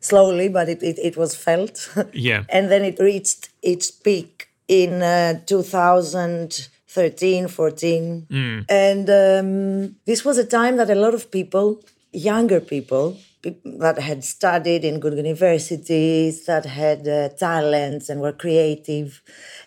slowly, 0.00 0.48
but 0.48 0.68
it, 0.68 0.82
it, 0.82 0.98
it 0.98 1.16
was 1.16 1.34
felt. 1.34 1.88
Yeah. 2.12 2.44
and 2.48 2.70
then 2.70 2.84
it 2.84 2.98
reached 2.98 3.50
its 3.62 3.90
peak 3.90 4.48
in 4.66 5.02
uh, 5.02 5.40
2013, 5.46 7.48
14. 7.48 8.26
And 8.68 9.10
um, 9.10 9.96
this 10.06 10.24
was 10.24 10.38
a 10.38 10.44
time 10.44 10.76
that 10.76 10.90
a 10.90 10.94
lot 10.94 11.14
of 11.14 11.30
people, 11.30 11.82
younger 12.12 12.60
people, 12.60 13.16
peop- 13.42 13.62
that 13.64 13.98
had 13.98 14.24
studied 14.24 14.84
in 14.84 15.00
good 15.00 15.14
universities, 15.16 16.44
that 16.46 16.66
had 16.66 17.06
uh, 17.08 17.28
talents 17.30 18.08
and 18.08 18.20
were 18.20 18.32
creative 18.32 19.22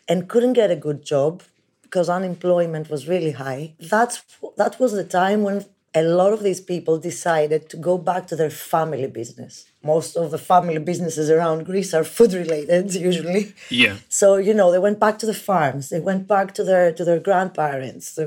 and 0.07 0.29
couldn't 0.29 0.53
get 0.53 0.71
a 0.71 0.75
good 0.75 1.03
job 1.03 1.43
because 1.83 2.09
unemployment 2.09 2.89
was 2.89 3.07
really 3.07 3.31
high. 3.31 3.73
That's 3.79 4.23
that 4.57 4.79
was 4.79 4.93
the 4.93 5.03
time 5.03 5.43
when 5.43 5.65
a 5.93 6.03
lot 6.03 6.31
of 6.31 6.41
these 6.41 6.61
people 6.61 6.97
decided 6.97 7.69
to 7.69 7.77
go 7.77 7.97
back 7.97 8.25
to 8.27 8.35
their 8.35 8.49
family 8.49 9.07
business. 9.07 9.65
Most 9.83 10.15
of 10.15 10.31
the 10.31 10.37
family 10.37 10.77
businesses 10.77 11.29
around 11.29 11.65
Greece 11.65 11.93
are 11.93 12.03
food 12.03 12.33
related 12.33 12.93
usually. 13.09 13.53
yeah. 13.69 13.97
So 14.07 14.37
you 14.37 14.53
know 14.53 14.71
they 14.71 14.79
went 14.79 14.99
back 14.99 15.19
to 15.19 15.25
the 15.25 15.33
farms. 15.33 15.89
They 15.89 15.99
went 15.99 16.27
back 16.27 16.53
to 16.55 16.63
their 16.63 16.91
to 16.93 17.03
their 17.03 17.19
grandparents, 17.19 18.17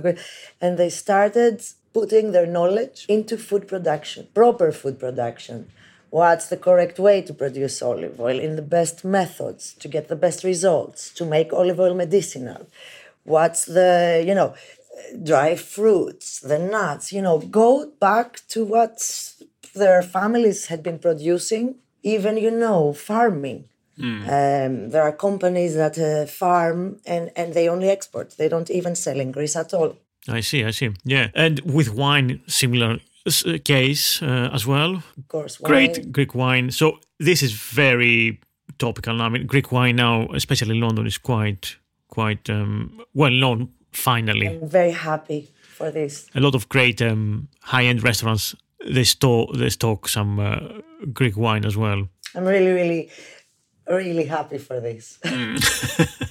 and 0.61 0.79
they 0.79 0.90
started 0.90 1.62
putting 1.94 2.33
their 2.33 2.46
knowledge 2.46 3.07
into 3.09 3.38
food 3.38 3.66
production, 3.68 4.29
proper 4.35 4.72
food 4.72 4.98
production. 4.98 5.70
What's 6.11 6.46
the 6.46 6.57
correct 6.57 6.98
way 6.98 7.22
to 7.22 7.33
produce 7.33 7.83
olive 7.83 8.20
oil 8.20 8.38
in 8.38 8.57
the 8.57 8.62
best 8.62 9.05
methods 9.05 9.74
to 9.81 9.88
get 9.88 10.09
the 10.09 10.16
best 10.16 10.44
results 10.44 11.11
to 11.14 11.24
make 11.24 11.53
olive 11.53 11.81
oil 11.81 11.94
medicinal? 11.94 12.68
What's 13.24 13.64
the 13.64 14.22
you 14.27 14.35
know 14.35 14.55
dry 15.22 15.57
fruits, 15.57 16.40
the 16.40 16.59
nuts? 16.59 17.12
You 17.12 17.22
know, 17.22 17.38
go 17.38 17.92
back 18.00 18.40
to 18.48 18.64
what 18.64 18.98
their 19.74 20.02
families 20.02 20.66
had 20.66 20.83
been 20.83 20.98
producing. 20.98 21.76
Even 22.02 22.37
you 22.37 22.50
know 22.50 22.92
farming. 22.92 23.68
Um, 23.98 24.90
there 24.90 25.02
are 25.02 25.12
companies 25.12 25.74
that 25.76 25.98
uh, 25.98 26.26
farm 26.26 27.00
and, 27.07 27.30
and 27.37 27.54
they 27.54 27.68
only 27.68 27.88
export. 27.88 28.37
They 28.37 28.48
don't 28.48 28.70
even 28.70 28.96
sell 28.96 29.20
in 29.20 29.30
Greece 29.30 29.57
at 29.57 29.72
all. 29.72 29.96
I 30.28 30.40
see, 30.40 30.64
I 30.64 30.72
see. 30.72 30.90
Yeah, 31.04 31.28
and 31.35 31.61
with 31.61 31.90
wine, 31.94 32.40
similar 32.46 32.98
uh, 33.26 33.59
case 33.64 34.22
uh, 34.22 34.50
as 34.52 34.66
well. 34.66 35.02
Of 35.18 35.28
course, 35.28 35.59
Great 35.59 36.11
Greek 36.11 36.35
wine. 36.35 36.70
So 36.70 36.98
this 37.20 37.42
is 37.42 37.52
very 37.52 38.40
topical. 38.78 39.20
I 39.20 39.28
mean, 39.28 39.46
Greek 39.46 39.70
wine 39.70 39.96
now, 39.96 40.28
especially 40.33 40.76
in 40.76 40.80
London, 40.80 41.07
is 41.07 41.18
quite 41.18 41.76
quite 42.09 42.48
um, 42.50 43.00
well 43.12 43.30
known. 43.30 43.68
Finally, 43.96 44.48
I'm 44.48 44.68
very 44.68 44.92
happy 44.92 45.50
for 45.76 45.90
this. 45.90 46.26
a 46.35 46.40
lot 46.40 46.54
of 46.54 46.68
great 46.68 47.00
um, 47.02 47.48
high 47.62 47.85
end 47.85 48.02
restaurants 48.02 48.54
they 48.87 49.04
store 49.04 49.48
they 49.54 49.70
stock 49.70 50.09
some 50.09 50.38
uh, 50.38 50.59
Greek 51.12 51.37
wine 51.37 51.64
as 51.64 51.76
well. 51.76 52.09
I'm 52.35 52.44
really, 52.44 52.72
really, 52.72 53.11
really 53.88 54.24
happy 54.24 54.59
for 54.59 54.80
this. 54.80 55.18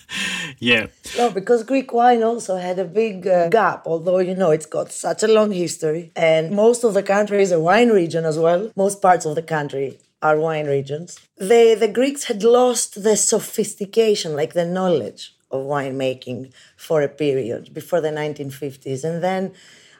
Yeah, 0.60 0.88
no, 1.18 1.30
because 1.30 1.64
Greek 1.64 1.92
wine 1.92 2.24
also 2.24 2.56
had 2.56 2.80
a 2.80 2.86
big 2.86 3.28
uh, 3.28 3.50
gap, 3.50 3.84
although 3.86 4.20
you 4.20 4.36
know 4.36 4.52
it's 4.52 4.66
got 4.66 4.92
such 4.92 5.22
a 5.24 5.28
long 5.28 5.52
history. 5.52 6.12
And 6.16 6.52
most 6.52 6.84
of 6.84 6.94
the 6.94 7.04
country 7.04 7.42
is 7.42 7.52
a 7.52 7.60
wine 7.60 7.90
region 7.90 8.24
as 8.24 8.40
well. 8.40 8.72
Most 8.76 9.02
parts 9.02 9.26
of 9.26 9.36
the 9.36 9.42
country 9.42 10.00
are 10.22 10.40
wine 10.40 10.68
regions. 10.68 11.20
They, 11.38 11.76
the 11.76 11.90
Greeks 11.90 12.26
had 12.26 12.44
lost 12.44 13.04
the 13.04 13.18
sophistication, 13.18 14.36
like 14.36 14.54
the 14.54 14.66
knowledge 14.66 15.36
of 15.54 15.66
winemaking 15.66 16.52
for 16.76 17.02
a 17.02 17.08
period 17.08 17.74
before 17.74 18.02
the 18.02 18.10
1950s. 18.10 19.04
And 19.04 19.24
then 19.24 19.54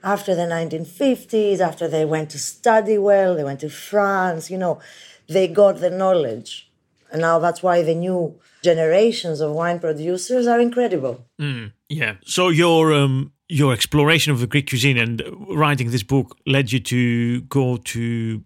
after 0.04 0.36
the 0.36 0.44
1950s, 0.44 1.60
after 1.60 1.88
they 1.88 2.04
went 2.04 2.32
to 2.32 2.40
study 2.40 2.98
well, 2.98 3.36
they 3.36 3.44
went 3.44 3.62
to 3.62 3.70
France, 3.70 4.52
you 4.52 4.58
know, 4.58 4.80
they 5.30 5.48
got 5.48 5.80
the 5.80 5.90
knowledge. 5.90 6.70
And 7.12 7.22
now 7.22 7.40
that's 7.40 7.62
why 7.62 7.84
the 7.84 7.94
new 7.94 8.40
generations 8.64 9.40
of 9.40 9.52
wine 9.52 9.80
producers 9.80 10.48
are 10.48 10.60
incredible. 10.60 11.26
yeah. 11.88 12.16
So 12.26 12.50
your 12.50 12.92
um, 12.94 13.32
your 13.48 13.72
exploration 13.72 14.34
of 14.34 14.40
the 14.40 14.48
Greek 14.48 14.68
cuisine 14.68 14.98
and 14.98 15.22
writing 15.48 15.92
this 15.92 16.02
book 16.02 16.36
led 16.48 16.72
you 16.72 16.80
to 16.80 17.42
go 17.42 17.78
to 17.78 18.44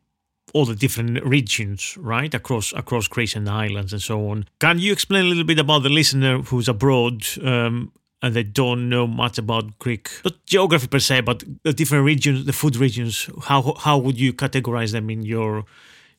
all 0.53 0.65
the 0.65 0.75
different 0.75 1.23
regions, 1.25 1.97
right, 1.97 2.33
across 2.33 2.73
across 2.73 3.07
Greece 3.07 3.35
and 3.35 3.47
the 3.47 3.51
islands 3.51 3.93
and 3.93 4.01
so 4.01 4.29
on. 4.29 4.45
Can 4.59 4.79
you 4.79 4.91
explain 4.91 5.25
a 5.25 5.27
little 5.27 5.43
bit 5.43 5.59
about 5.59 5.83
the 5.83 5.89
listener 5.89 6.39
who's 6.39 6.69
abroad 6.69 7.25
um, 7.43 7.91
and 8.21 8.33
they 8.33 8.43
don't 8.43 8.89
know 8.89 9.05
much 9.07 9.37
about 9.37 9.77
Greek, 9.79 10.09
not 10.23 10.33
geography 10.45 10.87
per 10.87 10.99
se, 10.99 11.21
but 11.21 11.43
the 11.63 11.73
different 11.73 12.05
regions, 12.05 12.45
the 12.45 12.53
food 12.53 12.75
regions? 12.75 13.29
How 13.43 13.73
how 13.77 13.97
would 13.97 14.19
you 14.19 14.33
categorize 14.33 14.91
them 14.91 15.09
in 15.09 15.21
your 15.23 15.65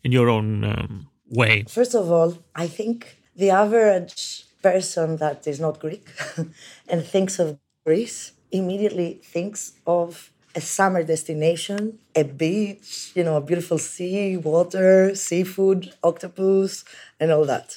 in 0.05 0.13
your 0.13 0.29
own 0.29 0.65
um, 0.65 1.09
way? 1.29 1.65
First 1.69 1.95
of 1.95 2.11
all, 2.11 2.39
I 2.55 2.67
think 2.67 3.19
the 3.35 3.51
average 3.51 4.45
person 4.63 5.17
that 5.19 5.47
is 5.47 5.61
not 5.61 5.79
Greek 5.81 6.09
and 6.89 7.05
thinks 7.05 7.39
of 7.39 7.59
Greece 7.87 8.33
immediately 8.51 9.21
thinks 9.23 9.73
of 9.87 10.33
a 10.59 10.61
summer 10.79 11.03
destination, 11.15 11.81
a 12.23 12.25
beach, 12.43 12.91
you 13.17 13.23
know, 13.27 13.37
a 13.43 13.45
beautiful 13.51 13.79
sea, 13.95 14.37
water, 14.53 14.93
seafood, 15.29 15.81
octopus, 16.11 16.73
and 17.21 17.29
all 17.35 17.47
that, 17.55 17.69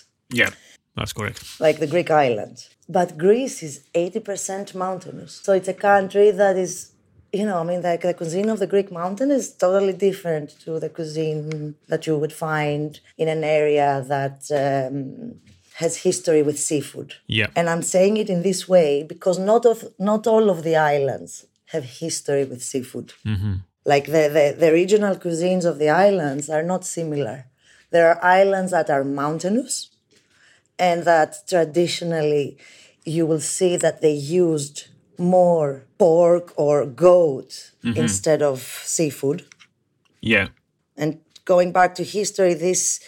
Yeah, 0.41 0.51
that's 0.97 1.13
correct. 1.17 1.39
like 1.67 1.77
the 1.83 1.91
Greek 1.95 2.09
island. 2.27 2.55
But 2.97 3.09
Greece 3.25 3.57
is 3.69 3.73
80% 3.93 4.75
mountainous. 4.85 5.31
So 5.45 5.49
it's 5.59 5.71
a 5.77 5.79
country 5.91 6.27
that 6.41 6.55
is, 6.65 6.73
you 7.39 7.45
know, 7.49 7.57
I 7.63 7.65
mean, 7.69 7.81
the, 7.87 7.93
the 8.01 8.13
cuisine 8.21 8.49
of 8.49 8.59
the 8.63 8.67
Greek 8.73 8.89
mountain 9.01 9.29
is 9.39 9.45
totally 9.65 9.95
different 10.07 10.47
to 10.65 10.71
the 10.83 10.89
cuisine 10.97 11.75
that 11.91 12.01
you 12.07 12.13
would 12.21 12.33
find 12.47 12.99
in 13.21 13.27
an 13.35 13.43
area 13.61 13.89
that 14.15 14.37
um, 14.63 15.35
has 15.81 15.93
history 16.09 16.41
with 16.47 16.57
seafood. 16.69 17.09
Yeah. 17.39 17.47
And 17.57 17.65
I'm 17.71 17.83
saying 17.95 18.13
it 18.17 18.29
in 18.35 18.41
this 18.49 18.61
way 18.75 18.89
because 19.13 19.37
not 19.51 19.63
of 19.71 19.77
not 20.11 20.21
all 20.33 20.45
of 20.49 20.59
the 20.67 20.75
islands 20.95 21.33
have 21.71 21.83
history 21.83 22.45
with 22.45 22.61
seafood. 22.61 23.13
Mm-hmm. 23.25 23.55
Like 23.85 24.05
the, 24.05 24.29
the, 24.29 24.55
the 24.57 24.71
regional 24.71 25.15
cuisines 25.15 25.65
of 25.65 25.79
the 25.79 25.89
islands 25.89 26.49
are 26.49 26.63
not 26.63 26.85
similar. 26.85 27.45
There 27.89 28.07
are 28.09 28.23
islands 28.23 28.71
that 28.71 28.89
are 28.89 29.03
mountainous 29.03 29.89
and 30.77 31.03
that 31.03 31.47
traditionally 31.47 32.57
you 33.05 33.25
will 33.25 33.39
see 33.39 33.77
that 33.77 34.01
they 34.01 34.13
used 34.13 34.87
more 35.17 35.85
pork 35.97 36.53
or 36.55 36.85
goat 36.85 37.71
mm-hmm. 37.83 37.97
instead 37.97 38.41
of 38.41 38.59
seafood. 38.59 39.45
Yeah. 40.21 40.47
And 40.95 41.19
going 41.45 41.71
back 41.71 41.95
to 41.95 42.03
history, 42.03 42.53
this 42.53 42.99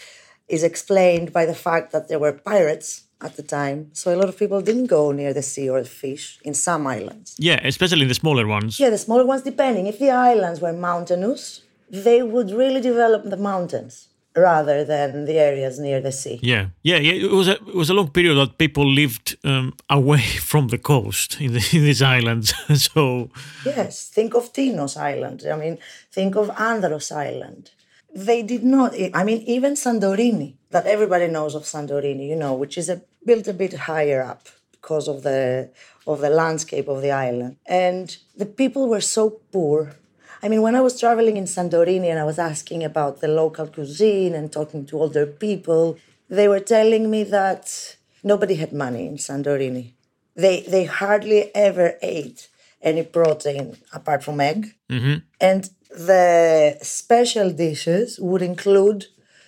is 0.48 0.64
explained 0.64 1.32
by 1.32 1.46
the 1.46 1.56
fact 1.56 1.92
that 1.92 2.08
there 2.10 2.20
were 2.20 2.34
pirates 2.34 3.04
at 3.24 3.36
the 3.36 3.44
time. 3.44 3.90
So 3.94 4.14
a 4.14 4.18
lot 4.18 4.30
of 4.30 4.38
people 4.38 4.62
didn't 4.62 4.88
go 4.88 5.12
near 5.12 5.34
the 5.34 5.42
sea 5.42 5.70
or 5.70 5.82
the 5.82 5.90
fish 5.90 6.40
in 6.44 6.54
some 6.54 6.86
islands. 6.88 7.36
Yeah, 7.40 7.60
especially 7.64 8.04
in 8.04 8.08
the 8.10 8.16
smaller 8.24 8.46
ones. 8.46 8.80
Yeah, 8.80 8.90
the 8.90 8.98
smaller 8.98 9.26
ones, 9.26 9.44
depending. 9.44 9.88
If 9.88 10.00
the 10.00 10.12
islands 10.12 10.60
were 10.62 10.74
mountainous, 10.74 11.62
they 11.90 12.22
would 12.22 12.52
really 12.52 12.82
develop 12.82 13.24
the 13.24 13.38
mountains 13.38 14.10
rather 14.36 14.84
than 14.84 15.26
the 15.26 15.38
areas 15.38 15.80
near 15.80 16.02
the 16.02 16.12
sea. 16.12 16.40
Yeah, 16.42 16.68
yeah, 16.82 16.98
yeah. 16.98 17.14
It 17.14 17.32
was 17.32 17.48
a 17.48 17.54
it 17.54 17.76
was 17.76 17.90
a 17.90 17.94
long 17.94 18.10
period 18.10 18.36
that 18.36 18.58
people 18.58 18.86
lived 18.86 19.38
um, 19.44 19.74
away 19.90 20.22
from 20.52 20.70
the 20.70 20.78
coast 20.78 21.40
in, 21.40 21.54
the, 21.54 21.70
in 21.74 21.84
these 21.84 22.02
islands. 22.02 22.54
so 22.76 23.30
Yes, 23.66 24.10
think 24.10 24.34
of 24.34 24.52
Tinos 24.54 24.98
Island. 24.98 25.44
I 25.52 25.56
mean, 25.56 25.78
think 26.12 26.36
of 26.36 26.50
Andros 26.58 27.12
Island. 27.12 27.72
They 28.16 28.44
did 28.44 28.64
not. 28.64 28.94
I 29.14 29.24
mean, 29.24 29.42
even 29.48 29.74
Santorini, 29.74 30.56
that 30.70 30.86
everybody 30.86 31.28
knows 31.28 31.56
of 31.56 31.64
Santorini, 31.64 32.28
you 32.28 32.36
know, 32.36 32.54
which 32.54 32.78
is 32.78 32.90
a, 32.90 33.02
built 33.26 33.48
a 33.48 33.54
bit 33.54 33.74
higher 33.74 34.22
up 34.22 34.48
because 34.72 35.08
of 35.08 35.24
the 35.24 35.70
of 36.06 36.20
the 36.20 36.30
landscape 36.30 36.88
of 36.88 37.02
the 37.02 37.12
island, 37.12 37.56
and 37.66 38.18
the 38.36 38.46
people 38.46 38.90
were 38.90 39.02
so 39.02 39.42
poor. 39.52 39.96
I 40.42 40.50
mean, 40.50 40.62
when 40.62 40.76
I 40.76 40.82
was 40.82 41.00
traveling 41.00 41.38
in 41.38 41.46
Santorini 41.46 42.08
and 42.08 42.20
I 42.20 42.26
was 42.26 42.38
asking 42.38 42.84
about 42.84 43.22
the 43.22 43.30
local 43.30 43.68
cuisine 43.68 44.34
and 44.36 44.52
talking 44.52 44.86
to 44.88 45.00
older 45.00 45.26
people, 45.26 45.98
they 46.30 46.50
were 46.50 46.60
telling 46.60 47.10
me 47.10 47.24
that 47.24 47.96
nobody 48.24 48.56
had 48.56 48.74
money 48.74 49.08
in 49.08 49.18
Santorini. 49.18 49.94
They 50.36 50.62
they 50.74 50.86
hardly 50.86 51.56
ever 51.56 51.98
ate 52.02 52.50
any 52.82 53.04
protein 53.04 53.78
apart 53.94 54.24
from 54.24 54.42
egg. 54.42 54.76
Mm-hmm. 54.90 55.18
And 55.40 55.70
the 55.90 56.78
special 56.82 57.50
dishes 57.52 58.20
would 58.20 58.42
include 58.42 59.06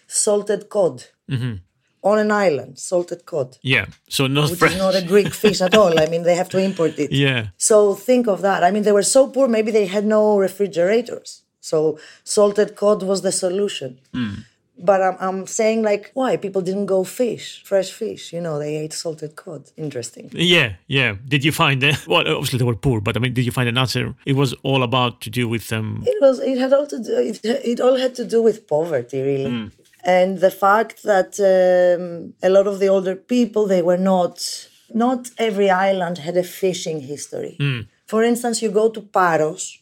salted 0.07 0.69
cod 0.69 1.05
mm-hmm. 1.29 1.55
On 2.05 2.17
an 2.25 2.31
island, 2.31 2.77
salted 2.79 3.21
cod, 3.25 3.57
yeah, 3.73 3.85
so 4.07 4.27
not 4.27 4.49
which 4.51 4.59
fresh. 4.59 4.73
is 4.73 4.77
not 4.77 4.95
a 4.95 5.01
Greek 5.13 5.33
fish 5.43 5.59
at 5.67 5.75
all. 5.75 5.93
I 5.99 6.05
mean, 6.05 6.23
they 6.23 6.35
have 6.35 6.49
to 6.49 6.59
import 6.59 6.93
it. 6.99 7.11
yeah, 7.11 7.47
So 7.57 7.75
think 7.95 8.27
of 8.27 8.39
that. 8.47 8.63
I 8.63 8.69
mean, 8.71 8.83
they 8.83 8.91
were 8.99 9.03
so 9.17 9.27
poor, 9.27 9.47
maybe 9.47 9.71
they 9.71 9.87
had 9.95 10.05
no 10.05 10.37
refrigerators. 10.37 11.41
So 11.61 11.97
salted 12.23 12.75
cod 12.75 13.01
was 13.11 13.19
the 13.23 13.31
solution. 13.31 13.91
But 14.77 15.01
I'm, 15.01 15.15
I'm 15.27 15.47
saying, 15.47 15.83
like, 15.83 16.11
why? 16.13 16.35
People 16.35 16.61
didn't 16.61 16.87
go 16.87 17.05
fish, 17.05 17.63
fresh 17.63 17.91
fish. 17.91 18.33
You 18.33 18.41
know, 18.41 18.59
they 18.59 18.75
ate 18.75 18.91
salted 18.91 19.33
cod. 19.37 19.63
Interesting. 19.77 20.29
yeah, 20.33 20.73
yeah. 20.87 21.15
Did 21.33 21.45
you 21.45 21.53
find 21.53 21.81
uh, 21.81 21.93
well? 22.07 22.27
Obviously 22.27 22.59
they 22.59 22.65
were 22.65 22.75
poor, 22.75 22.99
but 22.99 23.15
I 23.15 23.19
mean, 23.21 23.33
did 23.33 23.45
you 23.45 23.53
find 23.53 23.69
an 23.69 23.77
answer? 23.77 24.13
It 24.25 24.35
was 24.35 24.53
all 24.63 24.83
about 24.83 25.21
to 25.21 25.29
do 25.29 25.47
with 25.47 25.71
um. 25.71 26.03
It 26.05 26.17
was. 26.21 26.39
It 26.41 26.57
had 26.57 26.73
all 26.73 26.87
to 26.87 26.99
do. 27.01 27.15
It, 27.29 27.39
it 27.71 27.79
all 27.79 27.97
had 27.97 28.13
to 28.15 28.25
do 28.25 28.41
with 28.43 28.67
poverty, 28.67 29.21
really, 29.21 29.71
and 30.05 30.39
the 30.39 30.51
fact 30.51 31.03
that 31.03 31.31
um, 31.39 32.33
a 32.43 32.49
lot 32.49 32.67
of 32.67 32.79
the 32.79 32.87
older 32.87 33.15
people 33.15 33.65
they 33.67 33.81
were 33.81 33.97
not. 34.13 34.69
Not 34.93 35.31
every 35.39 35.69
island 35.71 36.19
had 36.19 36.37
a 36.37 36.43
fishing 36.43 37.01
history. 37.01 37.57
For 38.05 38.23
instance, 38.23 38.61
you 38.61 38.69
go 38.69 38.87
to 38.89 39.01
Paros, 39.01 39.79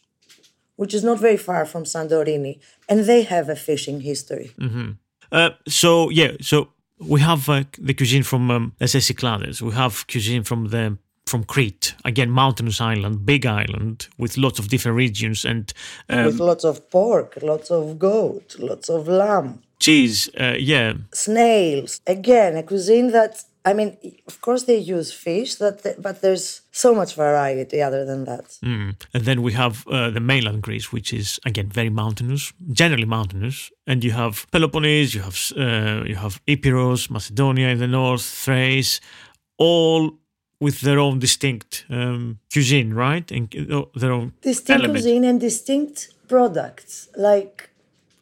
which 0.76 0.94
is 0.94 1.04
not 1.04 1.20
very 1.20 1.36
far 1.36 1.66
from 1.66 1.84
Santorini, 1.84 2.58
and 2.88 3.00
they 3.04 3.22
have 3.22 3.48
a 3.50 3.54
fishing 3.54 4.00
history. 4.00 4.50
Uh, 5.30 5.50
so 5.68 6.08
yeah, 6.10 6.32
so 6.40 6.68
we 6.98 7.20
have 7.20 7.48
uh, 7.48 7.64
the 7.78 7.94
cuisine 7.94 8.22
from 8.22 8.50
um, 8.50 8.72
let's 8.80 8.92
say 8.92 9.00
Cyclades. 9.00 9.60
We 9.60 9.72
have 9.72 10.06
cuisine 10.06 10.42
from 10.42 10.68
the 10.68 10.96
from 11.26 11.44
Crete, 11.44 11.94
again 12.04 12.30
mountainous 12.30 12.80
island, 12.80 13.24
big 13.26 13.46
island 13.46 14.08
with 14.18 14.36
lots 14.36 14.58
of 14.58 14.68
different 14.68 14.96
regions 14.96 15.44
and 15.44 15.72
um, 16.08 16.26
with 16.26 16.40
lots 16.40 16.64
of 16.64 16.90
pork, 16.90 17.38
lots 17.42 17.70
of 17.70 17.98
goat, 17.98 18.56
lots 18.58 18.88
of 18.88 19.08
lamb, 19.08 19.62
cheese. 19.84 20.30
Uh, 20.40 20.56
yeah, 20.72 20.92
snails. 21.12 22.00
Again, 22.06 22.56
a 22.56 22.62
cuisine 22.62 23.08
that 23.12 23.34
I 23.66 23.72
mean, 23.72 23.96
of 24.26 24.40
course 24.40 24.64
they 24.64 24.76
use 24.96 25.10
fish, 25.12 25.54
that 25.56 25.76
but 25.98 26.20
there's 26.20 26.62
so 26.70 26.94
much 26.94 27.14
variety 27.14 27.80
other 27.88 28.04
than 28.04 28.24
that. 28.24 28.58
Mm. 28.62 28.94
And 29.14 29.24
then 29.24 29.38
we 29.42 29.52
have 29.52 29.74
uh, 29.86 30.10
the 30.10 30.20
mainland 30.20 30.62
Greece, 30.62 30.92
which 30.92 31.12
is 31.12 31.40
again 31.46 31.68
very 31.74 31.90
mountainous, 31.90 32.52
generally 32.72 33.06
mountainous. 33.06 33.70
And 33.86 34.04
you 34.04 34.12
have 34.12 34.46
Peloponnese, 34.50 35.14
you 35.14 35.22
have 35.22 35.38
uh, 35.56 36.04
you 36.10 36.16
have 36.16 36.40
Epirus, 36.46 37.08
Macedonia 37.10 37.68
in 37.68 37.78
the 37.78 37.88
north, 37.88 38.22
Thrace, 38.44 39.00
all 39.56 40.10
with 40.60 40.80
their 40.80 40.98
own 40.98 41.18
distinct 41.18 41.84
um, 41.90 42.38
cuisine, 42.52 42.92
right? 42.94 43.30
And 43.32 43.48
uh, 43.72 43.84
their 44.00 44.12
own 44.12 44.32
Distinct 44.42 44.70
element. 44.70 44.92
cuisine 44.92 45.24
and 45.24 45.40
distinct 45.40 46.08
products. 46.28 47.08
Like 47.16 47.70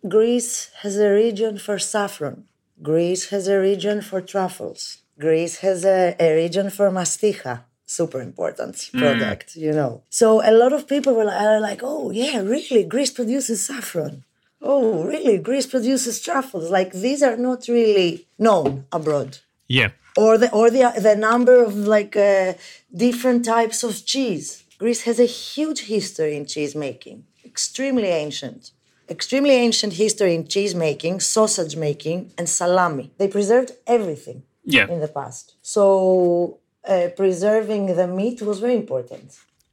Greece 0.08 0.70
has 0.82 0.96
a 0.98 1.10
region 1.10 1.58
for 1.58 1.78
saffron. 1.78 2.44
Greece 2.82 3.30
has 3.30 3.46
a 3.46 3.58
region 3.58 4.02
for 4.02 4.20
truffles. 4.20 4.98
Greece 5.18 5.58
has 5.58 5.84
a, 5.84 6.16
a 6.18 6.34
region 6.34 6.70
for 6.70 6.90
masticha. 6.90 7.60
Super 7.86 8.20
important 8.20 8.90
product, 8.92 9.54
you 9.54 9.72
know. 9.72 10.02
So 10.08 10.40
a 10.42 10.50
lot 10.50 10.72
of 10.72 10.88
people 10.88 11.14
were 11.14 11.26
like, 11.26 11.60
like, 11.60 11.80
oh 11.82 12.10
yeah, 12.10 12.40
really, 12.40 12.84
Greece 12.84 13.10
produces 13.10 13.64
saffron. 13.64 14.24
Oh, 14.62 15.04
really, 15.04 15.38
Greece 15.38 15.66
produces 15.66 16.20
truffles. 16.20 16.70
Like 16.70 16.92
these 16.92 17.22
are 17.22 17.36
not 17.36 17.68
really 17.68 18.26
known 18.38 18.86
abroad 18.92 19.38
Yeah, 19.68 19.90
or 20.16 20.38
the 20.38 20.50
or 20.52 20.70
the 20.70 20.84
the 21.00 21.16
number 21.16 21.62
of 21.62 21.74
like 21.76 22.16
uh, 22.16 22.54
different 22.94 23.44
types 23.44 23.82
of 23.82 24.04
cheese. 24.06 24.64
Greece 24.78 25.02
has 25.02 25.20
a 25.20 25.26
huge 25.26 25.80
history 25.86 26.34
in 26.36 26.46
cheese 26.46 26.74
making, 26.74 27.24
extremely 27.44 28.08
ancient, 28.08 28.70
extremely 29.12 29.54
ancient 29.66 29.92
history 30.04 30.34
in 30.34 30.42
cheese 30.54 30.74
making, 30.74 31.20
sausage 31.20 31.76
making, 31.76 32.32
and 32.38 32.48
salami. 32.48 33.06
They 33.18 33.28
preserved 33.28 33.70
everything 33.86 34.42
yeah, 34.64 34.86
in 34.88 35.00
the 35.00 35.12
past. 35.20 35.54
So 35.62 36.58
uh, 36.92 37.08
preserving 37.16 37.84
the 38.00 38.08
meat 38.18 38.42
was 38.42 38.58
very 38.58 38.76
important. 38.84 39.28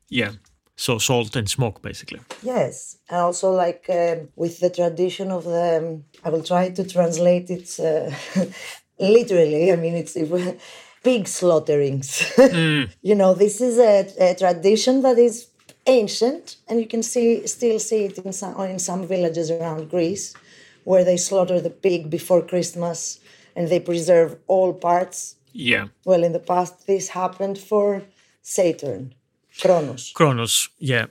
yeah. 0.10 0.34
So 0.88 0.98
salt 0.98 1.36
and 1.36 1.50
smoke, 1.50 1.82
basically. 1.82 2.22
Yes, 2.42 3.00
and 3.10 3.20
also 3.28 3.52
like 3.52 3.84
um, 3.90 4.30
with 4.38 4.62
the 4.62 4.70
tradition 4.70 5.30
of 5.30 5.44
the, 5.44 6.02
I 6.24 6.30
will 6.30 6.46
try 6.52 6.70
to 6.70 6.84
translate 6.96 7.50
it 7.50 7.68
uh, 7.82 8.10
literally. 9.16 9.74
I 9.74 9.76
mean, 9.76 9.96
it's 9.96 10.16
pig 11.04 11.28
slaughterings. 11.28 12.32
you 13.10 13.16
know, 13.16 13.34
this 13.34 13.60
is 13.60 13.78
a, 13.78 14.08
a 14.32 14.36
tradition 14.36 15.02
that 15.02 15.18
is 15.18 15.49
ancient, 15.90 16.58
and 16.68 16.80
you 16.80 16.88
can 16.88 17.04
see 17.04 17.48
still 17.48 17.80
see 17.80 18.06
it 18.06 18.18
in 18.18 18.32
some 18.34 18.56
in 18.62 18.80
some 18.80 19.08
villages 19.08 19.50
around 19.52 19.90
Greece, 19.90 20.34
where 20.84 21.04
they 21.04 21.18
slaughter 21.18 21.60
the 21.62 21.70
pig 21.70 22.10
before 22.10 22.42
Christmas, 22.42 23.20
and 23.56 23.68
they 23.68 23.80
preserve 23.80 24.38
all 24.48 24.74
parts. 24.74 25.36
Yeah. 25.52 25.88
Well, 26.06 26.24
in 26.24 26.34
the 26.34 26.40
past, 26.40 26.86
this 26.88 27.10
happened 27.10 27.58
for 27.58 28.04
Saturn, 28.42 29.14
Kronos. 29.62 30.14
Kronos, 30.14 30.70
yeah, 30.78 31.08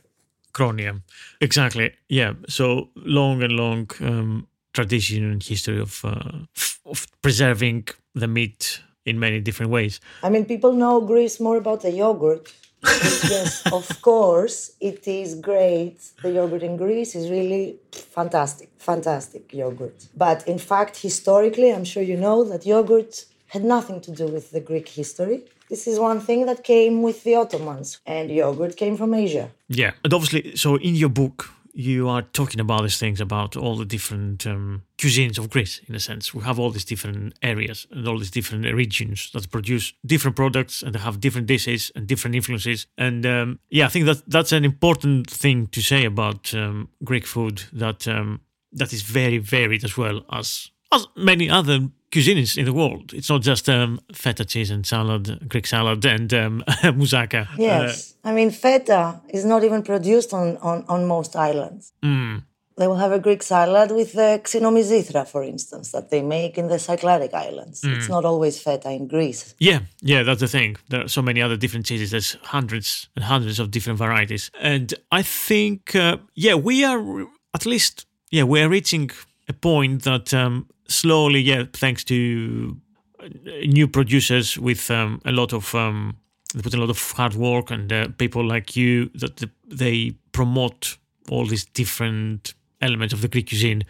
Kronia, 0.53 1.03
exactly, 1.41 1.93
yeah. 2.09 2.35
So 2.49 2.91
long 2.95 3.43
and 3.43 3.53
long 3.53 3.91
um, 4.01 4.47
tradition 4.73 5.31
and 5.31 5.43
history 5.43 5.81
of 5.81 6.05
uh, 6.05 6.47
of 6.85 7.07
preserving 7.21 7.89
the 8.15 8.29
meat 8.29 8.81
in 9.05 9.19
many 9.19 9.41
different 9.41 9.73
ways. 9.73 10.01
I 10.23 10.31
mean, 10.31 10.45
people 10.45 10.73
know 10.73 11.01
Greece 11.01 11.41
more 11.41 11.57
about 11.57 11.81
the 11.81 11.91
yogurt. 11.91 12.53
Yes, 12.83 13.63
of 13.73 14.03
course, 14.03 14.73
it 14.81 15.07
is 15.07 15.35
great. 15.35 15.99
The 16.23 16.33
yogurt 16.33 16.63
in 16.63 16.77
Greece 16.77 17.15
is 17.15 17.31
really 17.31 17.77
fantastic, 17.93 18.71
fantastic 18.79 19.53
yogurt. 19.53 20.07
But 20.17 20.47
in 20.47 20.59
fact, 20.59 20.97
historically, 20.97 21.73
I'm 21.73 21.85
sure 21.85 22.03
you 22.03 22.17
know 22.17 22.45
that 22.45 22.67
yogurt 22.67 23.25
had 23.49 23.65
nothing 23.65 24.01
to 24.03 24.11
do 24.11 24.27
with 24.27 24.51
the 24.51 24.61
Greek 24.61 24.89
history. 24.89 25.45
This 25.69 25.87
is 25.87 25.99
one 25.99 26.21
thing 26.21 26.47
that 26.47 26.65
came 26.65 27.03
with 27.03 27.25
the 27.25 27.35
Ottomans, 27.35 28.01
and 28.07 28.31
yogurt 28.31 28.77
came 28.77 28.97
from 28.97 29.13
Asia. 29.13 29.51
Yeah, 29.69 29.93
and 30.03 30.15
obviously, 30.15 30.57
so 30.57 30.77
in 30.77 30.95
your 30.95 31.11
book, 31.11 31.51
you 31.79 32.09
are 32.09 32.23
talking 32.23 32.59
about 32.59 32.83
these 32.83 32.99
things 32.99 33.21
about 33.21 33.57
all 33.57 33.77
the 33.77 33.85
different 33.85 34.45
um, 34.49 34.83
cuisines 34.99 35.39
of 35.39 35.49
Greece, 35.49 35.81
in 35.87 35.95
a 35.95 36.01
sense. 36.01 36.35
We 36.35 36.43
have 36.43 36.59
all 36.59 36.71
these 36.71 36.85
different 36.85 37.35
areas 37.41 37.87
and 37.93 38.09
all 38.09 38.19
these 38.19 38.33
different 38.33 38.65
regions 38.75 39.31
that 39.33 39.49
produce 39.49 39.93
different 40.05 40.35
products 40.37 40.83
and 40.83 40.93
they 40.93 40.99
have 40.99 41.21
different 41.21 41.47
dishes 41.47 41.93
and 41.95 42.09
different 42.09 42.35
influences. 42.35 42.89
And 42.99 43.25
um, 43.25 43.61
yeah, 43.71 43.87
I 43.87 43.91
think 43.91 44.07
that 44.07 44.29
that's 44.29 44.51
an 44.51 44.65
important 44.65 45.31
thing 45.31 45.69
to 45.69 45.81
say 45.81 46.05
about 46.05 46.53
um, 46.53 46.89
Greek 47.05 47.27
food 47.27 47.63
that 47.73 48.09
um, 48.09 48.41
that 48.73 48.93
is 48.93 49.03
very 49.03 49.39
varied 49.39 49.85
as 49.85 49.97
well 49.97 50.25
as 50.33 50.73
as 50.93 51.07
many 51.17 51.49
other 51.49 51.91
cuisines 52.11 52.57
in 52.57 52.65
the 52.65 52.73
world. 52.73 53.13
It's 53.13 53.29
not 53.29 53.43
just 53.43 53.69
um, 53.69 54.01
feta 54.13 54.45
cheese 54.45 54.71
and 54.71 54.87
salad, 54.87 55.49
Greek 55.49 55.67
salad, 55.67 56.05
and 56.05 56.33
um, 56.35 56.65
moussaka. 56.83 57.49
Yes. 57.57 58.15
Uh, 58.25 58.29
I 58.29 58.33
mean, 58.33 58.51
feta 58.51 59.21
is 59.29 59.45
not 59.45 59.65
even 59.65 59.83
produced 59.83 60.33
on, 60.33 60.57
on, 60.59 60.85
on 60.89 61.07
most 61.07 61.37
islands. 61.37 61.93
Mm. 62.03 62.43
They 62.79 62.87
will 62.87 62.97
have 62.97 63.11
a 63.11 63.19
Greek 63.19 63.43
salad 63.43 63.91
with 63.91 64.13
the 64.13 64.41
xinomyzithra, 64.45 65.27
for 65.27 65.43
instance, 65.43 65.91
that 65.91 66.11
they 66.11 66.23
make 66.23 66.57
in 66.57 66.69
the 66.69 66.77
Cycladic 66.77 67.35
Islands. 67.35 67.81
Mm. 67.81 67.97
It's 67.97 68.09
not 68.09 68.25
always 68.25 68.63
feta 68.63 68.91
in 68.91 69.09
Greece. 69.09 69.55
Yeah, 69.59 69.81
yeah, 70.01 70.23
that's 70.23 70.41
the 70.41 70.47
thing. 70.47 70.77
There 70.89 71.03
are 71.05 71.09
so 71.09 71.21
many 71.21 71.43
other 71.43 71.57
different 71.57 71.87
cheeses. 71.87 72.13
There's 72.13 72.37
hundreds 72.43 73.09
and 73.17 73.25
hundreds 73.25 73.59
of 73.59 73.73
different 73.73 73.99
varieties. 73.99 74.53
And 74.61 74.95
I 75.11 75.23
think, 75.23 75.97
uh, 75.97 76.19
yeah, 76.35 76.55
we 76.55 76.85
are 76.85 77.27
at 77.53 77.67
least, 77.67 78.07
yeah, 78.31 78.45
we 78.45 78.61
are 78.61 78.69
reaching 78.69 79.11
a 79.49 79.53
point 79.53 80.03
that 80.05 80.33
um, 80.33 80.69
slowly, 80.89 81.41
yeah, 81.41 81.65
thanks 81.73 82.05
to 82.05 82.77
uh, 83.21 83.29
new 83.67 83.89
producers 83.89 84.59
with 84.59 84.91
um, 84.91 85.21
a 85.25 85.33
lot 85.33 85.53
of 85.53 85.75
um, 85.75 86.17
they 86.55 86.63
put 86.63 86.75
a 86.75 86.79
lot 86.79 86.91
of 86.91 87.13
hard 87.13 87.35
work 87.35 87.71
and 87.71 87.93
uh, 87.93 88.09
people 88.17 88.45
like 88.45 88.75
you 88.75 89.11
that 89.15 89.45
they 89.67 90.15
promote 90.33 90.97
all 91.31 91.45
these 91.45 91.65
different 91.65 92.55
elements 92.81 93.13
of 93.13 93.21
the 93.21 93.29
Greek 93.29 93.49
cuisine. 93.49 93.85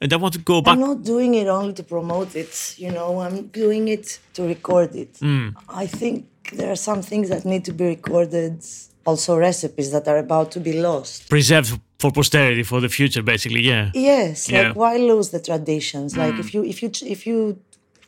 And 0.00 0.12
I 0.12 0.16
want 0.16 0.34
to 0.34 0.40
go 0.40 0.62
back. 0.62 0.72
I'm 0.72 0.80
not 0.80 1.02
doing 1.04 1.34
it 1.34 1.46
only 1.46 1.74
to 1.74 1.82
promote 1.82 2.34
it, 2.34 2.74
you 2.78 2.90
know, 2.90 3.20
I'm 3.20 3.48
doing 3.48 3.88
it 3.88 4.18
to 4.34 4.42
record 4.42 4.94
it. 4.96 5.14
Mm. 5.14 5.54
I 5.68 5.86
think 5.86 6.26
there 6.52 6.70
are 6.72 6.76
some 6.76 7.02
things 7.02 7.28
that 7.28 7.44
need 7.44 7.64
to 7.66 7.72
be 7.72 7.84
recorded, 7.84 8.64
also 9.06 9.36
recipes 9.36 9.92
that 9.92 10.08
are 10.08 10.18
about 10.18 10.50
to 10.52 10.60
be 10.60 10.80
lost. 10.80 11.28
Preserved 11.28 11.78
for 12.00 12.10
posterity 12.10 12.62
for 12.62 12.80
the 12.80 12.88
future 12.88 13.22
basically 13.22 13.62
yeah. 13.72 13.90
Yes 13.94 14.48
Yeah. 14.48 14.58
like 14.58 14.76
why 14.76 14.92
lose 14.96 15.28
the 15.36 15.40
traditions? 15.50 16.16
Like 16.22 16.36
if 16.42 16.48
you 16.54 16.60
if 16.72 16.78
you 16.82 16.90
if 17.16 17.20
you 17.28 17.38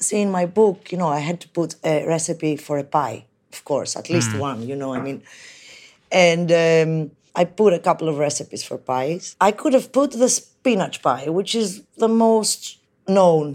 see 0.08 0.20
in 0.26 0.30
my 0.30 0.46
book 0.60 0.78
you 0.92 0.98
know 1.00 1.10
i 1.18 1.20
had 1.30 1.38
to 1.44 1.48
put 1.58 1.70
a 1.84 1.94
recipe 2.14 2.56
for 2.66 2.76
a 2.78 2.86
pie 2.98 3.18
of 3.54 3.60
course 3.70 3.90
at 4.00 4.06
least 4.14 4.30
one 4.48 4.58
you 4.70 4.76
know 4.80 4.90
i 4.98 5.00
mean? 5.08 5.18
And 6.26 6.48
um, 6.64 6.92
i 7.40 7.42
put 7.60 7.70
a 7.80 7.82
couple 7.88 8.06
of 8.12 8.16
recipes 8.28 8.62
for 8.68 8.76
pies. 8.92 9.24
I 9.48 9.50
could 9.60 9.74
have 9.78 9.88
put 10.00 10.10
the 10.22 10.30
spinach 10.40 10.96
pie 11.06 11.26
which 11.38 11.52
is 11.62 11.68
the 12.04 12.12
most 12.26 12.60
known 13.16 13.46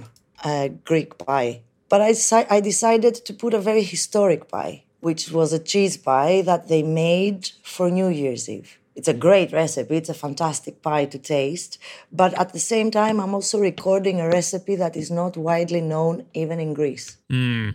uh, 0.50 0.68
greek 0.90 1.12
pie. 1.26 1.54
But 1.92 2.00
I, 2.10 2.12
I 2.56 2.60
decided 2.72 3.16
to 3.28 3.32
put 3.44 3.52
a 3.60 3.62
very 3.70 3.84
historic 3.94 4.42
pie 4.56 4.76
which 5.08 5.24
was 5.38 5.50
a 5.54 5.62
cheese 5.72 5.96
pie 6.10 6.42
that 6.50 6.62
they 6.72 6.84
made 7.08 7.42
for 7.74 7.86
new 8.00 8.10
year's 8.22 8.46
eve 8.58 8.72
it's 8.98 9.08
a 9.08 9.14
great 9.14 9.54
recipe. 9.54 9.96
It's 9.96 10.10
a 10.10 10.14
fantastic 10.14 10.82
pie 10.82 11.06
to 11.06 11.20
taste. 11.20 11.78
But 12.12 12.34
at 12.34 12.52
the 12.52 12.60
same 12.60 12.90
time, 12.90 13.20
I'm 13.20 13.34
also 13.36 13.60
recording 13.60 14.20
a 14.20 14.28
recipe 14.28 14.76
that 14.76 14.98
is 14.98 15.12
not 15.12 15.38
widely 15.38 15.82
known 15.82 16.26
even 16.34 16.60
in 16.60 16.74
Greece. 16.74 17.18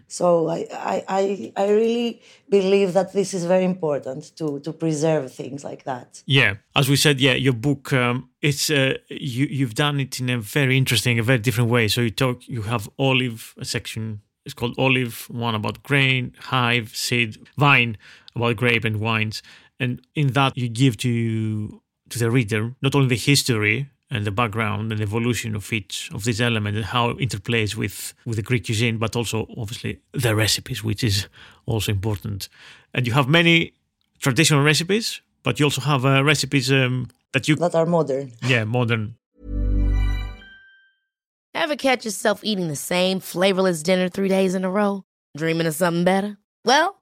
So 0.09 0.49
I, 0.49 0.67
I, 0.73 1.53
I, 1.57 1.71
really 1.71 2.23
believe 2.49 2.95
that 2.95 3.13
this 3.13 3.35
is 3.35 3.45
very 3.45 3.65
important 3.65 4.35
to, 4.37 4.61
to 4.61 4.73
preserve 4.73 5.31
things 5.31 5.63
like 5.63 5.85
that. 5.85 6.23
yeah 6.27 6.55
as 6.75 6.89
we 6.89 6.97
said 6.97 7.21
yeah 7.21 7.35
your 7.35 7.53
book 7.53 7.93
um, 7.93 8.31
it's 8.41 8.71
uh, 8.71 8.95
you 9.09 9.47
you've 9.51 9.75
done 9.75 10.01
it 10.01 10.19
in 10.21 10.31
a 10.31 10.39
very 10.39 10.77
interesting 10.79 11.19
a 11.19 11.23
very 11.23 11.39
different 11.39 11.69
way 11.69 11.87
so 11.87 12.01
you 12.01 12.11
talk 12.11 12.49
you 12.49 12.63
have 12.63 12.89
olive 12.99 13.55
a 13.59 13.65
section 13.65 14.23
it's 14.47 14.55
called 14.55 14.75
olive 14.79 15.29
one 15.31 15.55
about 15.55 15.83
grain 15.83 16.33
hive 16.39 16.97
seed 16.97 17.37
vine 17.59 17.97
about 18.35 18.57
grape 18.57 18.85
and 18.85 19.01
wines 19.01 19.43
and 19.81 20.01
in 20.15 20.29
that 20.33 20.57
you 20.57 20.69
give 20.69 20.97
to 20.99 21.81
to 22.11 22.19
the 22.19 22.31
reader 22.31 22.75
not 22.83 22.95
only 22.95 23.09
the 23.09 23.17
history 23.17 23.89
and 24.11 24.25
the 24.27 24.31
background 24.31 24.93
and 24.93 25.01
evolution 25.01 25.55
of 25.57 25.73
each 25.73 26.11
of 26.13 26.25
these 26.25 26.41
elements 26.41 26.77
and 26.77 26.85
how 26.87 27.11
it 27.11 27.19
interplays 27.19 27.75
with 27.77 28.13
with 28.27 28.37
the 28.37 28.43
Greek 28.43 28.65
cuisine, 28.67 28.99
but 28.99 29.17
also 29.17 29.47
obviously 29.57 30.01
the 30.13 30.35
recipes, 30.35 30.85
which 30.85 31.03
is 31.03 31.29
also 31.67 31.93
important. 31.93 32.49
And 32.95 33.07
you 33.07 33.15
have 33.15 33.29
many 33.29 33.73
traditional 34.19 34.63
recipes, 34.65 35.23
but 35.43 35.59
you 35.59 35.65
also 35.67 35.81
have 35.81 36.05
uh, 36.05 36.23
recipes 36.25 36.71
um, 36.71 37.09
that 37.33 37.49
you 37.49 37.57
That 37.57 37.75
are 37.75 37.87
modern. 37.87 38.33
yeah 38.47 38.65
modern 38.65 39.15
Ever 41.55 41.77
catch 41.77 42.05
yourself 42.05 42.41
eating 42.43 42.69
the 42.69 42.77
same 42.77 43.21
flavorless 43.21 43.83
dinner 43.83 44.09
three 44.09 44.29
days 44.29 44.55
in 44.55 44.65
a 44.65 44.71
row? 44.71 45.05
Dreaming 45.37 45.67
of 45.67 45.75
something 45.75 46.05
better? 46.05 46.39
Well, 46.65 47.02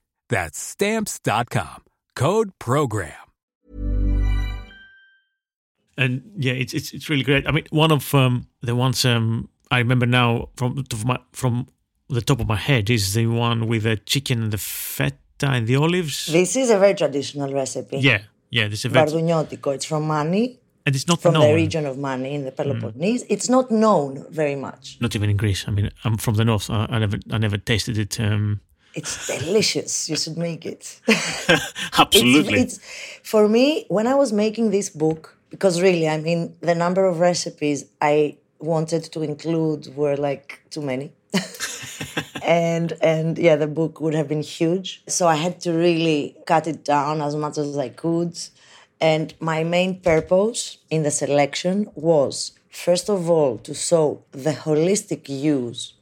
That's 0.31 0.57
stamps.com. 0.57 1.83
Code 2.15 2.51
Program. 2.57 3.13
and 5.97 6.21
yeah, 6.37 6.53
it's 6.53 6.73
it's 6.73 6.93
it's 6.93 7.09
really 7.09 7.23
great. 7.23 7.47
I 7.47 7.51
mean, 7.51 7.65
one 7.69 7.91
of 7.91 8.15
um, 8.15 8.47
the 8.61 8.75
ones 8.75 9.05
um, 9.05 9.49
I 9.69 9.79
remember 9.79 10.05
now 10.05 10.49
from 10.55 10.75
the 10.75 10.83
top 10.83 10.99
of 10.99 11.05
my, 11.05 11.19
from 11.33 11.67
the 12.09 12.21
top 12.21 12.39
of 12.39 12.47
my 12.47 12.55
head 12.55 12.89
is 12.89 13.13
the 13.13 13.27
one 13.27 13.67
with 13.67 13.83
the 13.83 13.97
chicken 13.97 14.43
and 14.43 14.53
the 14.53 14.57
feta 14.57 15.47
and 15.47 15.67
the 15.67 15.75
olives. 15.75 16.27
This 16.27 16.55
is 16.55 16.69
a 16.69 16.79
very 16.79 16.95
traditional 16.95 17.53
recipe. 17.53 17.97
yeah, 17.99 18.21
yeah. 18.49 18.67
There's 18.67 18.85
a 18.85 18.89
very, 18.89 19.05
Varduniotico. 19.07 19.75
It's 19.75 19.85
from 19.85 20.07
Mani, 20.07 20.59
and 20.85 20.95
it's 20.95 21.07
not 21.07 21.21
from 21.21 21.33
known. 21.33 21.49
the 21.49 21.55
region 21.55 21.85
of 21.85 21.97
Mani 21.97 22.33
in 22.33 22.45
the 22.45 22.53
Peloponnese. 22.53 23.25
It's 23.29 23.49
not 23.49 23.69
known 23.69 24.25
very 24.29 24.55
much. 24.55 24.97
Not 25.01 25.13
even 25.15 25.29
in 25.29 25.37
Greece. 25.37 25.65
I 25.67 25.71
mean, 25.71 25.91
I'm 26.05 26.17
from 26.17 26.35
the 26.35 26.45
north. 26.45 26.69
I, 26.69 26.87
I 26.89 26.99
never 26.99 27.19
I 27.29 27.37
never 27.37 27.57
tasted 27.57 27.97
it. 27.97 28.17
Um, 28.17 28.61
It's 28.93 29.27
delicious. 29.27 30.09
You 30.09 30.17
should 30.17 30.37
make 30.37 30.65
it. 30.65 30.99
absolutely. 31.97 32.59
It's, 32.59 32.77
it's 32.77 32.79
for 33.23 33.47
me 33.47 33.85
when 33.87 34.07
I 34.07 34.15
was 34.15 34.33
making 34.33 34.71
this 34.71 34.89
book 34.89 35.37
because 35.49 35.81
really, 35.81 36.07
I 36.07 36.19
mean, 36.19 36.55
the 36.61 36.75
number 36.75 37.05
of 37.05 37.19
recipes 37.19 37.85
I 38.01 38.37
wanted 38.59 39.03
to 39.03 39.21
include 39.21 39.95
were 39.95 40.15
like 40.15 40.61
too 40.69 40.81
many. 40.81 41.11
and 42.43 42.93
and 43.01 43.37
yeah, 43.37 43.55
the 43.55 43.67
book 43.67 44.01
would 44.01 44.13
have 44.13 44.27
been 44.27 44.41
huge. 44.41 45.03
So 45.07 45.27
I 45.27 45.35
had 45.35 45.59
to 45.61 45.73
really 45.73 46.35
cut 46.45 46.67
it 46.67 46.83
down 46.83 47.21
as 47.21 47.35
much 47.35 47.57
as 47.57 47.77
I 47.77 47.89
could. 47.89 48.37
And 48.99 49.33
my 49.39 49.63
main 49.63 49.99
purpose 49.99 50.77
in 50.89 51.03
the 51.03 51.11
selection 51.11 51.89
was 51.95 52.51
first 52.69 53.09
of 53.09 53.29
all 53.29 53.57
to 53.59 53.73
show 53.73 54.23
the 54.31 54.51
holistic 54.51 55.27
use 55.27 55.93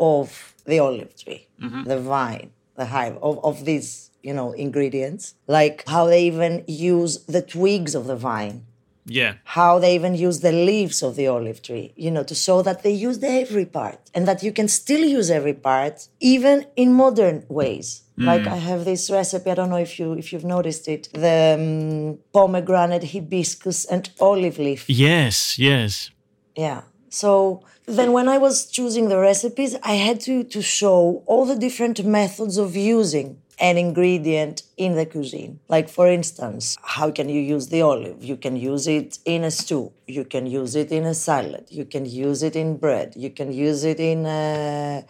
of 0.00 0.54
the 0.64 0.78
olive 0.78 1.14
tree, 1.16 1.45
the 1.58 1.98
vine, 1.98 2.50
the 2.76 2.86
hive, 2.86 3.16
of, 3.22 3.44
of 3.44 3.64
these, 3.64 4.10
you 4.22 4.34
know, 4.34 4.52
ingredients. 4.52 5.34
Like 5.46 5.84
how 5.88 6.06
they 6.06 6.24
even 6.24 6.64
use 6.66 7.24
the 7.24 7.42
twigs 7.42 7.94
of 7.94 8.06
the 8.06 8.16
vine, 8.16 8.66
yeah, 9.06 9.34
how 9.44 9.78
they 9.78 9.94
even 9.94 10.14
use 10.14 10.40
the 10.40 10.52
leaves 10.52 11.02
of 11.02 11.16
the 11.16 11.28
olive 11.28 11.62
tree, 11.62 11.92
you 11.96 12.10
know, 12.10 12.24
to 12.24 12.34
show 12.34 12.62
that 12.62 12.82
they 12.82 12.90
used 12.90 13.22
every 13.22 13.64
part 13.64 14.00
and 14.14 14.26
that 14.26 14.42
you 14.42 14.52
can 14.52 14.68
still 14.68 15.04
use 15.04 15.30
every 15.30 15.54
part, 15.54 16.08
even 16.20 16.66
in 16.76 16.92
modern 16.92 17.44
ways. 17.48 18.02
Like 18.18 18.46
I 18.46 18.56
have 18.56 18.86
this 18.86 19.10
recipe. 19.10 19.50
I 19.50 19.54
don't 19.54 19.68
know 19.68 19.76
if 19.76 19.98
you 19.98 20.14
if 20.14 20.32
you've 20.32 20.44
noticed 20.44 20.88
it. 20.88 21.10
The 21.12 21.54
um, 21.58 22.18
pomegranate, 22.32 23.04
hibiscus, 23.12 23.84
and 23.84 24.08
olive 24.18 24.58
leaf. 24.58 24.88
yes, 24.88 25.58
yes. 25.58 26.10
Yeah. 26.56 26.82
So 27.08 27.62
then 27.86 28.12
when 28.12 28.28
I 28.28 28.38
was 28.38 28.66
choosing 28.66 29.08
the 29.08 29.18
recipes, 29.18 29.76
I 29.82 29.94
had 29.94 30.20
to, 30.20 30.44
to 30.44 30.62
show 30.62 31.22
all 31.26 31.44
the 31.46 31.56
different 31.56 32.04
methods 32.04 32.58
of 32.58 32.76
using 32.76 33.40
an 33.58 33.78
ingredient 33.78 34.62
in 34.76 34.96
the 34.96 35.06
cuisine. 35.06 35.60
Like, 35.68 35.88
for 35.88 36.08
instance, 36.08 36.76
how 36.82 37.10
can 37.10 37.28
you 37.28 37.40
use 37.40 37.68
the 37.68 37.82
olive? 37.82 38.22
You 38.22 38.36
can 38.36 38.56
use 38.56 38.86
it 38.86 39.18
in 39.24 39.44
a 39.44 39.50
stew, 39.50 39.92
you 40.06 40.24
can 40.24 40.46
use 40.46 40.74
it 40.76 40.92
in 40.92 41.04
a 41.04 41.14
salad, 41.14 41.66
you 41.70 41.84
can 41.84 42.04
use 42.04 42.42
it 42.42 42.54
in 42.54 42.76
bread, 42.76 43.14
you 43.16 43.30
can 43.30 43.52
use 43.52 43.84
it 43.84 44.00
in. 44.00 44.26
Uh, 44.26 45.02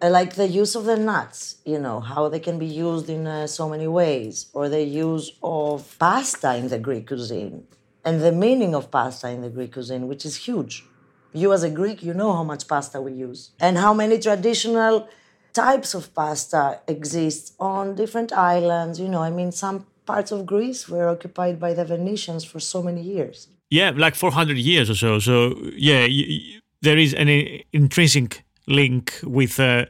uh, 0.00 0.10
like 0.10 0.34
the 0.34 0.48
use 0.48 0.74
of 0.74 0.84
the 0.84 0.96
nuts, 0.96 1.56
you 1.64 1.78
know, 1.78 2.00
how 2.00 2.28
they 2.28 2.40
can 2.40 2.58
be 2.58 2.66
used 2.66 3.08
in 3.08 3.24
uh, 3.24 3.46
so 3.46 3.68
many 3.68 3.86
ways, 3.86 4.46
or 4.52 4.68
the 4.68 4.82
use 4.82 5.30
of 5.42 5.96
pasta 5.98 6.56
in 6.56 6.68
the 6.68 6.78
Greek 6.78 7.06
cuisine, 7.06 7.64
and 8.04 8.20
the 8.20 8.32
meaning 8.32 8.74
of 8.74 8.90
pasta 8.90 9.28
in 9.28 9.42
the 9.42 9.50
Greek 9.50 9.72
cuisine, 9.72 10.08
which 10.08 10.24
is 10.24 10.34
huge. 10.34 10.84
You, 11.32 11.52
as 11.52 11.62
a 11.62 11.70
Greek, 11.70 12.02
you 12.02 12.14
know 12.14 12.32
how 12.32 12.44
much 12.44 12.68
pasta 12.68 13.00
we 13.00 13.12
use, 13.12 13.50
and 13.60 13.78
how 13.78 13.94
many 13.94 14.18
traditional 14.18 15.08
types 15.52 15.94
of 15.94 16.14
pasta 16.14 16.80
exist 16.86 17.54
on 17.58 17.94
different 17.94 18.32
islands. 18.32 18.98
You 19.00 19.08
know, 19.08 19.22
I 19.22 19.30
mean, 19.30 19.52
some 19.52 19.86
parts 20.06 20.32
of 20.32 20.46
Greece 20.46 20.88
were 20.88 21.08
occupied 21.08 21.58
by 21.60 21.74
the 21.74 21.84
Venetians 21.84 22.44
for 22.44 22.60
so 22.60 22.82
many 22.82 23.02
years. 23.02 23.48
Yeah, 23.70 23.92
like 23.96 24.14
400 24.14 24.56
years 24.56 24.90
or 24.90 24.94
so. 24.94 25.18
So, 25.18 25.56
yeah, 25.76 26.02
y 26.06 26.24
y 26.28 26.60
there 26.82 26.98
is 26.98 27.14
an 27.14 27.28
intrinsic 27.72 28.44
link 28.66 29.18
with 29.22 29.58
uh, 29.60 29.86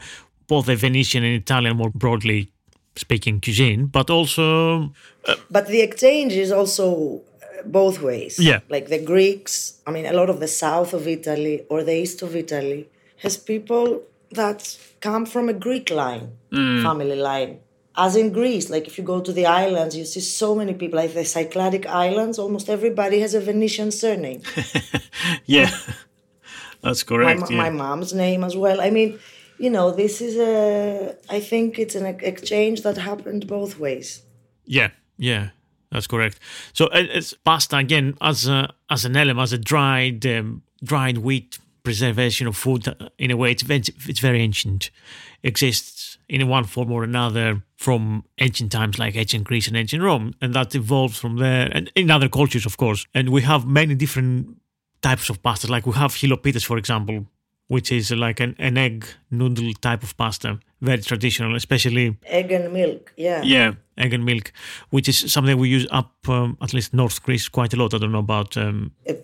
both 0.47 0.67
the 0.67 0.77
Venetian 0.77 1.25
and 1.25 1.35
Italian, 1.35 1.77
more 1.77 1.91
broadly 1.91 2.53
speaking, 2.97 3.41
cuisine, 3.41 3.87
but 3.87 4.11
also, 4.11 4.93
But 5.51 5.67
the 5.69 5.81
exchange 5.81 6.33
is 6.35 6.53
also 6.53 7.17
uh, 7.17 7.32
both 7.71 8.01
ways. 8.01 8.39
Yeah. 8.39 8.61
Like 8.69 8.89
the 8.89 8.99
Greeks, 8.99 9.81
I 9.87 9.91
mean, 9.91 10.07
a 10.07 10.13
lot 10.13 10.31
of 10.31 10.41
the 10.41 10.49
south 10.49 10.93
of 10.95 11.07
Italy 11.07 11.65
or 11.69 11.83
the 11.83 11.95
east 11.95 12.23
of 12.23 12.35
Italy 12.35 12.89
has 13.19 13.37
people 13.37 14.03
that 14.31 14.79
come 15.01 15.27
from 15.27 15.49
a 15.49 15.53
Greek 15.53 15.91
line, 15.91 16.33
mm. 16.51 16.83
family 16.83 17.17
line. 17.17 17.61
As 17.95 18.17
in 18.17 18.33
Greece, 18.33 18.71
like 18.71 18.87
if 18.87 18.97
you 18.97 19.05
go 19.05 19.21
to 19.21 19.33
the 19.33 19.45
islands, 19.45 19.95
you 19.95 20.07
see 20.07 20.21
so 20.21 20.55
many 20.55 20.73
people, 20.73 20.99
like 20.99 21.13
the 21.13 21.21
Cycladic 21.21 21.85
Islands, 21.85 22.39
almost 22.39 22.71
everybody 22.71 23.21
has 23.21 23.35
a 23.35 23.41
Venetian 23.41 23.91
surname. 23.91 24.41
yeah, 25.45 25.71
that's 26.81 27.03
correct. 27.03 27.41
mo- 27.41 27.47
yeah. 27.51 27.57
my 27.59 27.69
mom's 27.69 28.15
name 28.15 28.45
as 28.45 28.57
well. 28.57 28.81
I 28.81 28.89
mean, 28.89 29.19
you 29.59 29.69
know, 29.69 29.91
this 29.91 30.23
is 30.23 30.39
a, 30.39 31.17
I 31.29 31.41
think 31.41 31.79
it's 31.79 31.95
an 31.95 32.07
exchange 32.07 32.81
that 32.83 32.97
happened 32.97 33.47
both 33.47 33.79
ways. 33.79 34.23
Yeah, 34.65 34.91
yeah, 35.19 35.51
that's 35.93 36.07
correct. 36.07 36.41
So 36.73 36.87
uh, 36.87 37.05
it's 37.19 37.35
pasta 37.35 37.77
again 37.77 38.17
as 38.21 38.49
a, 38.49 38.73
as 38.91 39.05
an 39.05 39.17
element, 39.17 39.43
as 39.43 39.53
a 39.53 39.59
dried 39.59 40.27
um, 40.27 40.63
dried 40.83 41.19
wheat 41.19 41.59
preservation 41.85 42.47
of 42.47 42.57
food. 42.57 42.89
uh, 42.89 43.09
In 43.19 43.31
a 43.31 43.37
way, 43.37 43.51
it's 43.53 43.63
very, 43.63 43.83
it's 44.09 44.21
very 44.21 44.41
ancient. 44.41 44.91
Exists 45.45 46.19
in 46.29 46.49
one 46.49 46.65
form 46.65 46.91
or 46.93 47.05
another 47.05 47.63
from 47.77 48.25
ancient 48.39 48.73
times, 48.73 48.99
like 48.99 49.17
ancient 49.17 49.45
Greece 49.45 49.69
and 49.69 49.77
ancient 49.77 50.03
Rome, 50.03 50.35
and 50.41 50.55
that 50.55 50.75
evolves 50.75 51.19
from 51.19 51.37
there, 51.37 51.69
and 51.73 51.91
in 51.95 52.11
other 52.11 52.29
cultures, 52.29 52.65
of 52.65 52.77
course. 52.77 53.07
And 53.15 53.29
we 53.29 53.43
have 53.43 53.67
many 53.67 53.95
different 53.95 54.57
types 55.03 55.29
of 55.31 55.43
pasta. 55.43 55.67
Like 55.67 55.85
we 55.85 55.93
have 55.95 56.13
hilopites, 56.13 56.65
for 56.65 56.79
example, 56.79 57.27
which 57.67 57.91
is 57.91 58.13
like 58.13 58.39
an, 58.39 58.55
an 58.59 58.79
egg 58.79 59.05
noodle 59.31 59.73
type 59.81 60.03
of 60.03 60.17
pasta, 60.17 60.61
very 60.81 61.03
traditional, 61.03 61.57
especially 61.57 62.17
Egg 62.27 62.53
and 62.53 62.73
milk, 62.73 63.13
yeah. 63.17 63.43
yeah, 63.43 63.73
egg 63.99 64.13
and 64.15 64.25
milk, 64.25 64.53
which 64.91 65.09
is 65.09 65.33
something 65.33 65.59
we 65.59 65.69
use 65.69 65.87
up 65.91 66.13
um, 66.29 66.57
at 66.61 66.73
least 66.73 66.95
North 66.95 67.23
Greece 67.23 67.49
quite 67.49 67.75
a 67.75 67.77
lot. 67.77 67.95
I 67.95 67.99
don't 67.99 68.13
know 68.13 68.19
about. 68.19 68.57
Um, 68.57 68.93
Uh, 69.09 69.15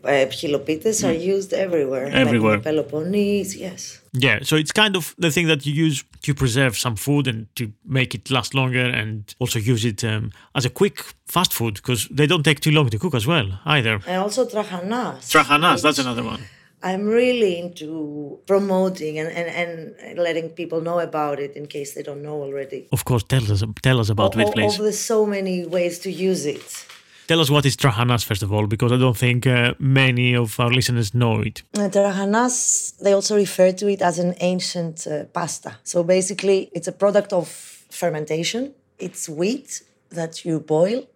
are 1.05 1.13
used 1.13 1.53
everywhere. 1.53 2.07
Everywhere. 2.07 2.59
the 2.59 2.63
Peloponnese, 2.63 3.57
yes. 3.57 4.01
yeah, 4.13 4.41
so 4.43 4.57
it's 4.57 4.73
kind 4.73 4.97
of 4.97 5.15
the 5.19 5.31
thing 5.31 5.47
that 5.47 5.65
you 5.67 5.73
use 5.73 6.05
to 6.23 6.35
preserve 6.35 6.77
some 6.77 6.97
food 6.97 7.27
and 7.27 7.47
to 7.57 7.73
make 7.85 8.15
it 8.15 8.31
last 8.31 8.55
longer, 8.55 8.85
and 8.85 9.35
also 9.39 9.59
use 9.59 9.85
it 9.85 10.05
um, 10.05 10.33
as 10.55 10.65
a 10.65 10.71
quick 10.71 11.05
fast 11.27 11.53
food 11.53 11.75
because 11.75 12.09
they 12.11 12.27
don't 12.27 12.43
take 12.43 12.61
too 12.61 12.71
long 12.71 12.89
to 12.91 12.99
cook 12.99 13.15
as 13.15 13.27
well 13.27 13.61
either. 13.65 14.01
And 14.07 14.23
also 14.23 14.47
trahanas. 14.47 15.31
Trahanas, 15.31 15.83
that's 15.83 15.99
another 15.99 16.23
one. 16.23 16.43
I'm 16.83 17.07
really 17.07 17.59
into 17.59 18.39
promoting 18.47 19.19
and, 19.19 19.29
and, 19.29 19.95
and 20.01 20.19
letting 20.19 20.51
people 20.51 20.81
know 20.81 21.01
about 21.01 21.41
it 21.41 21.57
in 21.57 21.67
case 21.67 21.95
they 21.95 22.03
don't 22.03 22.23
know 22.23 22.43
already. 22.43 22.89
Of 22.93 23.05
course, 23.05 23.25
tell 23.25 23.51
us 23.53 23.65
tell 23.83 23.99
us 24.01 24.11
about 24.11 24.35
Of, 24.35 24.41
it, 24.41 24.49
of 24.49 24.55
please. 24.55 24.99
so 24.99 25.27
many 25.27 25.67
ways 25.67 25.99
to 26.01 26.11
use 26.11 26.47
it. 26.47 26.87
Tell 27.27 27.41
us 27.41 27.51
what 27.51 27.67
is 27.67 27.77
trahanas 27.77 28.25
first 28.25 28.43
of 28.43 28.53
all, 28.53 28.67
because 28.67 28.91
I 28.91 28.97
don't 28.97 29.17
think 29.17 29.47
uh, 29.47 29.75
many 29.79 30.35
of 30.35 30.59
our 30.59 30.71
listeners 30.71 31.13
know 31.13 31.41
it. 31.43 31.63
Uh, 31.75 31.91
Trahanas, 31.91 32.97
they 33.01 33.13
also 33.13 33.37
refer 33.37 33.71
to 33.73 33.87
it 33.89 34.01
as 34.01 34.19
an 34.19 34.35
ancient 34.41 35.07
uh, 35.07 35.25
pasta. 35.25 35.77
So 35.85 36.03
basically, 36.03 36.71
it's 36.73 36.89
a 36.89 36.93
product 36.93 37.35
of 37.35 37.49
fermentation. 37.91 38.73
It's 38.99 39.29
wheat 39.29 39.83
that 40.09 40.45
you 40.47 40.59
boil 40.59 41.07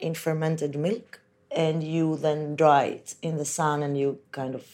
in 0.00 0.14
fermented 0.14 0.76
milk 0.76 1.20
and 1.50 1.82
you 1.82 2.16
then 2.16 2.56
dry 2.56 2.84
it 2.84 3.14
in 3.22 3.38
the 3.38 3.44
sun 3.46 3.82
and 3.82 3.96
you 3.96 4.18
kind 4.32 4.54
of 4.54 4.64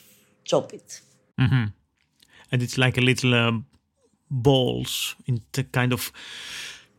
chop 0.44 0.72
it. 0.72 1.00
And 2.52 2.62
it's 2.62 2.76
like 2.76 2.98
a 2.98 3.00
little 3.00 3.34
um, 3.34 3.66
balls 4.30 5.14
in 5.26 5.40
the 5.52 5.64
kind 5.64 5.92
of 5.92 6.12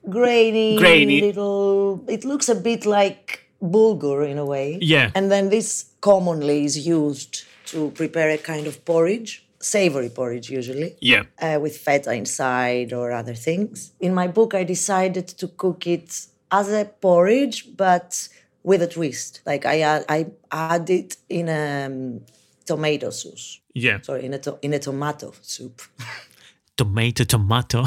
Grainy, 0.10 0.78
Grainy. 0.78 1.22
little. 1.22 2.04
It 2.08 2.26
looks 2.26 2.50
a 2.50 2.56
bit 2.56 2.86
like 2.86 3.46
bulgur 3.62 4.28
in 4.28 4.38
a 4.38 4.46
way. 4.46 4.80
Yeah. 4.82 5.12
And 5.14 5.32
then 5.32 5.50
this 5.50 5.92
commonly 6.02 6.66
is 6.66 6.88
used 6.88 7.44
to 7.68 7.92
prepare 7.92 8.30
a 8.32 8.38
kind 8.38 8.66
of 8.68 8.84
porridge, 8.86 9.46
savory 9.60 10.10
porridge 10.10 10.50
usually. 10.50 10.96
yeah. 11.00 11.24
uh, 11.40 11.60
with 11.62 11.78
feta 11.78 12.14
inside 12.14 12.94
or 12.94 13.12
other 13.12 13.36
things. 13.36 13.92
In 14.00 14.14
my 14.14 14.28
book, 14.28 14.54
I 14.56 14.64
decided 14.64 15.28
to 15.28 15.48
cook 15.48 15.86
it 15.86 16.26
as 16.52 16.72
a 16.72 16.86
porridge, 17.00 17.78
but 17.78 18.28
with 18.64 18.82
a 18.82 18.88
twist. 18.88 19.42
Like 19.46 19.66
I 19.66 19.82
add, 19.82 20.06
I 20.10 20.28
add 20.52 20.90
it 20.90 21.18
in 21.30 21.48
a 21.48 21.86
um, 21.86 22.22
tomato 22.72 23.10
sauce. 23.12 23.60
Yeah. 23.86 24.02
Sorry, 24.02 24.24
in 24.26 24.34
a 24.34 24.40
to- 24.40 24.60
in 24.62 24.74
a 24.74 24.80
tomato 24.80 25.34
soup. 25.42 25.82
Tomato, 26.78 27.24
tomato. 27.26 27.84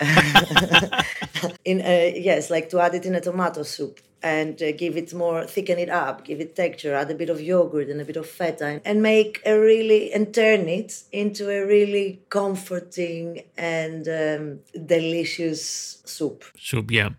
in 1.64 1.80
a, 1.80 2.18
yes, 2.18 2.50
like 2.50 2.68
to 2.70 2.80
add 2.80 2.94
it 2.94 3.04
in 3.06 3.14
a 3.14 3.20
tomato 3.20 3.62
soup. 3.62 4.00
and 4.24 4.62
uh, 4.62 4.70
give 4.82 4.96
it 4.96 5.12
more, 5.14 5.44
thicken 5.46 5.78
it 5.78 5.90
up, 5.90 6.24
give 6.24 6.40
it 6.40 6.54
texture, 6.54 6.94
add 6.94 7.10
a 7.10 7.14
bit 7.14 7.28
of 7.30 7.40
yogurt 7.40 7.88
and 7.90 8.00
a 8.00 8.04
bit 8.04 8.16
of 8.16 8.26
feta, 8.38 8.80
and 8.84 9.02
make 9.02 9.40
a 9.44 9.54
really, 9.58 10.12
and 10.14 10.32
turn 10.32 10.68
it 10.68 11.02
into 11.10 11.50
a 11.50 11.60
really 11.66 12.20
comforting 12.28 13.42
and 13.58 14.06
um, 14.08 14.60
delicious 14.86 15.62
soup. 16.04 16.44
Soup, 16.56 16.88
yeah. 16.90 17.10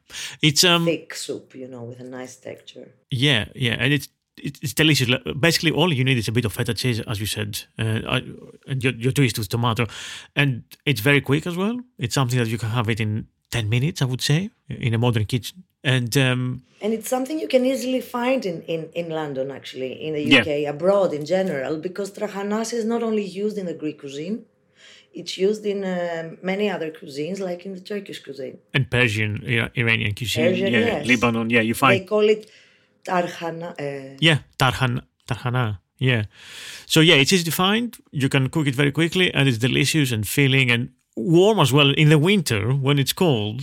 It's 0.41 0.63
um 0.63 0.85
Thick 0.85 1.13
soup, 1.15 1.55
you 1.55 1.67
know, 1.67 1.83
with 1.89 1.99
a 1.99 2.05
nice 2.19 2.35
texture. 2.37 2.87
yeah, 3.11 3.45
yeah, 3.53 3.75
and 3.83 3.91
it's 3.93 4.07
it's 4.37 4.73
delicious. 4.73 5.09
Basically, 5.39 5.71
all 5.71 5.93
you 5.93 6.03
need 6.03 6.17
is 6.17 6.27
a 6.27 6.31
bit 6.31 6.45
of 6.45 6.53
feta 6.53 6.73
cheese, 6.73 6.99
as 7.01 7.19
you 7.19 7.25
said, 7.27 7.59
uh, 7.79 8.01
I- 8.07 8.23
and 8.67 8.83
your, 8.83 8.93
your 8.93 9.11
twist 9.11 9.37
with 9.37 9.49
tomato, 9.49 9.85
and 10.35 10.63
it's 10.85 11.01
very 11.01 11.21
quick 11.21 11.45
as 11.47 11.55
well. 11.55 11.79
It's 11.99 12.13
something 12.15 12.39
that 12.39 12.47
you 12.47 12.57
can 12.57 12.69
have 12.69 12.89
it 12.89 12.99
in 12.99 13.27
ten 13.51 13.69
minutes, 13.69 14.01
I 14.01 14.05
would 14.05 14.21
say, 14.21 14.49
in 14.69 14.93
a 14.93 14.97
modern 14.97 15.25
kitchen. 15.25 15.63
And 15.83 16.15
um, 16.17 16.63
And 16.81 16.93
it's 16.93 17.09
something 17.09 17.39
you 17.39 17.47
can 17.47 17.65
easily 17.65 18.01
find 18.01 18.45
in, 18.45 18.61
in, 18.63 18.89
in 18.93 19.09
London, 19.09 19.51
actually, 19.51 19.91
in 20.05 20.13
the 20.13 20.23
Yeah. 20.23 20.39
UK, 20.41 20.73
abroad 20.75 21.13
in 21.13 21.25
general, 21.25 21.77
because 21.77 22.11
trahanas 22.11 22.73
is 22.73 22.85
not 22.85 23.03
only 23.03 23.23
used 23.23 23.57
in 23.57 23.65
the 23.65 23.73
Greek 23.73 23.99
cuisine, 23.99 24.45
it's 25.13 25.37
used 25.37 25.65
in 25.65 25.83
um 25.83 26.37
many 26.41 26.69
other 26.69 26.89
cuisines, 26.89 27.39
like 27.39 27.65
in 27.67 27.73
the 27.75 27.81
Turkish 27.81 28.19
cuisine. 28.23 28.57
and 28.73 28.89
Persian, 28.89 29.31
Ira- 29.45 29.71
Iranian 29.75 30.13
cuisine, 30.15 30.49
Persian, 30.49 30.73
yeah, 30.73 30.79
yes. 30.91 31.07
Lebanon, 31.07 31.49
yeah, 31.49 31.61
you 31.61 31.75
find 31.75 31.99
They 32.01 32.05
call 32.05 32.27
it 32.35 32.49
tarhana. 33.05 33.73
Uh, 33.79 34.17
yeah, 34.19 34.39
tarhan, 34.57 35.01
tarhana, 35.27 35.79
yeah. 35.97 36.23
So 36.85 36.99
yeah, 36.99 37.15
it's 37.15 37.33
easy 37.33 37.43
to 37.45 37.51
find. 37.51 37.95
You 38.11 38.29
can 38.29 38.49
cook 38.49 38.67
it 38.67 38.75
very 38.75 38.91
quickly, 38.91 39.33
and 39.33 39.47
it's 39.47 39.57
delicious 39.57 40.11
and 40.11 40.27
filling 40.27 40.71
and 40.71 40.89
warm 41.15 41.59
as 41.59 41.71
well. 41.71 41.91
In 41.91 42.09
the 42.09 42.17
winter, 42.17 42.71
when 42.73 42.99
it's 42.99 43.13
cold, 43.13 43.61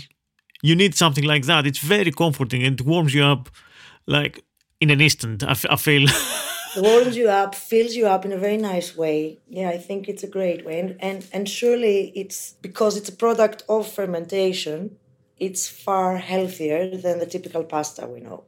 you 0.62 0.74
need 0.74 0.94
something 0.94 1.24
like 1.24 1.46
that. 1.46 1.66
It's 1.66 1.78
very 1.78 2.12
comforting 2.12 2.62
and 2.62 2.80
it 2.80 2.86
warms 2.86 3.14
you 3.14 3.24
up 3.24 3.48
like 4.06 4.44
in 4.80 4.90
an 4.90 5.00
instant. 5.00 5.42
I, 5.42 5.52
f- 5.52 5.66
I 5.68 5.76
feel. 5.76 6.08
Warms 6.76 7.16
you 7.16 7.28
up, 7.28 7.56
fills 7.56 7.94
you 7.94 8.06
up 8.06 8.24
in 8.24 8.30
a 8.30 8.38
very 8.38 8.56
nice 8.56 8.96
way. 8.96 9.38
Yeah, 9.48 9.70
I 9.70 9.78
think 9.78 10.08
it's 10.08 10.22
a 10.22 10.28
great 10.28 10.64
way. 10.64 10.78
And, 10.78 10.96
and, 11.00 11.26
and 11.32 11.48
surely 11.48 12.12
it's 12.14 12.52
because 12.62 12.96
it's 12.96 13.08
a 13.08 13.12
product 13.12 13.64
of 13.68 13.88
fermentation, 13.90 14.96
it's 15.40 15.68
far 15.68 16.18
healthier 16.18 16.96
than 16.96 17.18
the 17.18 17.26
typical 17.26 17.64
pasta 17.64 18.06
we 18.06 18.20
know. 18.20 18.44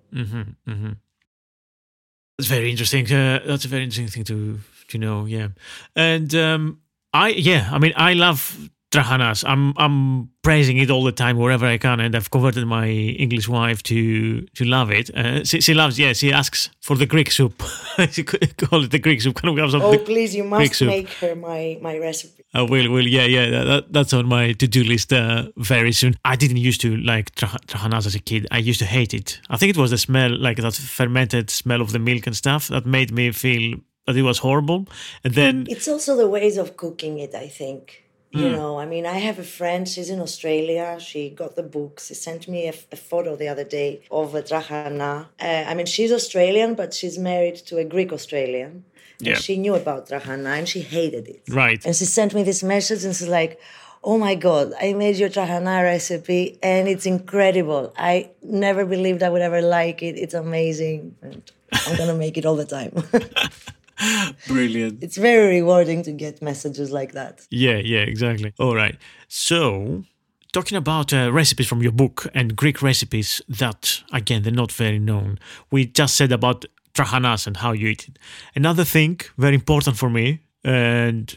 That's 2.38 2.48
very 2.48 2.70
interesting. 2.70 3.10
Uh, 3.10 3.40
that's 3.46 3.64
a 3.64 3.68
very 3.68 3.84
interesting 3.84 4.08
thing 4.08 4.24
to 4.24 4.60
to 4.88 4.98
know. 4.98 5.26
Yeah, 5.26 5.48
and 5.96 6.34
um, 6.34 6.80
I 7.12 7.28
yeah, 7.30 7.68
I 7.72 7.78
mean, 7.78 7.92
I 7.96 8.14
love 8.14 8.70
trahanas. 8.90 9.44
I'm 9.46 9.72
I'm 9.76 10.28
praising 10.42 10.78
it 10.78 10.90
all 10.90 11.04
the 11.04 11.12
time 11.12 11.36
wherever 11.36 11.66
I 11.66 11.78
can, 11.78 12.00
and 12.00 12.14
I've 12.14 12.30
converted 12.30 12.66
my 12.66 12.88
English 12.88 13.48
wife 13.48 13.82
to 13.84 14.42
to 14.42 14.64
love 14.64 14.90
it. 14.90 15.10
Uh, 15.14 15.44
she, 15.44 15.60
she 15.60 15.74
loves. 15.74 15.98
Yeah, 15.98 16.12
she 16.12 16.32
asks 16.32 16.70
for 16.80 16.96
the 16.96 17.06
Greek 17.06 17.30
soup. 17.30 17.62
she 18.10 18.22
call 18.24 18.84
it 18.84 18.90
the 18.90 18.98
Greek 18.98 19.20
soup. 19.20 19.36
Can 19.36 19.54
we 19.54 19.60
have 19.60 19.70
some? 19.70 19.82
Oh, 19.82 19.98
please, 19.98 20.34
you 20.34 20.44
must 20.44 20.82
make 20.82 21.10
her 21.20 21.34
my, 21.34 21.78
my 21.80 21.98
recipe. 21.98 22.41
I 22.54 22.62
will, 22.62 22.90
will, 22.90 23.06
yeah, 23.06 23.24
yeah. 23.24 23.50
That, 23.50 23.64
that- 23.64 23.92
that's 23.92 24.12
on 24.12 24.26
my 24.26 24.52
to-do 24.52 24.84
list 24.84 25.12
uh, 25.12 25.48
very 25.56 25.92
soon. 25.92 26.16
I 26.24 26.36
didn't 26.36 26.58
used 26.58 26.80
to 26.82 26.96
like 26.98 27.34
tra- 27.34 27.58
trahanas 27.66 28.06
as 28.06 28.14
a 28.14 28.18
kid. 28.20 28.46
I 28.50 28.58
used 28.58 28.78
to 28.80 28.86
hate 28.86 29.14
it. 29.14 29.40
I 29.48 29.56
think 29.56 29.70
it 29.70 29.80
was 29.80 29.90
the 29.90 29.98
smell, 29.98 30.30
like 30.38 30.58
that 30.58 30.74
fermented 30.74 31.48
smell 31.50 31.80
of 31.80 31.92
the 31.92 31.98
milk 31.98 32.26
and 32.26 32.36
stuff, 32.36 32.68
that 32.68 32.84
made 32.86 33.10
me 33.12 33.32
feel 33.32 33.78
that 34.06 34.16
it 34.16 34.22
was 34.22 34.38
horrible. 34.38 34.86
And 35.24 35.32
then, 35.34 35.66
It's 35.70 35.88
also 35.88 36.16
the 36.16 36.28
ways 36.28 36.56
of 36.58 36.76
cooking 36.76 37.18
it, 37.18 37.34
I 37.34 37.48
think. 37.48 37.98
You 38.34 38.48
know, 38.48 38.78
I 38.78 38.86
mean, 38.86 39.04
I 39.04 39.18
have 39.18 39.38
a 39.38 39.42
friend, 39.44 39.86
she's 39.86 40.08
in 40.08 40.18
Australia. 40.18 40.96
She 40.98 41.28
got 41.28 41.54
the 41.54 41.62
book. 41.62 42.00
She 42.00 42.14
sent 42.14 42.48
me 42.48 42.66
a, 42.66 42.72
a 42.90 42.96
photo 42.96 43.36
the 43.36 43.48
other 43.48 43.62
day 43.64 44.00
of 44.10 44.34
a 44.34 44.40
trahana. 44.40 45.26
Uh, 45.38 45.64
I 45.70 45.74
mean, 45.74 45.84
she's 45.84 46.10
Australian, 46.10 46.74
but 46.74 46.94
she's 46.94 47.18
married 47.18 47.56
to 47.66 47.76
a 47.76 47.84
Greek 47.84 48.10
Australian. 48.10 48.84
Yeah. 49.22 49.36
she 49.36 49.56
knew 49.56 49.74
about 49.74 50.08
trahana 50.08 50.58
and 50.58 50.68
she 50.68 50.80
hated 50.80 51.28
it. 51.28 51.42
right, 51.50 51.84
And 51.86 51.94
she 51.96 52.04
sent 52.04 52.34
me 52.34 52.42
this 52.42 52.62
message 52.62 53.04
and 53.04 53.14
she's 53.16 53.28
like, 53.28 53.58
Oh 54.04 54.18
my 54.18 54.34
God, 54.34 54.72
I 54.80 54.94
made 54.94 55.16
your 55.16 55.28
trahana 55.28 55.82
recipe 55.84 56.58
and 56.62 56.88
it's 56.88 57.06
incredible. 57.06 57.92
I 57.96 58.30
never 58.42 58.84
believed 58.84 59.22
I 59.22 59.28
would 59.30 59.42
ever 59.42 59.62
like 59.62 60.02
it. 60.02 60.16
It's 60.18 60.34
amazing. 60.34 61.14
And 61.22 61.40
I'm 61.72 61.96
going 61.96 62.08
to 62.08 62.14
make 62.16 62.36
it 62.36 62.44
all 62.44 62.56
the 62.56 62.64
time. 62.64 62.92
brilliant. 64.48 65.02
it's 65.02 65.16
very 65.16 65.60
rewarding 65.60 66.02
to 66.02 66.12
get 66.12 66.42
messages 66.42 66.90
like 66.90 67.12
that. 67.12 67.46
Yeah, 67.50 67.76
yeah, 67.76 68.00
exactly. 68.00 68.52
All 68.58 68.74
right. 68.74 68.96
So, 69.28 70.04
talking 70.52 70.76
about 70.76 71.12
uh, 71.12 71.30
recipes 71.32 71.66
from 71.68 71.82
your 71.82 71.92
book 71.92 72.26
and 72.34 72.56
Greek 72.56 72.82
recipes 72.82 73.40
that, 73.48 74.02
again, 74.12 74.42
they're 74.42 74.52
not 74.52 74.72
very 74.72 74.98
known. 74.98 75.38
We 75.70 75.86
just 75.86 76.16
said 76.16 76.32
about 76.32 76.64
trahanas 76.94 77.46
and 77.46 77.56
how 77.58 77.72
you 77.72 77.88
eat 77.88 78.08
it. 78.08 78.18
Another 78.54 78.84
thing 78.84 79.20
very 79.38 79.54
important 79.54 79.96
for 79.96 80.10
me 80.10 80.40
and 80.64 81.36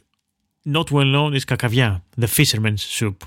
not 0.65 0.91
well 0.91 1.05
known 1.05 1.33
is 1.35 1.45
kakavia, 1.45 2.01
the 2.17 2.27
fisherman's 2.27 2.83
soup. 2.83 3.25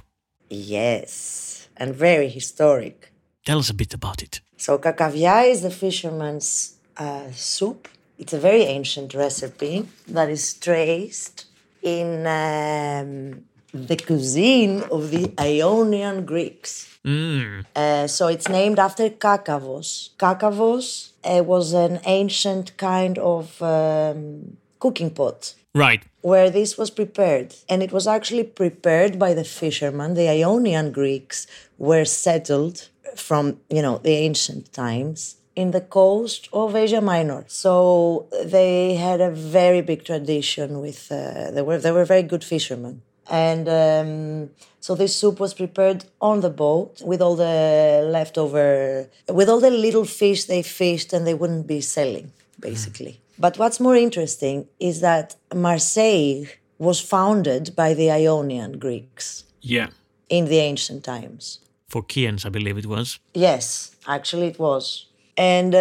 Yes, 0.50 1.68
and 1.76 1.94
very 1.94 2.28
historic. 2.28 3.12
Tell 3.44 3.58
us 3.58 3.70
a 3.70 3.74
bit 3.74 3.94
about 3.94 4.22
it. 4.22 4.40
So, 4.56 4.78
kakavia 4.78 5.48
is 5.48 5.62
the 5.62 5.70
fisherman's 5.70 6.76
uh, 6.96 7.30
soup. 7.32 7.88
It's 8.18 8.32
a 8.32 8.38
very 8.38 8.62
ancient 8.62 9.14
recipe 9.14 9.86
that 10.08 10.28
is 10.28 10.54
traced 10.54 11.46
in 11.82 12.26
um, 12.26 13.44
the 13.72 13.96
cuisine 13.96 14.82
of 14.90 15.10
the 15.10 15.32
Ionian 15.38 16.24
Greeks. 16.24 16.98
Uh, 17.04 18.06
so, 18.06 18.26
it's 18.28 18.48
named 18.48 18.78
after 18.78 19.08
Kakavos. 19.08 20.10
Kakavos 20.18 21.12
uh, 21.24 21.42
was 21.42 21.72
an 21.72 22.00
ancient 22.04 22.76
kind 22.76 23.18
of 23.18 23.60
um, 23.62 24.56
cooking 24.78 25.10
pot 25.10 25.54
Right. 25.74 26.02
where 26.20 26.50
this 26.50 26.76
was 26.76 26.90
prepared. 26.90 27.54
And 27.68 27.82
it 27.82 27.92
was 27.92 28.06
actually 28.06 28.44
prepared 28.44 29.18
by 29.18 29.32
the 29.32 29.44
fishermen. 29.44 30.14
The 30.14 30.28
Ionian 30.28 30.92
Greeks 30.92 31.46
were 31.78 32.04
settled 32.04 32.88
from, 33.16 33.60
you 33.70 33.82
know, 33.82 33.98
the 33.98 34.10
ancient 34.10 34.72
times 34.72 35.36
in 35.56 35.70
the 35.70 35.80
coast 35.80 36.48
of 36.52 36.76
Asia 36.76 37.00
Minor. 37.00 37.44
So 37.48 38.26
they 38.44 38.94
had 38.94 39.20
a 39.20 39.30
very 39.30 39.80
big 39.80 40.04
tradition 40.04 40.80
with, 40.80 41.10
uh, 41.10 41.50
they, 41.52 41.62
were, 41.62 41.78
they 41.78 41.92
were 41.92 42.04
very 42.04 42.22
good 42.22 42.44
fishermen. 42.44 43.02
And 43.30 43.68
um, 43.68 44.50
so 44.80 44.94
this 44.94 45.14
soup 45.14 45.38
was 45.40 45.52
prepared 45.54 46.04
on 46.20 46.40
the 46.40 46.50
boat 46.50 47.02
with 47.04 47.20
all 47.20 47.36
the 47.36 48.08
leftover, 48.10 49.08
with 49.28 49.48
all 49.48 49.60
the 49.60 49.70
little 49.70 50.04
fish 50.04 50.44
they 50.44 50.62
fished 50.62 51.12
and 51.12 51.26
they 51.26 51.34
wouldn't 51.34 51.66
be 51.66 51.80
selling, 51.80 52.32
basically. 52.58 53.20
But 53.38 53.58
what's 53.58 53.78
more 53.80 53.96
interesting 53.96 54.66
is 54.80 55.00
that 55.00 55.36
Marseille 55.54 56.46
was 56.78 57.00
founded 57.00 57.74
by 57.76 57.94
the 57.94 58.10
Ionian 58.10 58.78
Greeks 58.78 59.44
Yeah. 59.60 59.88
in 60.28 60.46
the 60.46 60.58
ancient 60.58 61.04
times. 61.04 61.60
Phocaeans, 61.90 62.44
I 62.46 62.48
believe 62.50 62.78
it 62.78 62.86
was. 62.86 63.18
Yes, 63.34 63.94
actually 64.06 64.48
it 64.48 64.58
was. 64.58 65.06
And, 65.36 65.74
uh, 65.74 65.78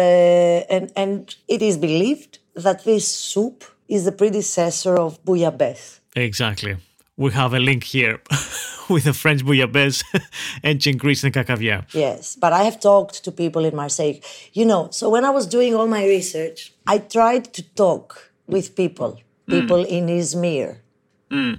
and, 0.70 0.92
and 0.96 1.34
it 1.48 1.62
is 1.62 1.76
believed 1.78 2.38
that 2.54 2.84
this 2.84 3.06
soup 3.08 3.64
is 3.88 4.04
the 4.04 4.12
predecessor 4.12 4.96
of 4.98 5.22
bouillabaisse. 5.24 6.00
Exactly. 6.14 6.76
We 7.18 7.32
have 7.32 7.52
a 7.52 7.58
link 7.58 7.82
here 7.82 8.20
with 8.88 9.04
the 9.04 9.12
French 9.12 9.44
bouillabaisse, 9.44 10.04
ancient 10.64 10.98
Greece 10.98 11.24
and 11.24 11.34
kakavia. 11.34 11.84
Yes, 11.92 12.36
but 12.36 12.52
I 12.52 12.62
have 12.62 12.78
talked 12.78 13.24
to 13.24 13.32
people 13.32 13.64
in 13.64 13.74
Marseille. 13.74 14.20
You 14.52 14.64
know, 14.64 14.88
so 14.92 15.10
when 15.10 15.24
I 15.24 15.30
was 15.30 15.46
doing 15.48 15.74
all 15.74 15.88
my 15.88 16.04
research, 16.06 16.72
I 16.86 16.98
tried 16.98 17.52
to 17.54 17.62
talk 17.74 18.30
with 18.46 18.76
people, 18.76 19.20
people 19.50 19.82
in 19.84 20.06
Izmir, 20.06 20.78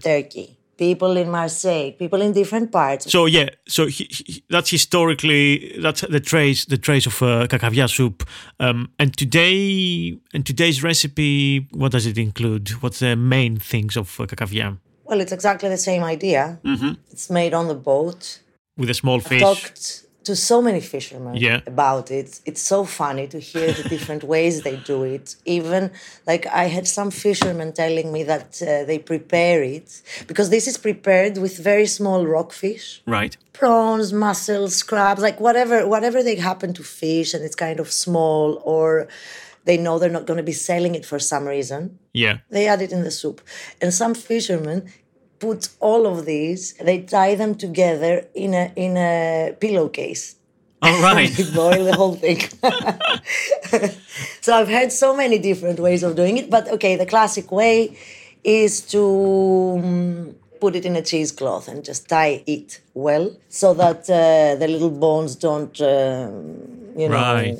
Turkey, 0.01 0.57
people 0.78 1.18
in 1.18 1.30
Marseille, 1.30 1.91
people 1.91 2.22
in 2.22 2.32
different 2.32 2.72
parts. 2.72 3.12
So 3.12 3.26
yeah, 3.26 3.49
so 3.68 3.88
he, 3.88 4.07
he- 4.10 4.43
that's 4.49 4.70
historically 4.72 5.78
that's 5.82 6.01
the 6.01 6.22
trace 6.22 6.66
the 6.66 6.78
trace 6.78 7.05
of 7.05 7.22
uh, 7.22 7.47
kakavia 7.47 7.89
soup. 7.89 8.24
Um, 8.62 8.91
and 8.97 9.16
today 9.16 10.18
and 10.34 10.45
today's 10.45 10.82
recipe, 10.84 11.68
what 11.72 11.91
does 11.91 12.05
it 12.05 12.18
include? 12.18 12.70
What's 12.82 12.99
the 12.99 13.16
main 13.18 13.57
things 13.57 13.97
of 13.97 14.20
uh, 14.20 14.26
kakavia? 14.26 14.78
Well, 15.10 15.22
it's 15.22 15.32
exactly 15.32 15.70
the 15.70 15.84
same 15.91 16.03
idea. 16.03 16.60
It's 17.14 17.30
made 17.30 17.53
on 17.60 17.68
the 17.68 17.80
boat. 17.91 18.39
With 18.78 18.89
a 18.91 18.93
small 18.93 19.20
fish. 19.20 19.41
Talked 19.41 20.03
to 20.26 20.36
so 20.36 20.62
many 20.62 20.82
fishermen 20.82 21.36
Yeah. 21.36 21.62
about 21.66 22.12
it. 22.12 22.30
It's 22.45 22.62
so 22.62 22.80
funny 22.86 23.26
to 23.34 23.39
hear 23.39 23.72
the 23.80 23.86
different 23.89 24.24
ways 24.34 24.62
they 24.62 24.76
do 24.93 24.97
it. 25.03 25.36
Even 25.45 25.89
like 26.28 26.45
I 26.64 26.66
had 26.76 26.86
some 26.88 27.10
fishermen 27.10 27.74
telling 27.74 28.07
me 28.16 28.22
that 28.34 28.62
uh, 28.62 28.84
they 28.89 28.99
prepare 28.99 29.64
it 29.64 29.89
because 30.28 30.47
this 30.51 30.68
is 30.72 30.78
prepared 30.78 31.34
with 31.43 31.53
very 31.72 31.88
small 31.88 32.20
rockfish. 32.28 33.01
Right. 33.18 33.36
prawns, 33.53 34.14
mussels, 34.14 34.76
crabs, 34.84 35.22
like 35.28 35.39
whatever 35.47 35.76
whatever 35.93 36.20
they 36.28 36.36
happen 36.49 36.70
to 36.80 36.84
fish 37.01 37.30
and 37.34 37.41
it's 37.47 37.55
kind 37.68 37.80
of 37.84 37.88
small 38.07 38.62
or 38.74 39.07
they 39.70 39.78
know 39.78 39.93
they're 39.99 40.17
not 40.20 40.26
going 40.30 40.41
to 40.45 40.49
be 40.53 40.57
selling 40.70 40.93
it 40.99 41.05
for 41.11 41.20
some 41.32 41.45
reason. 41.55 41.82
Yeah. 42.24 42.36
They 42.55 42.65
add 42.74 42.82
it 42.86 42.91
in 42.91 43.01
the 43.07 43.13
soup. 43.22 43.38
And 43.82 43.89
some 44.01 44.13
fishermen 44.15 44.80
put 45.45 45.61
all 45.80 46.03
of 46.11 46.17
these, 46.26 46.61
they 46.88 46.97
tie 47.17 47.36
them 47.41 47.53
together 47.65 48.13
in 48.45 48.51
a 48.63 48.65
in 48.86 48.93
a 48.97 49.11
pillowcase. 49.63 50.24
All 50.82 50.99
right. 51.09 51.32
boil 51.61 51.84
the 51.91 51.95
whole 52.01 52.17
thing. 52.26 52.39
so 54.45 54.49
I've 54.59 54.74
had 54.80 54.89
so 55.03 55.09
many 55.24 55.38
different 55.49 55.80
ways 55.88 56.01
of 56.07 56.11
doing 56.22 56.36
it, 56.41 56.47
but 56.55 56.63
okay, 56.76 56.93
the 57.03 57.09
classic 57.13 57.47
way 57.61 57.76
is 58.43 58.72
to 58.93 59.03
um, 59.80 60.36
put 60.63 60.72
it 60.80 60.84
in 60.89 60.93
a 60.95 61.03
cheesecloth 61.11 61.65
and 61.72 61.80
just 61.89 62.01
tie 62.15 62.36
it 62.57 62.70
well 63.05 63.26
so 63.61 63.67
that 63.82 64.01
uh, 64.09 64.15
the 64.61 64.67
little 64.76 64.93
bones 65.05 65.32
don't, 65.47 65.76
um, 65.82 65.89
you 66.99 67.07
know, 67.09 67.24
Right. 67.36 67.57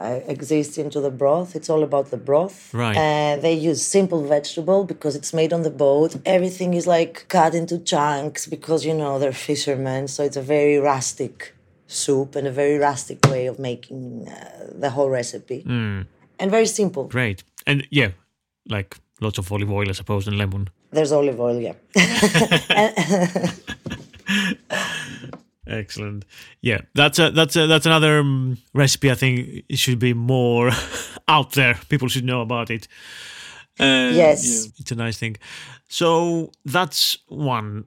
Uh, 0.00 0.20
exist 0.26 0.78
into 0.78 1.00
the 1.00 1.10
broth. 1.10 1.54
It's 1.54 1.68
all 1.68 1.82
about 1.82 2.10
the 2.10 2.16
broth. 2.16 2.72
Right. 2.72 2.96
Uh, 2.96 3.36
they 3.40 3.52
use 3.52 3.84
simple 3.84 4.26
vegetable 4.26 4.84
because 4.84 5.14
it's 5.14 5.32
made 5.34 5.52
on 5.52 5.62
the 5.62 5.70
boat. 5.70 6.16
Everything 6.24 6.74
is 6.74 6.86
like 6.86 7.26
cut 7.28 7.54
into 7.54 7.78
chunks 7.78 8.46
because 8.46 8.84
you 8.84 8.94
know 8.94 9.18
they're 9.18 9.32
fishermen, 9.32 10.08
so 10.08 10.24
it's 10.24 10.36
a 10.36 10.42
very 10.42 10.78
rustic 10.78 11.54
soup 11.86 12.36
and 12.36 12.46
a 12.46 12.52
very 12.52 12.78
rustic 12.78 13.18
way 13.26 13.46
of 13.46 13.58
making 13.58 14.28
uh, 14.28 14.68
the 14.72 14.90
whole 14.90 15.10
recipe. 15.10 15.62
And 15.66 16.50
very 16.50 16.66
simple. 16.66 17.04
Great. 17.04 17.44
And 17.66 17.86
yeah, 17.90 18.12
like 18.68 18.96
lots 19.20 19.38
of 19.38 19.52
olive 19.52 19.70
oil, 19.70 19.88
I 19.88 19.92
suppose, 19.92 20.26
and 20.26 20.38
lemon. 20.38 20.70
There's 20.90 21.12
olive 21.12 21.38
oil, 21.38 21.60
yeah. 21.60 21.74
Excellent. 25.70 26.24
Yeah, 26.60 26.80
that's 26.94 27.18
a, 27.18 27.30
that's 27.30 27.56
a, 27.56 27.66
that's 27.66 27.86
another 27.86 28.18
um, 28.18 28.58
recipe. 28.74 29.10
I 29.10 29.14
think 29.14 29.64
it 29.68 29.78
should 29.78 29.98
be 29.98 30.14
more 30.14 30.70
out 31.28 31.52
there. 31.52 31.78
People 31.88 32.08
should 32.08 32.24
know 32.24 32.40
about 32.42 32.70
it. 32.70 32.88
Uh, 33.78 34.10
Yes. 34.12 34.44
yeah, 34.44 34.70
it's 34.78 34.90
a 34.90 34.96
nice 34.96 35.16
thing. 35.16 35.36
So 35.88 36.50
that's 36.64 37.18
one 37.28 37.84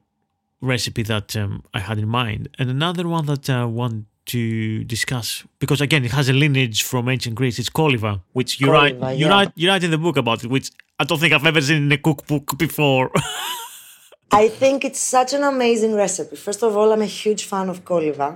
recipe 0.62 1.04
that 1.04 1.36
um, 1.36 1.64
I 1.74 1.80
had 1.80 2.00
in 2.00 2.08
mind, 2.08 2.50
and 2.58 2.70
another 2.70 3.08
one 3.08 3.26
that 3.26 3.50
I 3.50 3.66
want 3.66 4.06
to 4.26 4.86
discuss 4.86 5.44
because 5.60 5.82
again 5.82 6.06
it 6.06 6.12
has 6.12 6.30
a 6.30 6.34
lineage 6.34 6.84
from 6.84 7.10
ancient 7.10 7.36
Greece. 7.36 7.60
It's 7.60 7.70
koliva, 7.70 8.22
which 8.32 8.62
you 8.62 8.72
write 8.72 8.96
you 8.96 9.26
yeah. 9.26 9.28
write 9.28 9.52
you 9.56 9.68
write 9.68 9.84
in 9.84 9.92
the 9.92 9.98
book 9.98 10.18
about 10.18 10.44
it, 10.44 10.50
which 10.50 10.72
I 11.00 11.04
don't 11.04 11.20
think 11.20 11.34
I've 11.34 11.46
ever 11.46 11.62
seen 11.62 11.84
in 11.84 11.92
a 11.92 11.98
cookbook 11.98 12.58
before. 12.58 13.12
I 14.36 14.50
think 14.50 14.84
it's 14.84 15.00
such 15.00 15.34
an 15.34 15.44
amazing 15.44 15.94
recipe. 15.94 16.36
First 16.36 16.64
of 16.64 16.76
all, 16.76 16.92
I'm 16.92 17.02
a 17.02 17.06
huge 17.24 17.44
fan 17.46 17.70
of 17.70 17.86
koliva. 17.86 18.30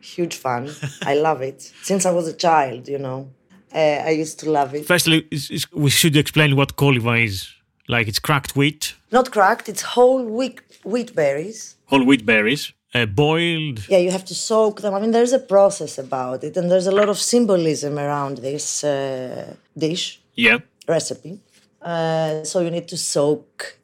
Huge 0.00 0.34
fan. 0.36 0.70
I 1.02 1.14
love 1.14 1.40
it. 1.42 1.62
Since 1.82 2.04
I 2.06 2.10
was 2.12 2.28
a 2.28 2.34
child, 2.46 2.88
you 2.88 2.98
know. 2.98 3.30
Uh, 3.74 3.78
I 3.78 4.10
used 4.10 4.38
to 4.40 4.50
love 4.50 4.74
it. 4.74 4.84
Firstly, 4.86 5.26
is- 5.30 5.50
is- 5.50 5.72
we 5.72 5.90
should 5.90 6.16
explain 6.16 6.54
what 6.56 6.76
koliva 6.76 7.14
is. 7.24 7.48
Like 7.88 8.06
it's 8.08 8.18
cracked 8.20 8.54
wheat, 8.56 8.94
Not 9.10 9.30
cracked, 9.32 9.68
it's 9.68 9.82
whole 9.82 10.22
wheat, 10.24 10.60
wheat 10.84 11.14
berries. 11.14 11.76
whole 11.86 12.04
wheat 12.04 12.24
berries, 12.24 12.72
uh, 12.94 13.06
boiled. 13.06 13.78
Yeah, 13.88 13.98
you 14.06 14.10
have 14.12 14.24
to 14.26 14.34
soak 14.34 14.80
them. 14.82 14.94
I 14.94 15.00
mean, 15.00 15.10
there's 15.10 15.32
a 15.32 15.38
process 15.54 15.98
about 15.98 16.44
it, 16.44 16.56
and 16.56 16.70
there's 16.70 16.86
a 16.86 16.92
lot 17.00 17.08
of 17.08 17.18
symbolism 17.18 17.98
around 17.98 18.38
this 18.38 18.84
uh, 18.84 19.54
dish 19.76 20.20
Yeah. 20.36 20.58
recipe. 20.86 21.40
Uh, 21.82 22.44
so 22.44 22.60
you 22.60 22.70
need 22.70 22.86
to 22.88 22.96
soak 22.96 23.78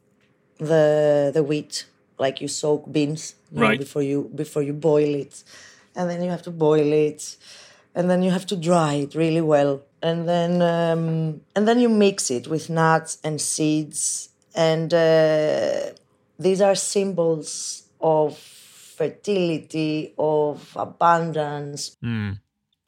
the 0.58 1.30
the 1.32 1.42
wheat 1.42 1.86
like 2.18 2.40
you 2.40 2.48
soak 2.48 2.90
beans 2.90 3.34
you 3.52 3.60
know, 3.60 3.66
Right. 3.68 3.78
before 3.78 4.02
you 4.02 4.30
before 4.34 4.62
you 4.62 4.72
boil 4.72 5.14
it, 5.14 5.42
and 5.96 6.10
then 6.10 6.22
you 6.22 6.30
have 6.30 6.42
to 6.42 6.50
boil 6.50 6.92
it, 6.92 7.36
and 7.94 8.10
then 8.10 8.22
you 8.22 8.30
have 8.30 8.46
to 8.46 8.56
dry 8.56 8.94
it 8.94 9.14
really 9.14 9.40
well, 9.40 9.82
and 10.02 10.28
then 10.28 10.62
um, 10.62 11.40
and 11.54 11.66
then 11.68 11.78
you 11.80 11.88
mix 11.88 12.30
it 12.30 12.48
with 12.48 12.68
nuts 12.70 13.18
and 13.24 13.40
seeds, 13.40 14.30
and 14.54 14.92
uh, 14.92 15.92
these 16.38 16.60
are 16.60 16.74
symbols 16.74 17.84
of 18.00 18.36
fertility, 18.36 20.12
of 20.18 20.76
abundance, 20.76 21.96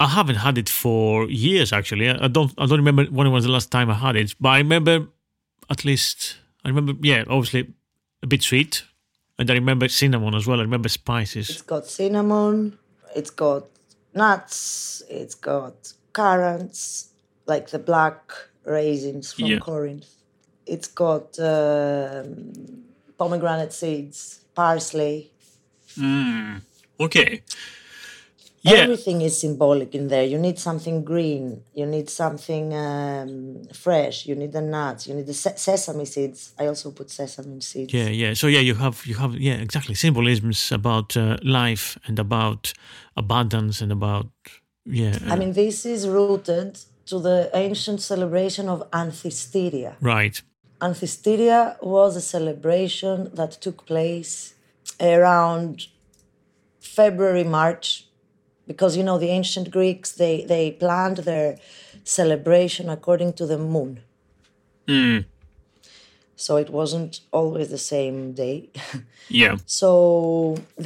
I 0.00 0.06
haven't 0.06 0.36
had 0.36 0.56
it 0.56 0.68
for 0.68 1.28
years 1.28 1.72
actually. 1.72 2.08
I 2.08 2.24
I 2.24 2.28
don't 2.28 2.52
I 2.56 2.64
don't 2.66 2.78
remember 2.78 3.04
when 3.04 3.30
was 3.30 3.44
the 3.44 3.50
last 3.50 3.70
time 3.70 3.90
I 3.90 3.94
had 3.94 4.16
it, 4.16 4.34
but 4.40 4.48
I 4.48 4.58
remember 4.58 5.08
at 5.68 5.84
least 5.84 6.38
I 6.64 6.68
remember 6.68 6.94
yeah, 7.00 7.24
obviously 7.28 7.72
a 8.22 8.26
bit 8.26 8.42
sweet. 8.42 8.84
And 9.38 9.50
I 9.50 9.54
remember 9.54 9.88
cinnamon 9.88 10.34
as 10.34 10.46
well. 10.46 10.58
I 10.58 10.62
remember 10.62 10.90
spices. 10.90 11.48
It's 11.48 11.62
got 11.62 11.86
cinnamon, 11.86 12.78
it's 13.16 13.30
got 13.30 13.64
nuts, 14.14 15.02
it's 15.08 15.34
got 15.34 15.92
currants, 16.12 17.08
like 17.46 17.70
the 17.70 17.78
black 17.78 18.32
raisins 18.64 19.32
from 19.32 19.46
Yeah. 19.46 19.58
Corinth. 19.58 20.08
It's 20.66 20.88
got 20.88 21.38
um, 21.38 22.52
pomegranate 23.16 23.72
seeds, 23.72 24.40
parsley. 24.54 25.30
Okay. 27.00 27.42
Yeah. 28.62 28.72
Everything 28.72 29.22
is 29.22 29.40
symbolic 29.40 29.94
in 29.94 30.08
there. 30.08 30.24
You 30.24 30.38
need 30.38 30.58
something 30.58 31.02
green, 31.02 31.62
you 31.74 31.86
need 31.86 32.10
something 32.10 32.74
um, 32.74 33.62
fresh, 33.72 34.26
you 34.26 34.34
need 34.34 34.52
the 34.52 34.60
nuts, 34.60 35.06
you 35.06 35.14
need 35.14 35.26
the 35.26 35.34
se- 35.34 35.56
sesame 35.56 36.04
seeds. 36.04 36.52
I 36.58 36.66
also 36.66 36.90
put 36.90 37.10
sesame 37.10 37.60
seeds. 37.62 37.94
Yeah, 37.94 38.08
yeah. 38.08 38.34
So 38.34 38.48
yeah, 38.48 38.60
you 38.60 38.74
have 38.74 39.06
you 39.06 39.14
have 39.14 39.34
yeah, 39.34 39.54
exactly 39.54 39.94
symbolisms 39.94 40.70
about 40.72 41.16
uh, 41.16 41.38
life 41.42 41.98
and 42.06 42.18
about 42.18 42.74
abundance 43.16 43.80
and 43.80 43.90
about 43.92 44.28
yeah. 44.84 45.18
I 45.26 45.36
mean, 45.36 45.52
this 45.54 45.86
is 45.86 46.06
rooted 46.06 46.78
to 47.06 47.18
the 47.18 47.50
ancient 47.54 48.00
celebration 48.02 48.68
of 48.68 48.88
Anthesteria. 48.90 49.94
right. 50.00 50.42
Anthesteria 50.80 51.76
was 51.82 52.16
a 52.16 52.22
celebration 52.22 53.30
that 53.34 53.52
took 53.60 53.84
place 53.84 54.54
around 54.98 55.88
February, 56.80 57.44
March, 57.44 58.06
because 58.70 58.96
you 58.98 59.04
know 59.08 59.18
the 59.18 59.32
ancient 59.40 59.66
Greeks 59.78 60.08
they 60.22 60.34
they 60.52 60.64
planned 60.84 61.18
their 61.30 61.48
celebration 62.04 62.84
according 62.96 63.30
to 63.38 63.44
the 63.52 63.58
moon. 63.74 63.90
So 66.44 66.56
it 66.64 66.70
wasn't 66.80 67.12
always 67.32 67.68
the 67.76 67.84
same 67.94 68.18
day. 68.44 68.58
Yeah. 69.42 69.58
So 69.66 69.90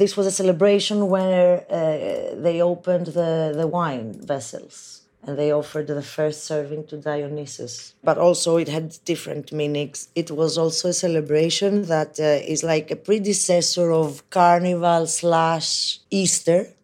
this 0.01 0.15
was 0.17 0.27
a 0.27 0.35
celebration 0.41 0.97
where 1.15 1.51
uh, 1.79 2.39
they 2.45 2.57
opened 2.61 3.07
the, 3.19 3.53
the 3.61 3.65
wine 3.65 4.09
vessels 4.33 4.75
and 5.23 5.35
they 5.39 5.51
offered 5.51 5.87
the 5.87 6.07
first 6.17 6.39
serving 6.43 6.85
to 6.89 6.95
Dionysus. 6.97 7.95
But 8.03 8.19
also 8.19 8.57
it 8.57 8.69
had 8.77 8.87
different 9.03 9.51
meanings. 9.51 10.09
It 10.13 10.29
was 10.29 10.59
also 10.59 10.89
a 10.89 10.93
celebration 10.93 11.71
that 11.93 12.19
uh, 12.19 12.53
is 12.53 12.61
like 12.61 12.91
a 12.91 12.95
predecessor 12.95 13.91
of 13.91 14.07
Carnival 14.29 15.07
slash 15.07 15.97
Easter 16.11 16.74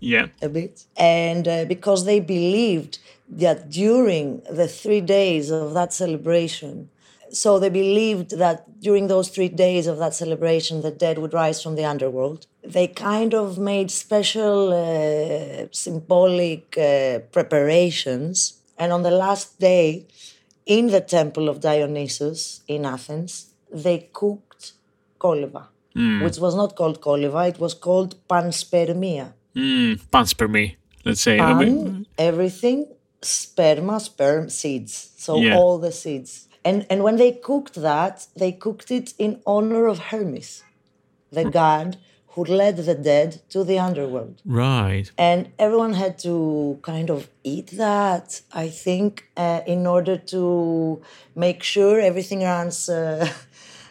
Yeah. 0.00 0.26
a 0.42 0.48
bit. 0.48 0.84
And 0.96 1.46
uh, 1.46 1.64
because 1.66 2.04
they 2.04 2.20
believed 2.20 2.98
that 3.28 3.70
during 3.70 4.42
the 4.50 4.68
three 4.68 5.00
days 5.00 5.50
of 5.50 5.74
that 5.74 5.92
celebration, 5.92 6.90
so 7.30 7.58
they 7.58 7.70
believed 7.70 8.36
that 8.38 8.80
during 8.80 9.06
those 9.06 9.28
three 9.28 9.48
days 9.48 9.86
of 9.86 9.96
that 9.98 10.14
celebration, 10.14 10.82
the 10.82 10.90
dead 10.90 11.18
would 11.18 11.32
rise 11.32 11.62
from 11.62 11.76
the 11.76 11.84
underworld. 11.84 12.46
They 12.62 12.88
kind 12.88 13.32
of 13.34 13.58
made 13.58 13.90
special 13.90 14.72
uh, 14.72 15.66
symbolic 15.72 16.76
uh, 16.76 17.20
preparations. 17.30 18.58
And 18.78 18.92
on 18.92 19.02
the 19.02 19.10
last 19.10 19.58
day, 19.58 20.06
in 20.66 20.88
the 20.88 21.00
temple 21.00 21.48
of 21.48 21.60
Dionysus 21.60 22.60
in 22.68 22.84
Athens, 22.84 23.54
they 23.72 24.10
cooked 24.12 24.72
koliva, 25.18 25.68
which 26.22 26.38
was 26.38 26.54
not 26.54 26.76
called 26.76 27.00
koliva, 27.00 27.48
it 27.48 27.58
was 27.58 27.74
called 27.74 28.16
panspermia. 28.28 29.32
Mm, 29.54 30.00
panspermy, 30.10 30.76
let's 31.04 31.20
say. 31.20 31.38
Pan, 31.38 32.06
everything, 32.18 32.86
sperma, 33.20 34.00
sperm, 34.00 34.48
seeds. 34.48 35.10
So 35.16 35.36
Yeah. 35.42 35.56
all 35.56 35.78
the 35.78 35.92
seeds. 35.92 36.48
And 36.64 36.86
and 36.90 37.02
when 37.02 37.16
they 37.16 37.32
cooked 37.32 37.74
that, 37.74 38.26
they 38.36 38.52
cooked 38.52 38.90
it 38.90 39.14
in 39.18 39.40
honor 39.46 39.86
of 39.86 39.98
Hermes, 40.10 40.62
the 41.30 41.44
god 41.44 41.96
who 42.34 42.44
led 42.44 42.76
the 42.78 42.94
dead 42.94 43.42
to 43.50 43.62
the 43.64 43.78
underworld. 43.78 44.40
right. 44.46 45.10
And 45.18 45.50
everyone 45.58 45.94
had 45.94 46.18
to 46.20 46.78
kind 46.82 47.10
of 47.10 47.28
eat 47.44 47.68
that, 47.76 48.40
I 48.52 48.68
think, 48.68 49.28
uh, 49.36 49.60
in 49.66 49.86
order 49.86 50.16
to 50.16 51.02
make 51.34 51.62
sure 51.62 52.00
everything 52.00 52.42
runs 52.42 52.88
uh, 52.88 53.28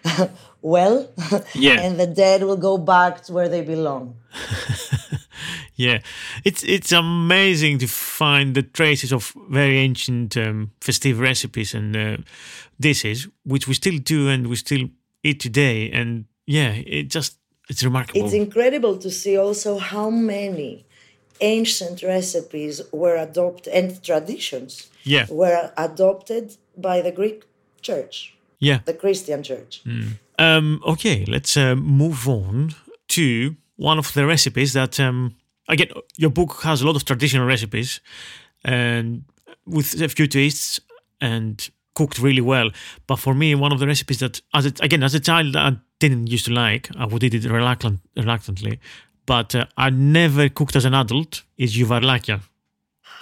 well. 0.61 1.07
Yeah. 1.53 1.79
and 1.83 1.99
the 1.99 2.07
dead 2.07 2.43
will 2.43 2.57
go 2.57 2.77
back 2.77 3.23
to 3.25 3.33
where 3.33 3.49
they 3.49 3.61
belong. 3.61 4.15
Yeah, 5.81 5.99
it's 6.43 6.63
it's 6.63 6.91
amazing 6.91 7.79
to 7.79 7.87
find 7.87 8.53
the 8.55 8.63
traces 8.63 9.11
of 9.11 9.33
very 9.49 9.77
ancient 9.77 10.35
um, 10.37 10.69
festive 10.79 11.19
recipes 11.19 11.73
and 11.75 11.95
uh, 11.95 12.17
dishes, 12.79 13.27
which 13.43 13.67
we 13.67 13.73
still 13.73 13.99
do 14.03 14.29
and 14.29 14.47
we 14.47 14.55
still 14.55 14.87
eat 15.23 15.39
today. 15.39 15.91
And 15.99 16.25
yeah, 16.45 16.73
it 16.85 17.13
just 17.15 17.37
it's 17.69 17.83
remarkable. 17.83 18.25
It's 18.25 18.33
incredible 18.33 18.97
to 18.97 19.09
see 19.09 19.37
also 19.39 19.77
how 19.79 20.09
many 20.11 20.85
ancient 21.39 22.03
recipes 22.03 22.81
were 22.91 23.17
adopted 23.17 23.73
and 23.73 24.03
traditions 24.03 24.89
Yeah. 25.03 25.25
were 25.29 25.71
adopted 25.77 26.57
by 26.77 27.01
the 27.01 27.11
Greek 27.11 27.43
church, 27.81 28.35
yeah. 28.59 28.79
the 28.85 28.93
Christian 28.93 29.41
church. 29.43 29.81
Um, 30.37 30.79
okay, 30.83 31.25
let's 31.27 31.55
uh, 31.57 31.75
move 31.75 32.27
on 32.29 32.75
to 33.07 33.55
one 33.77 33.97
of 33.99 34.13
the 34.13 34.25
recipes 34.25 34.73
that 34.73 34.99
um, 34.99 35.35
again, 35.67 35.89
your 36.17 36.29
book 36.29 36.61
has 36.63 36.81
a 36.81 36.85
lot 36.85 36.95
of 36.95 37.05
traditional 37.05 37.45
recipes 37.45 38.01
and 38.63 39.23
with 39.65 39.99
a 40.01 40.09
few 40.09 40.27
twists 40.27 40.79
and 41.19 41.69
cooked 41.93 42.19
really 42.19 42.41
well. 42.41 42.69
But 43.07 43.17
for 43.17 43.33
me, 43.33 43.55
one 43.55 43.71
of 43.71 43.79
the 43.79 43.87
recipes 43.87 44.19
that, 44.19 44.41
as 44.53 44.65
a, 44.65 44.73
again, 44.81 45.03
as 45.03 45.13
a 45.13 45.19
child, 45.19 45.55
I 45.55 45.77
didn't 45.99 46.27
used 46.27 46.45
to 46.45 46.53
like. 46.53 46.89
I 46.97 47.05
would 47.05 47.23
eat 47.23 47.33
it 47.33 47.45
reluctant, 47.45 47.99
reluctantly, 48.15 48.79
but 49.25 49.55
uh, 49.55 49.65
I 49.77 49.89
never 49.89 50.49
cooked 50.49 50.75
as 50.75 50.85
an 50.85 50.93
adult. 50.93 51.43
Is 51.57 51.75
giouvarlakia. 51.75 52.41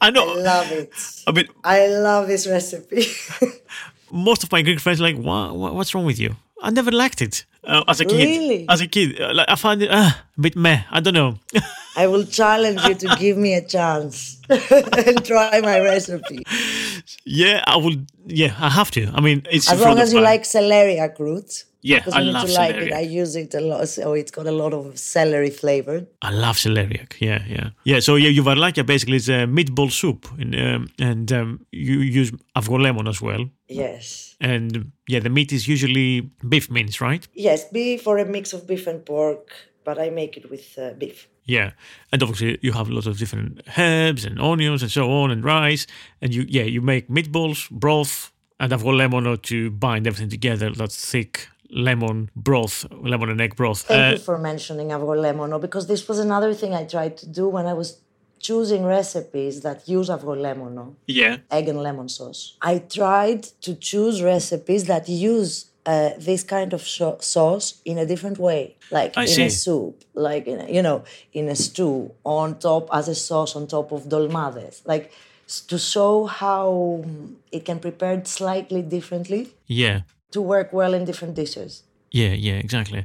I 0.00 0.10
know. 0.10 0.38
I 0.38 0.42
love 0.42 0.72
it. 0.72 0.92
I 1.26 1.32
mean, 1.32 1.48
I 1.64 1.86
love 1.88 2.28
this 2.28 2.46
recipe. 2.46 3.06
most 4.12 4.44
of 4.44 4.52
my 4.52 4.62
Greek 4.62 4.80
friends 4.80 5.00
are 5.00 5.04
like, 5.04 5.16
what, 5.16 5.74
what's 5.74 5.94
wrong 5.94 6.04
with 6.04 6.18
you? 6.18 6.36
I 6.62 6.70
never 6.70 6.90
liked 6.90 7.22
it 7.22 7.44
uh, 7.64 7.84
as 7.88 8.00
a 8.00 8.04
kid. 8.04 8.16
Really? 8.26 8.66
As 8.68 8.80
a 8.80 8.86
kid, 8.86 9.20
uh, 9.20 9.32
like, 9.34 9.48
I 9.48 9.54
find 9.56 9.82
it 9.82 9.90
uh, 9.90 10.10
a 10.10 10.40
bit 10.40 10.56
meh. 10.56 10.82
I 10.90 11.00
don't 11.00 11.14
know. 11.14 11.38
I 11.96 12.06
will 12.06 12.24
challenge 12.24 12.82
you 12.84 12.94
to 12.94 13.16
give 13.18 13.36
me 13.36 13.54
a 13.54 13.62
chance 13.66 14.40
and 14.48 15.24
try 15.24 15.60
my 15.60 15.80
recipe. 15.80 16.44
yeah, 17.24 17.62
I 17.66 17.76
will. 17.76 17.96
Yeah, 18.26 18.54
I 18.58 18.68
have 18.70 18.90
to. 18.92 19.10
I 19.14 19.20
mean, 19.20 19.42
it's 19.50 19.70
As 19.70 19.80
long 19.80 19.98
as 19.98 20.12
you 20.12 20.20
my- 20.20 20.24
like 20.30 20.42
celeriac 20.44 21.18
root. 21.18 21.64
Yeah, 21.80 22.02
I 22.12 22.24
need 22.24 22.32
love 22.32 22.48
to 22.48 22.54
like 22.54 22.74
it. 22.74 22.92
I 22.92 23.00
use 23.00 23.36
it 23.36 23.54
a 23.54 23.60
lot, 23.60 23.88
so 23.88 24.12
it's 24.12 24.32
got 24.32 24.46
a 24.46 24.52
lot 24.52 24.74
of 24.74 24.98
celery 24.98 25.50
flavor. 25.50 26.06
I 26.22 26.30
love 26.30 26.56
celeriac. 26.56 27.20
Yeah, 27.20 27.44
yeah, 27.46 27.70
yeah. 27.84 28.00
So 28.00 28.16
yeah, 28.16 28.30
giouvarlakia 28.30 28.84
basically 28.84 29.16
is 29.16 29.28
a 29.28 29.46
meatball 29.46 29.92
soup, 29.92 30.26
and 30.38 30.54
um, 30.56 30.88
and 30.98 31.32
um, 31.32 31.66
you 31.70 32.00
use 32.00 32.32
avgolemon 32.56 33.08
as 33.08 33.22
well. 33.22 33.48
Yes. 33.68 34.36
And 34.40 34.90
yeah, 35.06 35.20
the 35.20 35.30
meat 35.30 35.52
is 35.52 35.68
usually 35.68 36.30
beef 36.48 36.68
mince, 36.68 37.00
right? 37.00 37.26
Yes, 37.34 37.64
beef 37.70 38.06
or 38.06 38.18
a 38.18 38.24
mix 38.24 38.52
of 38.52 38.66
beef 38.66 38.86
and 38.88 39.04
pork, 39.04 39.52
but 39.84 39.98
I 40.00 40.10
make 40.10 40.36
it 40.36 40.50
with 40.50 40.76
uh, 40.78 40.94
beef. 40.98 41.28
Yeah, 41.44 41.70
and 42.12 42.22
obviously 42.22 42.58
you 42.60 42.72
have 42.72 42.90
a 42.90 42.92
lot 42.92 43.06
of 43.06 43.18
different 43.18 43.62
herbs 43.78 44.24
and 44.24 44.40
onions 44.40 44.82
and 44.82 44.90
so 44.90 45.10
on 45.10 45.30
and 45.30 45.44
rice, 45.44 45.86
and 46.20 46.34
you 46.34 46.44
yeah 46.48 46.64
you 46.64 46.82
make 46.82 47.08
meatballs, 47.08 47.70
broth, 47.70 48.32
and 48.60 48.72
avgolemono 48.72 49.40
to 49.42 49.70
bind 49.70 50.06
everything 50.06 50.28
together. 50.28 50.70
That 50.70 50.92
thick 50.92 51.48
lemon 51.70 52.30
broth, 52.34 52.86
lemon 52.90 53.28
and 53.30 53.40
egg 53.40 53.56
broth. 53.56 53.82
Thank 53.82 54.00
Uh, 54.00 54.10
you 54.12 54.18
for 54.18 54.38
mentioning 54.38 54.88
avgolemono 54.88 55.60
because 55.60 55.86
this 55.86 56.08
was 56.08 56.18
another 56.18 56.54
thing 56.54 56.74
I 56.74 56.84
tried 56.84 57.16
to 57.18 57.26
do 57.26 57.48
when 57.48 57.66
I 57.66 57.74
was 57.74 57.98
choosing 58.40 58.84
recipes 58.84 59.60
that 59.62 59.88
use 59.88 60.08
avgolemono, 60.08 60.94
yeah, 61.06 61.38
egg 61.50 61.68
and 61.68 61.82
lemon 61.82 62.08
sauce. 62.08 62.56
I 62.62 62.78
tried 62.78 63.42
to 63.62 63.74
choose 63.74 64.22
recipes 64.22 64.84
that 64.84 65.08
use 65.08 65.66
uh, 65.86 66.10
this 66.18 66.42
kind 66.44 66.72
of 66.72 66.82
sho- 66.82 67.18
sauce 67.20 67.80
in 67.84 67.98
a 67.98 68.06
different 68.06 68.38
way, 68.38 68.76
like 68.90 69.16
I 69.16 69.22
in 69.22 69.28
see. 69.28 69.46
a 69.46 69.50
soup, 69.50 70.04
like 70.14 70.46
in 70.46 70.60
a, 70.60 70.70
you 70.70 70.82
know, 70.82 71.02
in 71.32 71.48
a 71.48 71.56
stew, 71.56 72.12
on 72.24 72.58
top 72.58 72.88
as 72.92 73.08
a 73.08 73.14
sauce 73.14 73.56
on 73.56 73.66
top 73.66 73.90
of 73.92 74.08
dolmades, 74.08 74.82
like 74.86 75.10
to 75.68 75.78
show 75.78 76.26
how 76.26 77.02
mm, 77.04 77.34
it 77.50 77.64
can 77.64 77.78
be 77.78 77.82
prepared 77.82 78.26
slightly 78.26 78.82
differently 78.82 79.48
yeah. 79.66 80.02
To 80.32 80.42
work 80.42 80.72
well 80.72 80.94
in 80.94 81.04
different 81.04 81.34
dishes. 81.34 81.82
Yeah, 82.10 82.32
yeah, 82.32 82.54
exactly. 82.54 83.04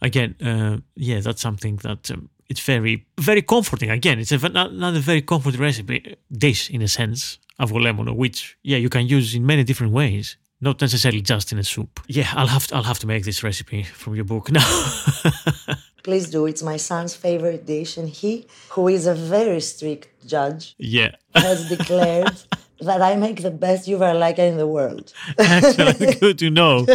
Again, 0.00 0.34
uh, 0.42 0.78
yeah, 0.94 1.20
that's 1.20 1.42
something 1.42 1.76
that 1.76 2.10
um, 2.10 2.30
it's 2.48 2.60
very, 2.60 3.06
very 3.18 3.42
comforting. 3.42 3.90
Again, 3.90 4.18
it's 4.18 4.32
a, 4.32 4.38
another 4.42 5.00
very 5.00 5.22
comforting 5.22 5.60
recipe 5.60 6.16
dish 6.30 6.70
in 6.70 6.82
a 6.82 6.88
sense 6.88 7.38
of 7.58 7.72
lemon, 7.72 8.14
which 8.16 8.56
yeah 8.62 8.78
you 8.78 8.88
can 8.88 9.06
use 9.06 9.34
in 9.34 9.44
many 9.44 9.64
different 9.64 9.92
ways, 9.92 10.36
not 10.60 10.80
necessarily 10.80 11.20
just 11.20 11.52
in 11.52 11.58
a 11.58 11.64
soup. 11.64 12.00
Yeah, 12.06 12.30
I'll 12.34 12.46
have 12.46 12.66
to, 12.68 12.76
I'll 12.76 12.84
have 12.84 12.98
to 13.00 13.06
make 13.06 13.24
this 13.24 13.42
recipe 13.42 13.82
from 13.82 14.14
your 14.14 14.24
book 14.24 14.50
now. 14.50 14.64
Please 16.04 16.30
do. 16.30 16.46
It's 16.46 16.62
my 16.62 16.76
son's 16.78 17.14
favorite 17.14 17.66
dish, 17.66 17.96
and 17.98 18.08
he, 18.08 18.46
who 18.70 18.88
is 18.88 19.06
a 19.06 19.14
very 19.14 19.60
strict 19.60 20.26
judge, 20.26 20.74
yeah, 20.78 21.10
has 21.34 21.68
declared 21.68 22.32
that 22.80 23.02
I 23.02 23.16
make 23.16 23.42
the 23.42 23.50
best 23.50 23.88
yuvarlaka 23.88 24.38
in 24.38 24.56
the 24.56 24.66
world. 24.66 25.12
excellent. 25.38 26.20
Good 26.20 26.38
to 26.38 26.50
know. 26.50 26.86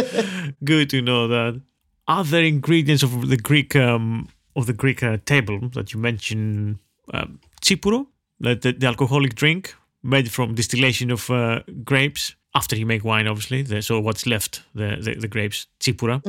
Good 0.62 0.90
to 0.90 1.02
know 1.02 1.28
that. 1.28 1.60
Other 2.06 2.40
ingredients 2.42 3.02
of 3.02 3.28
the 3.28 3.36
Greek 3.36 3.74
um, 3.76 4.28
of 4.56 4.66
the 4.66 4.72
Greek 4.72 5.02
uh, 5.02 5.18
table 5.24 5.58
that 5.74 5.92
you 5.92 6.00
mentioned, 6.00 6.78
um, 7.12 7.40
tsipuro, 7.60 8.06
the, 8.40 8.54
the, 8.54 8.72
the 8.72 8.86
alcoholic 8.86 9.34
drink 9.34 9.74
made 10.02 10.30
from 10.30 10.54
distillation 10.54 11.10
of 11.10 11.30
uh, 11.30 11.60
grapes. 11.84 12.34
After 12.56 12.76
you 12.76 12.86
make 12.86 13.02
wine, 13.04 13.26
obviously, 13.26 13.62
the, 13.62 13.82
so 13.82 13.98
what's 13.98 14.26
left, 14.26 14.62
the 14.74 14.96
the, 15.00 15.14
the 15.14 15.28
grapes, 15.28 15.66
tsipura. 15.80 16.22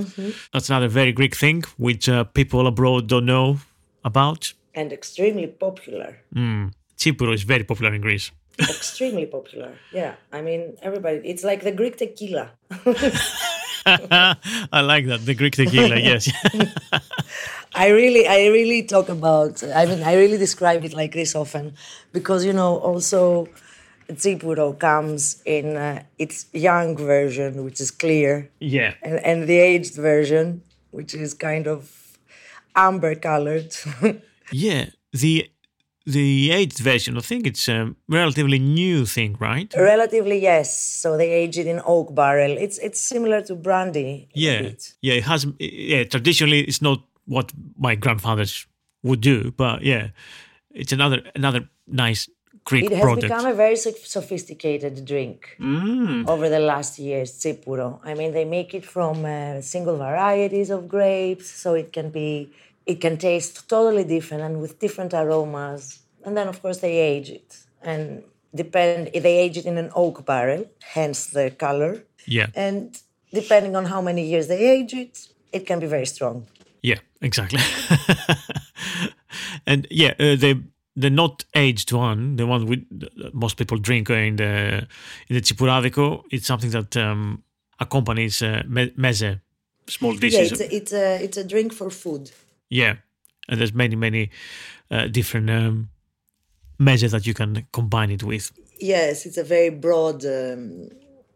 That's 0.52 0.70
another 0.70 0.88
very 0.88 1.12
Greek 1.12 1.36
thing 1.36 1.64
which 1.78 2.10
uh, 2.10 2.24
people 2.24 2.66
abroad 2.68 3.08
don't 3.08 3.26
know 3.26 3.58
about. 4.04 4.54
and 4.76 4.92
extremely 4.92 5.48
popular. 5.48 6.18
Mm. 6.36 6.72
Tsipuro 6.98 7.34
is 7.34 7.44
very 7.44 7.64
popular 7.64 7.94
in 7.94 8.02
Greece. 8.02 8.32
Extremely 8.60 9.26
popular. 9.26 9.74
Yeah. 9.92 10.16
I 10.32 10.42
mean, 10.42 10.78
everybody, 10.82 11.22
it's 11.24 11.44
like 11.44 11.64
the 11.64 11.72
Greek 11.72 11.98
tequila. 11.98 12.52
I 13.86 14.82
like 14.82 15.06
that 15.08 15.26
the 15.26 15.36
Greek 15.36 15.56
tequila. 15.56 15.98
Yes. 15.98 16.30
I 17.76 17.90
really, 17.90 18.28
I 18.28 18.48
really 18.48 18.84
talk 18.84 19.10
about. 19.10 19.62
I 19.64 19.86
mean, 19.86 20.02
I 20.02 20.16
really 20.16 20.38
describe 20.38 20.84
it 20.86 20.94
like 20.94 21.14
this 21.14 21.36
often, 21.36 21.76
because 22.14 22.46
you 22.46 22.54
know, 22.54 22.78
also, 22.78 23.48
Tsipuro 24.10 24.80
comes 24.80 25.42
in 25.46 25.76
uh, 25.76 26.04
its 26.18 26.46
young 26.54 26.96
version, 26.96 27.64
which 27.64 27.82
is 27.82 27.92
clear, 27.92 28.50
yeah. 28.60 28.94
and, 29.04 29.20
and 29.26 29.48
the 29.48 29.58
aged 29.58 29.96
version, 29.96 30.64
which 30.92 31.14
is 31.14 31.34
kind 31.34 31.68
of 31.68 32.18
amber 32.76 33.16
colored. 33.16 33.76
Yeah, 34.52 34.90
the 35.12 35.50
the 36.06 36.52
aged 36.52 36.80
version. 36.80 37.18
I 37.18 37.22
think 37.22 37.48
it's 37.48 37.68
a 37.68 37.94
relatively 38.08 38.60
new 38.60 39.06
thing, 39.06 39.36
right? 39.40 39.74
Relatively, 39.76 40.40
yes. 40.42 40.76
So 41.02 41.18
they 41.18 41.32
age 41.32 41.58
it 41.58 41.68
in 41.68 41.82
oak 41.86 42.14
barrel. 42.14 42.58
It's 42.58 42.78
it's 42.80 43.02
similar 43.02 43.42
to 43.44 43.56
brandy. 43.56 44.28
Yeah, 44.34 44.72
yeah. 45.02 45.14
It 45.20 45.24
has. 45.24 45.48
Yeah, 45.60 46.04
traditionally, 46.06 46.62
it's 46.62 46.82
not 46.82 47.00
what 47.26 47.52
my 47.78 47.96
grandfathers 47.96 48.68
would 49.04 49.22
do, 49.22 49.52
but 49.58 49.82
yeah, 49.84 50.10
it's 50.74 50.92
another 50.94 51.22
another 51.36 51.70
nice 51.88 52.30
Greek 52.66 52.86
It 52.86 52.92
has 52.94 53.02
product. 53.02 53.22
become 53.28 53.46
a 53.46 53.54
very 53.54 53.76
sophisticated 53.76 55.06
drink 55.06 55.56
Mm. 55.60 56.28
over 56.28 56.50
the 56.50 56.60
last 56.60 56.98
years, 57.00 57.32
Tsipuro. 57.32 58.00
I 58.04 58.14
mean, 58.16 58.32
they 58.34 58.46
make 58.46 58.74
it 58.74 58.86
from 58.86 59.24
uh, 59.26 59.62
single 59.62 59.98
varieties 59.98 60.70
of 60.72 60.88
grapes, 60.88 61.48
so 61.62 61.74
it 61.76 61.92
can 61.94 62.10
be, 62.10 62.50
it 62.86 63.02
can 63.02 63.18
taste 63.18 63.68
totally 63.70 64.04
different 64.04 64.44
and 64.44 64.62
with 64.62 64.80
different 64.80 65.14
aromas. 65.14 66.00
And 66.26 66.36
then, 66.38 66.48
of 66.48 66.62
course, 66.62 66.80
they 66.80 66.98
age 66.98 67.30
it. 67.30 67.58
And 67.82 68.24
depend, 68.54 69.12
they 69.14 69.38
age 69.38 69.58
it 69.58 69.66
in 69.66 69.78
an 69.78 69.92
oak 69.96 70.26
barrel, 70.26 70.66
hence 70.94 71.28
the 71.28 71.52
color. 71.52 72.04
yeah, 72.26 72.48
And 72.56 72.98
depending 73.34 73.76
on 73.76 73.86
how 73.86 74.02
many 74.02 74.26
years 74.26 74.48
they 74.48 74.70
age 74.72 74.94
it, 74.94 75.28
it 75.52 75.66
can 75.68 75.80
be 75.80 75.88
very 75.88 76.06
strong. 76.06 76.48
yeah, 76.82 77.00
exactly. 77.22 77.60
and 79.66 79.88
yeah, 79.90 80.14
uh, 80.20 80.36
the 80.36 80.62
the 80.96 81.10
not 81.10 81.44
aged 81.56 81.92
one, 81.92 82.36
the 82.38 82.46
one 82.46 82.66
we 82.66 82.86
most 83.34 83.58
people 83.58 83.78
drink 83.78 84.10
in 84.10 84.36
the 84.38 84.88
in 85.28 85.36
the 85.36 85.42
Tsipuradico, 85.42 86.24
it's 86.32 86.48
something 86.48 86.70
that 86.72 86.96
um, 86.98 87.44
accompanies 87.80 88.42
uh, 88.42 88.64
me- 88.68 88.94
meze, 88.98 89.42
small 89.88 90.14
Yeah, 90.14 90.20
dishes. 90.20 90.52
it's 90.52 90.62
a, 90.62 90.76
it's 90.76 90.94
a, 90.94 91.24
it's 91.24 91.38
a 91.38 91.44
drink 91.44 91.74
for 91.74 91.90
food. 91.90 92.32
Yeah, 92.70 92.96
and 93.48 93.60
there's 93.60 93.74
many 93.74 93.96
many 93.96 94.30
uh, 94.92 95.08
different 95.08 95.50
um, 95.50 95.90
measures 96.80 97.12
that 97.12 97.26
you 97.26 97.34
can 97.34 97.66
combine 97.72 98.12
it 98.12 98.24
with. 98.24 98.52
Yes, 98.80 99.26
it's 99.26 99.38
a 99.38 99.44
very 99.44 99.70
broad. 99.70 100.26
Um, 100.26 100.90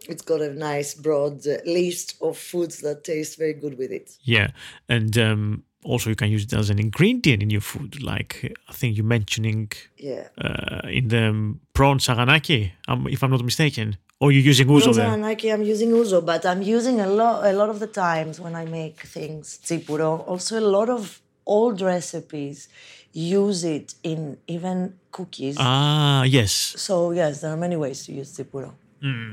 it's 0.08 0.22
got 0.24 0.42
a 0.42 0.54
nice 0.54 0.96
broad 0.96 1.46
uh, 1.48 1.58
list 1.66 2.16
of 2.22 2.38
foods 2.38 2.80
that 2.82 3.04
taste 3.04 3.38
very 3.38 3.54
good 3.54 3.78
with 3.78 3.92
it. 3.92 4.18
Yeah, 4.24 4.52
and 4.88 5.18
um, 5.18 5.64
also 5.84 6.10
you 6.10 6.16
can 6.16 6.30
use 6.32 6.44
it 6.46 6.54
as 6.54 6.70
an 6.70 6.80
ingredient 6.80 7.44
in 7.44 7.50
your 7.50 7.62
food. 7.62 8.02
Like 8.02 8.54
I 8.68 8.74
think 8.74 8.98
you're 8.98 9.06
mentioning 9.06 9.72
Yeah. 9.98 10.28
uh, 10.38 10.88
in 10.88 11.10
the 11.10 11.30
um, 11.30 11.60
prawn 11.74 12.00
saganaki, 12.00 12.72
um, 12.88 13.08
if 13.08 13.24
I'm 13.24 13.32
not 13.32 13.44
mistaken, 13.44 13.98
or 14.20 14.32
you're 14.32 14.44
using 14.44 14.68
ouzo 14.68 14.94
there. 14.94 15.18
Nike, 15.18 15.52
I'm 15.52 15.64
using 15.64 15.92
ouzo, 15.92 16.24
but 16.26 16.46
I'm 16.46 16.62
using 16.62 17.00
a 17.00 17.08
lot. 17.08 17.46
A 17.46 17.54
lot 17.54 17.70
of 17.70 17.80
the 17.80 17.88
times 17.88 18.40
when 18.40 18.56
I 18.56 18.66
make 18.66 19.00
things 19.02 19.60
tsipuro, 19.64 20.28
also 20.28 20.60
a 20.60 20.66
lot 20.78 20.90
of 20.90 21.22
old 21.46 21.82
recipes 21.82 22.68
use 23.14 23.64
it 23.64 23.96
in 24.04 24.38
even 24.48 24.94
cookies. 25.12 25.56
Ah, 25.60 26.24
yes, 26.24 26.52
So 26.78 27.12
yes, 27.12 27.42
there 27.42 27.52
are 27.52 27.58
many 27.58 27.76
ways 27.76 28.06
to 28.06 28.12
use 28.14 28.34
tsipuro. 28.38 28.74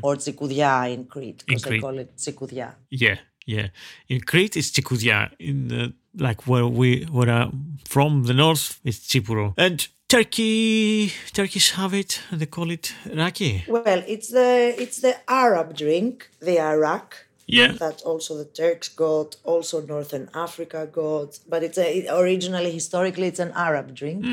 Or 0.03 0.15
tsikoudia 0.17 0.93
in 0.95 1.07
Crete, 1.07 1.43
because 1.45 1.63
they 1.65 1.81
call 1.81 1.99
it 1.99 2.17
tsikoudia. 2.17 2.75
yeah, 2.89 3.17
yeah. 3.47 3.69
In 4.09 4.21
Crete, 4.21 4.57
it's 4.57 4.71
chikoudia. 4.71 5.31
In 5.41 5.73
uh, 5.73 5.89
like 6.17 6.47
where 6.47 6.67
we 6.69 7.03
where 7.11 7.29
uh, 7.29 7.51
from 7.85 8.23
the 8.25 8.33
north, 8.33 8.79
it's 8.85 9.01
chipuro. 9.01 9.55
And 9.57 9.89
Turkey, 10.09 11.13
Turkish 11.33 11.73
have 11.73 11.93
it. 11.93 12.21
They 12.31 12.47
call 12.47 12.71
it 12.71 12.95
raki. 13.13 13.65
Well, 13.67 14.05
it's 14.07 14.29
the 14.29 14.75
it's 14.79 15.01
the 15.01 15.17
Arab 15.29 15.77
drink, 15.77 16.31
the 16.41 16.61
arak, 16.61 17.27
Yeah. 17.47 17.73
that 17.73 18.03
also 18.03 18.37
the 18.39 18.45
Turks 18.45 18.89
got, 18.89 19.37
also 19.45 19.81
Northern 19.81 20.29
Africa 20.33 20.87
got. 20.87 21.41
But 21.49 21.63
it's 21.65 21.77
a, 21.79 21.99
it- 21.99 22.09
originally, 22.11 22.71
historically, 22.71 23.27
it's 23.27 23.41
an 23.41 23.53
Arab 23.57 23.95
drink, 23.97 24.25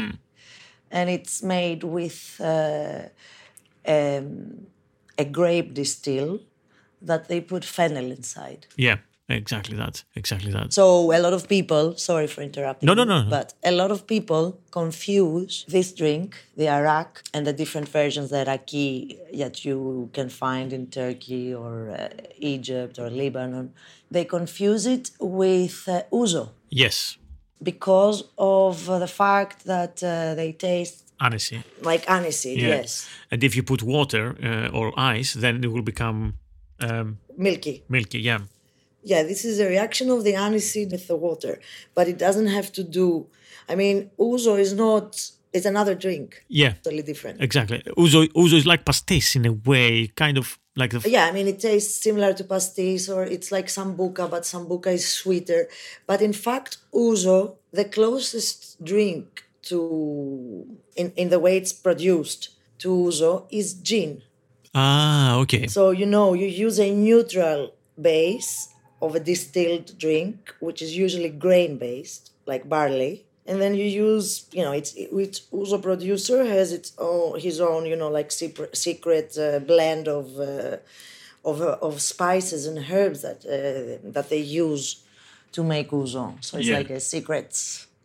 and 0.91 1.09
it's 1.09 1.41
made 1.41 1.83
with 1.83 2.39
uh, 2.39 3.09
um, 3.87 4.67
a 5.17 5.25
grape 5.25 5.73
distill 5.73 6.39
that 7.01 7.27
they 7.27 7.41
put 7.41 7.65
fennel 7.65 8.11
inside. 8.11 8.67
Yeah. 8.77 8.97
Exactly 9.29 9.77
that. 9.77 10.03
Exactly 10.15 10.51
that. 10.51 10.73
So 10.73 11.11
a 11.13 11.19
lot 11.19 11.33
of 11.33 11.47
people, 11.47 11.95
sorry 11.95 12.27
for 12.27 12.41
interrupting. 12.41 12.87
No, 12.87 12.93
no, 12.93 13.05
no. 13.05 13.25
But 13.29 13.53
a 13.63 13.71
lot 13.71 13.89
of 13.89 14.05
people 14.05 14.59
confuse 14.71 15.65
this 15.67 15.93
drink, 15.93 16.35
the 16.57 16.67
arak, 16.67 17.23
and 17.33 17.47
the 17.47 17.53
different 17.53 17.87
versions, 17.89 18.29
the 18.31 18.43
raki 18.45 19.17
that 19.37 19.63
you 19.63 20.09
can 20.13 20.29
find 20.29 20.73
in 20.73 20.87
Turkey 20.87 21.53
or 21.53 21.89
uh, 21.91 22.09
Egypt 22.37 22.99
or 22.99 23.09
Lebanon. 23.09 23.73
They 24.11 24.25
confuse 24.25 24.85
it 24.85 25.11
with 25.19 25.87
uh, 25.87 26.03
ouzo 26.11 26.49
Yes. 26.69 27.17
because 27.61 28.25
of 28.37 28.89
uh, 28.89 28.99
the 28.99 29.07
fact 29.07 29.63
that 29.65 30.03
uh, 30.03 30.35
they 30.35 30.51
taste 30.51 31.13
Honesty. 31.19 31.63
like 31.81 32.05
aniseed. 32.07 32.57
Yeah. 32.57 32.67
Yes, 32.67 33.07
And 33.31 33.41
if 33.43 33.55
you 33.55 33.63
put 33.63 33.81
water 33.81 34.35
uh, 34.43 34.77
or 34.77 34.91
ice, 34.97 35.33
then 35.33 35.63
it 35.63 35.71
will 35.71 35.81
become 35.81 36.33
um, 36.81 37.17
milky. 37.37 37.83
milky. 37.87 38.19
Yeah. 38.19 38.39
Yeah, 39.03 39.23
this 39.23 39.43
is 39.45 39.59
a 39.59 39.67
reaction 39.67 40.09
of 40.09 40.23
the 40.23 40.33
aniseed 40.33 40.91
with 40.91 41.07
the 41.07 41.15
water, 41.15 41.59
but 41.93 42.07
it 42.07 42.17
doesn't 42.17 42.47
have 42.47 42.71
to 42.73 42.83
do. 42.83 43.27
I 43.67 43.75
mean, 43.75 44.11
ouzo 44.19 44.59
is 44.59 44.73
not. 44.73 45.31
It's 45.51 45.67
another 45.67 45.93
drink. 45.93 46.43
Yeah. 46.47 46.73
Totally 46.83 47.03
different. 47.03 47.39
Exactly. 47.39 47.83
Ouzo, 47.97 48.27
ouzo 48.33 48.53
is 48.53 48.65
like 48.65 48.85
pastis 48.85 49.35
in 49.35 49.45
a 49.45 49.53
way, 49.53 50.07
kind 50.15 50.37
of 50.37 50.57
like 50.75 50.91
the. 50.91 51.07
Yeah, 51.07 51.25
I 51.25 51.31
mean, 51.31 51.47
it 51.47 51.59
tastes 51.59 52.01
similar 52.01 52.33
to 52.33 52.43
pastis 52.43 53.07
or 53.07 53.23
it's 53.23 53.51
like 53.51 53.67
sambuca, 53.67 54.29
but 54.29 54.43
sambuca 54.43 54.87
is 54.87 55.07
sweeter. 55.07 55.67
But 56.07 56.21
in 56.23 56.33
fact, 56.33 56.77
ouzo, 56.93 57.57
the 57.71 57.85
closest 57.85 58.83
drink 58.83 59.43
to, 59.63 60.65
in, 60.95 61.11
in 61.15 61.29
the 61.29 61.39
way 61.39 61.57
it's 61.57 61.73
produced 61.73 62.49
to 62.79 62.89
ouzo 62.89 63.47
is 63.51 63.75
gin. 63.75 64.23
Ah, 64.73 65.35
okay. 65.37 65.67
So, 65.67 65.91
you 65.91 66.07
know, 66.07 66.33
you 66.33 66.47
use 66.47 66.79
a 66.79 66.91
neutral 66.91 67.75
base 68.01 68.72
of 69.05 69.09
a 69.15 69.19
distilled 69.31 69.87
drink, 70.05 70.35
which 70.67 70.79
is 70.85 70.91
usually 71.05 71.29
grain 71.45 71.73
based, 71.87 72.23
like 72.51 72.63
barley. 72.75 73.13
And 73.49 73.57
then 73.61 73.73
you 73.81 73.87
use, 74.07 74.27
you 74.57 74.63
know, 74.65 74.71
it's 74.79 74.91
each 74.97 75.37
ouzo 75.57 75.77
producer 75.89 76.39
has 76.55 76.67
its 76.79 76.89
own, 76.97 77.29
his 77.47 77.57
own, 77.69 77.81
you 77.91 77.97
know, 78.01 78.11
like 78.19 78.29
secret, 78.31 78.71
secret 78.87 79.29
uh, 79.37 79.59
blend 79.71 80.05
of, 80.19 80.25
uh, 80.39 80.77
of, 81.49 81.55
uh, 81.61 81.77
of 81.87 81.93
spices 82.13 82.61
and 82.69 82.77
herbs 82.89 83.19
that 83.27 83.39
uh, 83.55 84.09
that 84.15 84.27
they 84.31 84.43
use 84.65 84.85
to 85.55 85.61
make 85.73 85.89
ouzo. 85.97 86.25
So 86.45 86.51
it's 86.57 86.67
Yeah. 86.69 86.77
like 86.79 86.91
a 86.99 87.01
secret, 87.13 87.49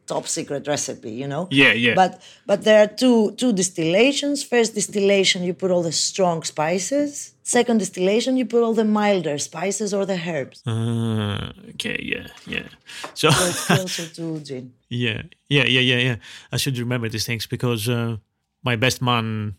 top 0.09 0.27
secret 0.27 0.67
recipe, 0.67 1.11
you 1.23 1.29
know. 1.29 1.47
Yeah, 1.51 1.73
yeah. 1.73 1.95
But 1.95 2.13
but 2.47 2.59
there 2.65 2.79
are 2.83 2.89
two 3.03 3.33
two 3.41 3.53
distillations. 3.53 4.43
First 4.43 4.75
distillation, 4.75 5.43
you 5.45 5.55
put 5.55 5.71
all 5.71 5.83
the 5.83 5.93
strong 5.93 6.43
spices. 6.45 7.35
Second 7.43 7.79
distillation, 7.79 8.37
you 8.37 8.45
put 8.47 8.63
all 8.63 8.75
the 8.75 8.85
milder 8.85 9.39
spices 9.39 9.95
or 9.95 10.05
the 10.05 10.19
herbs. 10.29 10.63
Ah, 10.67 11.53
okay, 11.75 11.99
yeah, 12.13 12.27
yeah. 12.47 12.69
So, 13.15 13.31
So 13.31 13.45
it's 13.49 13.65
closer 13.67 14.07
to 14.17 14.41
gin. 14.41 14.73
yeah, 14.91 15.23
yeah, 15.49 15.65
yeah, 15.65 15.81
yeah, 15.93 16.01
yeah. 16.09 16.17
I 16.53 16.57
should 16.59 16.77
remember 16.79 17.09
these 17.09 17.25
things 17.25 17.47
because 17.47 17.89
uh, 17.89 18.17
my 18.63 18.77
best 18.77 19.01
man, 19.01 19.55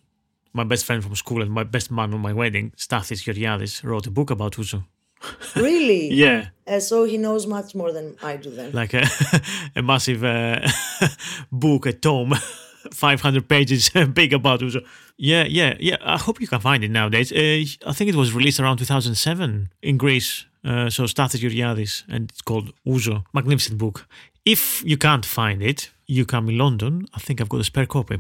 my 0.54 0.64
best 0.66 0.86
friend 0.86 1.02
from 1.04 1.16
school, 1.16 1.41
and 1.41 1.50
my 1.52 1.64
best 1.64 1.89
man 1.89 2.14
on 2.14 2.22
my 2.22 2.34
wedding, 2.34 2.72
Stathis 2.78 3.24
Georgiadis, 3.26 3.84
wrote 3.84 4.06
a 4.08 4.12
book 4.12 4.30
about 4.30 4.54
Ouzo. 4.58 4.84
Really? 5.55 6.09
Yeah, 6.26 6.47
Uh, 6.67 6.80
so 6.80 7.03
he 7.05 7.17
knows 7.17 7.45
much 7.47 7.74
more 7.76 7.91
than 7.91 8.15
I 8.24 8.38
do 8.38 8.49
then. 8.51 8.72
like 8.72 8.93
a, 8.93 9.05
a 9.76 9.82
massive 9.82 10.24
uh, 10.24 10.59
book, 11.51 11.86
a 11.86 11.93
tome, 11.93 12.34
500 12.93 13.47
pages 13.47 13.89
big 14.13 14.34
about 14.34 14.61
Ouzo. 14.61 14.82
Yeah, 15.17 15.43
yeah, 15.49 15.76
yeah. 15.80 15.97
I 16.01 16.17
hope 16.17 16.39
you 16.41 16.47
can 16.47 16.59
find 16.61 16.84
it 16.84 16.91
nowadays. 16.91 17.32
Uh, 17.32 17.63
I 17.89 17.93
think 17.93 18.09
it 18.09 18.15
was 18.15 18.34
released 18.34 18.59
around 18.59 18.78
2007 18.78 19.70
in 19.82 19.97
Greece. 19.97 20.45
Uh, 20.63 20.89
so 20.89 21.03
Stathis 21.05 21.39
Georgiadis, 21.41 22.03
and 22.09 22.30
it's 22.30 22.41
called 22.41 22.72
Ouzo. 22.86 23.24
Magnificent 23.34 23.78
book. 23.78 24.07
If 24.45 24.84
you 24.86 24.97
can't 24.97 25.26
find 25.26 25.61
it, 25.61 25.89
you 26.10 26.26
come 26.26 26.49
in 26.49 26.57
London. 26.57 27.05
I 27.14 27.20
think 27.20 27.39
I've 27.39 27.49
got 27.49 27.62
a 27.62 27.64
spare 27.64 27.86
copy. 27.86 28.20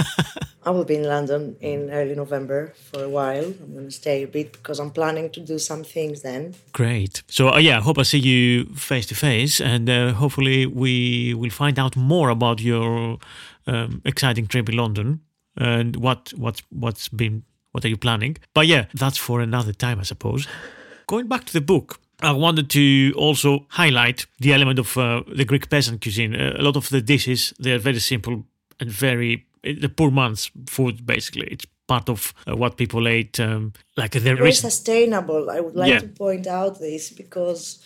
I 0.62 0.70
will 0.70 0.84
be 0.84 0.96
in 0.96 1.04
London 1.04 1.56
in 1.60 1.90
early 1.90 2.14
November 2.14 2.74
for 2.90 3.04
a 3.04 3.08
while. 3.08 3.44
I'm 3.44 3.72
going 3.72 3.86
to 3.86 3.90
stay 3.90 4.24
a 4.24 4.26
bit 4.26 4.52
because 4.52 4.80
I'm 4.80 4.90
planning 4.90 5.30
to 5.30 5.40
do 5.40 5.58
some 5.58 5.84
things 5.84 6.22
then. 6.22 6.54
Great. 6.72 7.22
So 7.28 7.50
uh, 7.50 7.58
yeah, 7.58 7.78
I 7.78 7.80
hope 7.80 7.98
I 7.98 8.02
see 8.02 8.18
you 8.18 8.64
face 8.74 9.06
to 9.06 9.14
face, 9.14 9.60
and 9.60 9.88
uh, 9.88 10.12
hopefully 10.12 10.66
we 10.66 11.34
will 11.34 11.50
find 11.50 11.78
out 11.78 11.96
more 11.96 12.30
about 12.30 12.60
your 12.60 13.18
um, 13.66 14.02
exciting 14.04 14.46
trip 14.48 14.68
in 14.68 14.76
London 14.76 15.20
and 15.56 15.96
what 15.96 16.32
what's 16.36 16.62
what's 16.70 17.08
been 17.08 17.44
what 17.72 17.84
are 17.84 17.88
you 17.88 17.96
planning. 17.96 18.36
But 18.54 18.66
yeah, 18.66 18.86
that's 18.92 19.18
for 19.18 19.40
another 19.40 19.72
time, 19.72 20.00
I 20.00 20.04
suppose. 20.04 20.48
Going 21.06 21.28
back 21.28 21.44
to 21.44 21.52
the 21.52 21.60
book. 21.60 22.00
I 22.22 22.32
wanted 22.32 22.68
to 22.70 23.12
also 23.16 23.66
highlight 23.68 24.26
the 24.38 24.52
element 24.52 24.78
of 24.78 24.96
uh, 24.96 25.22
the 25.34 25.44
Greek 25.44 25.68
peasant 25.68 26.00
cuisine. 26.02 26.34
Uh, 26.34 26.56
a 26.58 26.62
lot 26.62 26.76
of 26.76 26.88
the 26.88 27.00
dishes 27.00 27.54
they 27.58 27.72
are 27.72 27.78
very 27.78 28.00
simple 28.00 28.44
and 28.78 28.90
very 28.90 29.46
the 29.62 29.88
poor 29.88 30.10
man's 30.10 30.50
food. 30.66 31.06
Basically, 31.06 31.46
it's 31.48 31.66
part 31.86 32.08
of 32.08 32.32
uh, 32.46 32.56
what 32.56 32.76
people 32.76 33.08
ate. 33.08 33.38
Um, 33.40 33.72
like 33.96 34.10
the 34.10 34.20
Very 34.20 34.52
sustainable. 34.52 35.50
I 35.50 35.60
would 35.60 35.76
like 35.76 35.90
Yeah. 35.92 36.00
to 36.00 36.08
point 36.08 36.46
out 36.46 36.78
this 36.78 37.10
because, 37.10 37.78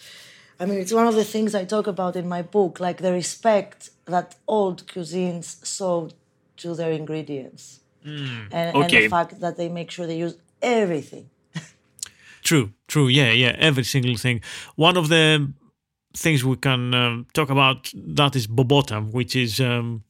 I 0.61 0.67
mean, 0.67 0.79
it's 0.79 0.93
one 0.93 1.09
of 1.09 1.15
the 1.15 1.25
things 1.25 1.55
I 1.55 1.65
talk 1.65 1.87
about 1.87 2.17
in 2.17 2.29
my 2.29 2.43
book, 2.43 2.81
like 2.81 2.99
the 3.03 3.13
respect 3.13 3.91
that 4.07 4.37
old 4.47 4.87
cuisines 4.87 5.65
show 5.77 6.11
to 6.57 6.75
their 6.75 6.93
ingredients. 6.93 7.81
and, 8.05 8.53
and 8.53 8.77
okay. 8.77 9.03
the 9.03 9.09
fact 9.09 9.41
that 9.41 9.57
they 9.57 9.69
make 9.69 9.91
sure 9.91 10.07
they 10.07 10.19
use 10.27 10.37
everything. 10.61 11.31
True, 12.45 12.73
true. 12.89 13.09
Yeah, 13.09 13.33
yeah. 13.33 13.57
Every 13.59 13.85
single 13.85 14.17
thing. 14.17 14.41
One 14.77 14.97
of 14.97 15.09
the 15.09 15.53
things 16.17 16.45
we 16.45 16.57
can 16.57 16.95
um, 16.95 17.27
talk 17.33 17.51
about 17.51 17.91
that 17.95 18.37
is 18.37 18.47
bobota, 18.47 19.01
which 19.11 19.35
is 19.35 19.61
um, 19.61 20.05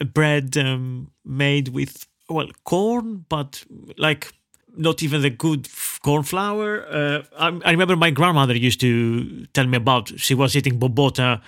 a 0.00 0.04
bread 0.04 0.56
um, 0.58 1.10
made 1.24 1.68
with 1.68 2.06
well 2.28 2.48
corn, 2.64 3.24
but 3.28 3.64
like 3.96 4.32
not 4.76 5.02
even 5.02 5.22
the 5.22 5.30
good 5.30 5.66
f- 5.66 5.98
corn 6.02 6.22
flour. 6.22 6.84
Uh, 6.90 7.22
I, 7.38 7.46
I 7.64 7.70
remember 7.70 7.96
my 7.96 8.10
grandmother 8.10 8.56
used 8.56 8.80
to 8.80 9.46
tell 9.54 9.66
me 9.66 9.76
about. 9.76 10.12
She 10.18 10.34
was 10.34 10.56
eating 10.56 10.78
bobota 10.78 11.40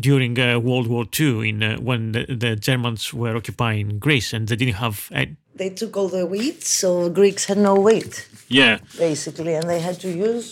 during 0.00 0.38
uh, 0.38 0.58
World 0.58 0.86
War 0.88 1.04
II, 1.18 1.48
in 1.48 1.62
uh, 1.62 1.76
when 1.80 2.12
the, 2.12 2.26
the 2.28 2.56
Germans 2.56 3.12
were 3.14 3.36
occupying 3.36 3.98
Greece, 3.98 4.32
and 4.32 4.48
they 4.48 4.56
didn't 4.56 4.74
have. 4.76 5.08
a- 5.14 5.36
They 5.56 5.70
took 5.70 5.96
all 5.96 6.08
the 6.08 6.26
wheat, 6.26 6.64
so 6.64 7.08
Greeks 7.10 7.44
had 7.46 7.58
no 7.58 7.74
wheat, 7.76 8.28
yeah, 8.48 8.78
basically, 8.98 9.54
and 9.54 9.68
they 9.68 9.80
had 9.80 10.00
to 10.00 10.08
use 10.08 10.46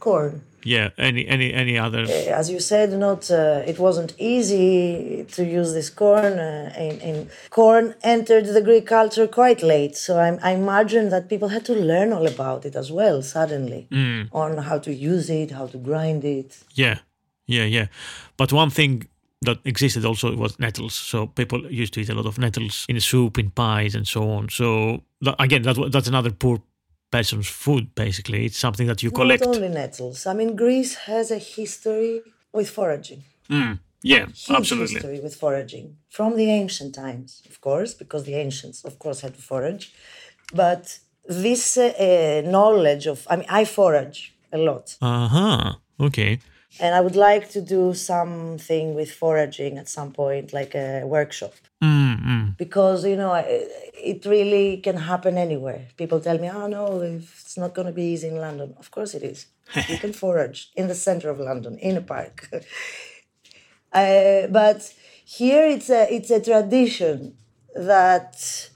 corn. 0.00 0.42
yeah. 0.64 0.90
Any 0.98 1.26
any 1.26 1.48
any 1.54 1.78
other? 1.78 2.02
as 2.40 2.50
you 2.50 2.60
said, 2.60 2.88
not 2.92 3.30
uh, 3.30 3.62
it 3.72 3.78
wasn't 3.78 4.12
easy 4.18 5.24
to 5.36 5.42
use 5.44 5.72
this 5.72 5.88
corn, 5.90 6.34
uh, 6.38 6.72
and, 6.84 7.00
and 7.08 7.30
corn 7.50 7.94
entered 8.02 8.46
the 8.56 8.60
Greek 8.60 8.86
culture 8.86 9.26
quite 9.26 9.62
late. 9.62 9.96
So 9.96 10.18
I, 10.18 10.28
I 10.48 10.50
imagine 10.62 11.08
that 11.14 11.28
people 11.32 11.48
had 11.48 11.64
to 11.70 11.74
learn 11.74 12.12
all 12.12 12.26
about 12.26 12.64
it 12.68 12.74
as 12.76 12.88
well 12.92 13.22
suddenly, 13.22 13.82
on 14.32 14.58
how 14.68 14.78
to 14.86 14.92
use 14.92 15.30
it, 15.30 15.50
how 15.52 15.66
to 15.68 15.78
grind 15.78 16.22
it. 16.24 16.50
Yeah, 16.74 16.98
yeah, 17.48 17.64
yeah. 17.64 17.86
But 18.36 18.52
one 18.52 18.70
thing 18.70 19.08
that 19.42 19.58
existed 19.64 20.04
also 20.04 20.36
was 20.36 20.58
nettles. 20.58 20.94
So 20.94 21.26
people 21.26 21.70
used 21.70 21.94
to 21.94 22.00
eat 22.00 22.08
a 22.08 22.14
lot 22.14 22.26
of 22.26 22.38
nettles 22.38 22.86
in 22.88 23.00
soup, 23.00 23.38
in 23.38 23.50
pies, 23.50 23.94
and 23.94 24.06
so 24.06 24.30
on. 24.30 24.48
So 24.48 25.02
that, 25.22 25.36
again, 25.38 25.62
that, 25.62 25.76
that's 25.92 26.08
another 26.08 26.30
poor 26.30 26.58
person's 27.10 27.48
food. 27.48 27.94
Basically, 27.94 28.44
it's 28.44 28.58
something 28.58 28.86
that 28.86 29.02
you 29.02 29.10
collect. 29.10 29.44
Not 29.44 29.56
only 29.56 29.68
nettles. 29.68 30.26
I 30.26 30.34
mean, 30.34 30.56
Greece 30.56 30.94
has 30.94 31.30
a 31.30 31.38
history 31.38 32.20
with 32.52 32.70
foraging. 32.70 33.24
Yeah, 34.02 34.26
huge 34.26 34.50
absolutely. 34.50 34.94
history 34.94 35.20
with 35.20 35.34
foraging 35.34 35.96
from 36.08 36.36
the 36.36 36.50
ancient 36.50 36.94
times, 36.94 37.42
of 37.50 37.60
course, 37.60 37.94
because 37.94 38.24
the 38.24 38.34
ancients, 38.34 38.84
of 38.84 38.98
course, 38.98 39.20
had 39.22 39.34
to 39.34 39.42
forage. 39.42 39.92
But 40.54 41.00
this 41.26 41.76
uh, 41.76 41.92
uh, 41.98 42.48
knowledge 42.48 43.06
of, 43.06 43.26
I 43.28 43.36
mean, 43.36 43.46
I 43.48 43.64
forage 43.64 44.34
a 44.52 44.58
lot, 44.58 44.96
Uh 45.02 45.28
huh. 45.28 45.74
Okay. 46.00 46.38
And 46.80 46.94
I 46.94 47.00
would 47.00 47.16
like 47.16 47.48
to 47.50 47.60
do 47.60 47.94
something 47.94 48.94
with 48.94 49.10
foraging 49.10 49.78
at 49.78 49.88
some 49.88 50.12
point, 50.12 50.52
like 50.52 50.74
a 50.74 51.04
workshop. 51.04 51.54
Mm-mm. 51.82 52.56
Because 52.56 53.04
you 53.04 53.16
know, 53.16 53.34
it 53.34 54.24
really 54.26 54.78
can 54.78 54.96
happen 54.96 55.36
anywhere. 55.38 55.88
People 55.96 56.20
tell 56.20 56.38
me, 56.38 56.48
"Oh 56.50 56.66
no, 56.66 57.00
it's 57.00 57.56
not 57.56 57.74
going 57.74 57.86
to 57.86 57.92
be 57.92 58.04
easy 58.12 58.28
in 58.28 58.36
London." 58.36 58.74
Of 58.78 58.90
course, 58.90 59.14
it 59.14 59.22
is. 59.22 59.46
you 59.88 59.98
can 59.98 60.12
forage 60.22 60.70
in 60.76 60.88
the 60.88 60.94
center 60.94 61.30
of 61.30 61.38
London 61.40 61.78
in 61.78 61.96
a 61.96 62.02
park. 62.02 62.48
Uh, 63.90 64.46
but 64.48 64.92
here 65.24 65.66
it's 65.66 65.88
a 65.88 66.12
it's 66.14 66.30
a 66.30 66.40
tradition 66.40 67.34
that 67.74 68.68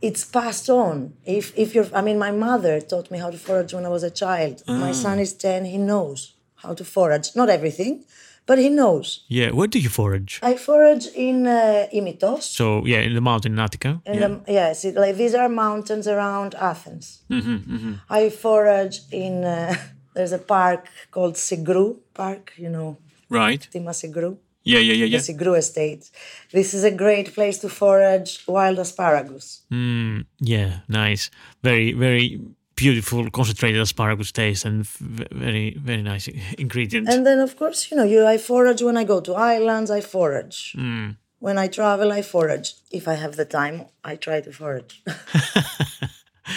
it's 0.00 0.24
passed 0.24 0.68
on. 0.70 1.14
If 1.24 1.56
if 1.56 1.74
you're, 1.74 1.88
I 1.94 2.00
mean, 2.02 2.18
my 2.18 2.30
mother 2.30 2.80
taught 2.80 3.10
me 3.10 3.18
how 3.18 3.30
to 3.30 3.38
forage 3.38 3.72
when 3.74 3.84
I 3.84 3.88
was 3.88 4.02
a 4.02 4.10
child. 4.10 4.62
My 4.66 4.92
son 4.92 5.18
is 5.18 5.32
ten; 5.32 5.64
he 5.64 5.78
knows 5.78 6.34
how 6.62 6.74
to 6.74 6.84
forage. 6.84 7.34
Not 7.34 7.48
everything, 7.48 8.04
but 8.46 8.58
he 8.58 8.68
knows. 8.68 9.24
Yeah, 9.28 9.50
where 9.50 9.68
do 9.68 9.78
you 9.78 9.88
forage? 9.88 10.40
I 10.42 10.56
forage 10.56 11.06
in 11.14 11.46
uh, 11.46 11.86
Imitos. 11.92 12.42
So 12.42 12.84
yeah, 12.86 13.00
in 13.00 13.14
the 13.14 13.20
mountain 13.20 13.52
in 13.52 13.58
Attica. 13.58 14.00
And 14.06 14.20
yeah. 14.20 14.26
um, 14.26 14.42
yes, 14.48 14.84
it, 14.84 14.94
like 14.94 15.16
these 15.16 15.34
are 15.34 15.48
mountains 15.48 16.06
around 16.08 16.54
Athens. 16.54 17.22
Mm-hmm, 17.30 17.94
I 18.08 18.30
forage 18.30 19.00
in. 19.12 19.44
Uh, 19.44 19.74
there's 20.14 20.32
a 20.32 20.38
park 20.38 20.88
called 21.10 21.34
Syngrou 21.34 21.98
Park. 22.14 22.52
You 22.56 22.70
know, 22.70 22.96
right. 23.28 23.68
Tima 23.72 23.92
Syngrou. 23.92 24.38
Yeah, 24.62 24.78
yeah, 24.78 24.92
yeah, 24.92 25.06
The 25.06 25.12
yeah. 25.12 25.18
Syngrou 25.18 25.56
Estate. 25.56 26.10
This 26.52 26.74
is 26.74 26.84
a 26.84 26.90
great 26.90 27.34
place 27.34 27.58
to 27.60 27.68
forage 27.68 28.44
wild 28.46 28.78
asparagus. 28.78 29.62
Mm, 29.72 30.26
yeah, 30.40 30.80
nice. 30.88 31.30
Very, 31.62 31.92
very 31.92 32.40
beautiful 32.76 33.30
concentrated 33.30 33.80
asparagus 33.80 34.32
taste 34.32 34.64
and 34.64 34.86
very, 34.86 35.76
very 35.78 36.02
nice 36.02 36.28
ingredient. 36.58 37.08
And 37.08 37.26
then, 37.26 37.38
of 37.40 37.56
course, 37.56 37.90
you 37.90 37.96
know, 37.96 38.04
you 38.04 38.26
I 38.26 38.38
forage 38.38 38.82
when 38.82 38.96
I 38.96 39.04
go 39.04 39.20
to 39.20 39.34
islands. 39.34 39.90
I 39.90 40.00
forage. 40.00 40.74
Mm. 40.76 41.16
When 41.38 41.56
I 41.56 41.68
travel, 41.68 42.12
I 42.12 42.22
forage. 42.22 42.74
If 42.90 43.08
I 43.08 43.14
have 43.14 43.36
the 43.36 43.46
time, 43.46 43.86
I 44.04 44.16
try 44.16 44.42
to 44.42 44.52
forage. 44.52 45.02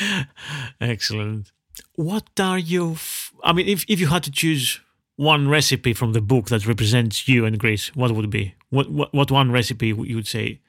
Excellent. 0.81 1.51
What 1.95 2.29
are 2.39 2.59
you? 2.59 2.93
F- 2.93 3.33
I 3.43 3.53
mean, 3.53 3.67
if 3.67 3.85
if 3.87 3.99
you 3.99 4.07
had 4.07 4.23
to 4.23 4.31
choose 4.31 4.79
one 5.15 5.47
recipe 5.47 5.93
from 5.93 6.13
the 6.13 6.21
book 6.21 6.47
that 6.47 6.65
represents 6.65 7.27
you 7.27 7.45
and 7.45 7.59
Greece, 7.59 7.95
what 7.95 8.11
would 8.11 8.29
be? 8.29 8.55
What 8.69 8.89
what 8.89 9.13
what 9.13 9.31
one 9.31 9.51
recipe 9.51 9.87
you 9.87 10.15
would 10.15 10.27
say? 10.27 10.59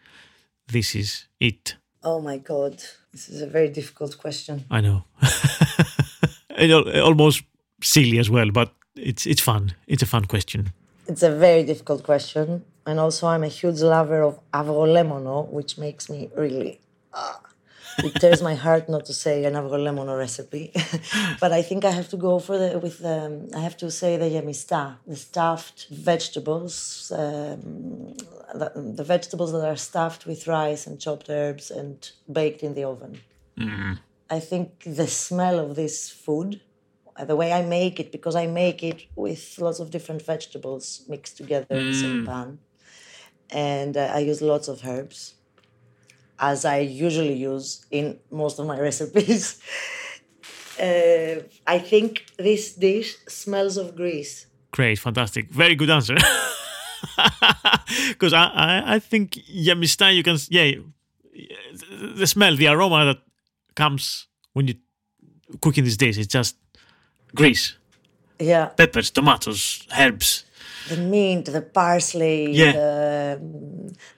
This 0.69 0.95
is 0.95 1.27
it. 1.41 1.77
oh 2.03 2.21
my 2.21 2.39
God, 2.39 2.83
this 3.13 3.29
is 3.29 3.41
a 3.43 3.47
very 3.47 3.69
difficult 3.69 4.19
question. 4.19 4.65
I 4.71 4.81
know. 4.81 5.05
almost 7.03 7.43
silly 7.83 8.19
as 8.19 8.29
well, 8.31 8.51
but 8.51 8.73
it's 8.97 9.27
it's 9.27 9.41
fun. 9.41 9.75
It's 9.87 10.03
a 10.03 10.07
fun 10.07 10.25
question. 10.27 10.73
It's 11.07 11.23
a 11.23 11.31
very 11.31 11.65
difficult 11.65 12.03
question. 12.03 12.65
And 12.87 13.01
also, 13.01 13.27
I'm 13.27 13.45
a 13.45 13.49
huge 13.49 13.81
lover 13.81 14.23
of 14.23 14.39
avgolemono, 14.53 15.49
which 15.51 15.79
makes 15.79 16.11
me 16.11 16.31
really. 16.37 16.81
ah, 17.15 17.41
it 17.99 18.15
tears 18.21 18.43
my 18.43 18.55
heart 18.55 18.89
not 18.89 19.05
to 19.07 19.15
say 19.15 19.45
an 19.45 19.55
avgolemono 19.55 20.17
recipe. 20.19 20.73
but 21.41 21.53
I 21.53 21.63
think 21.63 21.85
I 21.85 21.91
have 21.91 22.09
to 22.09 22.17
go 22.17 22.39
for 22.39 22.59
the 22.59 22.79
with 22.79 23.05
um, 23.05 23.49
I 23.55 23.61
have 23.61 23.77
to 23.79 23.91
say 23.91 24.17
the 24.17 24.27
yemista, 24.27 24.97
the 25.07 25.17
stuffed 25.17 25.87
vegetables, 25.91 27.13
um, 27.15 28.15
the, 28.55 28.73
the 28.75 29.05
vegetables 29.05 29.53
that 29.53 29.67
are 29.67 29.77
stuffed 29.77 30.27
with 30.27 30.47
rice 30.47 30.87
and 30.87 31.01
chopped 31.01 31.29
herbs 31.29 31.71
and 31.71 32.11
baked 32.31 32.63
in 32.63 32.75
the 32.75 32.85
oven. 32.85 33.21
I 34.31 34.41
think 34.41 34.83
the 34.85 35.07
smell 35.07 35.59
of 35.59 35.77
this 35.77 36.11
food, 36.11 36.61
uh, 37.17 37.25
the 37.25 37.37
way 37.37 37.53
I 37.53 37.63
make 37.63 38.01
it, 38.01 38.11
because 38.11 38.35
I 38.35 38.47
make 38.47 38.83
it 38.83 39.07
with 39.15 39.59
lots 39.59 39.79
of 39.81 39.91
different 39.91 40.23
vegetables 40.23 41.03
mixed 41.09 41.37
together 41.37 41.77
in 41.77 41.87
the 41.89 41.95
same 41.95 42.27
pan, 42.27 42.59
and 43.51 43.97
uh, 43.97 44.11
I 44.13 44.21
use 44.21 44.41
lots 44.41 44.67
of 44.69 44.85
herbs, 44.85 45.35
as 46.39 46.65
I 46.65 46.79
usually 46.79 47.35
use 47.35 47.85
in 47.91 48.19
most 48.31 48.59
of 48.59 48.67
my 48.67 48.79
recipes. 48.89 49.61
uh, 50.81 51.43
I 51.67 51.79
think 51.79 52.25
this 52.39 52.75
dish 52.75 53.17
smells 53.29 53.77
of 53.77 53.95
Greece. 53.97 54.47
Great, 54.73 54.99
fantastic, 54.99 55.51
very 55.51 55.75
good 55.75 55.91
answer. 55.91 56.17
Because 58.09 58.33
I, 58.33 58.45
I 58.47 58.95
I 58.95 58.99
think 58.99 59.33
yemista 59.67 60.15
you 60.15 60.23
can 60.23 60.37
yeah 60.49 60.73
the 62.19 62.27
smell 62.27 62.57
the 62.57 62.67
aroma 62.69 63.05
that 63.05 63.19
comes 63.75 64.27
when 64.55 64.69
you 64.69 64.75
cooking 65.61 65.85
this 65.85 65.97
dish 65.97 66.17
it's 66.19 66.33
just 66.33 66.57
Greece 67.35 67.77
Yeah, 68.41 68.67
peppers 68.77 69.11
tomatoes 69.11 69.87
herbs 69.99 70.45
the 70.89 70.97
mint, 70.97 71.47
the 71.47 71.63
parsley, 71.63 72.53
Yeah. 72.53 72.73
the, 72.73 73.41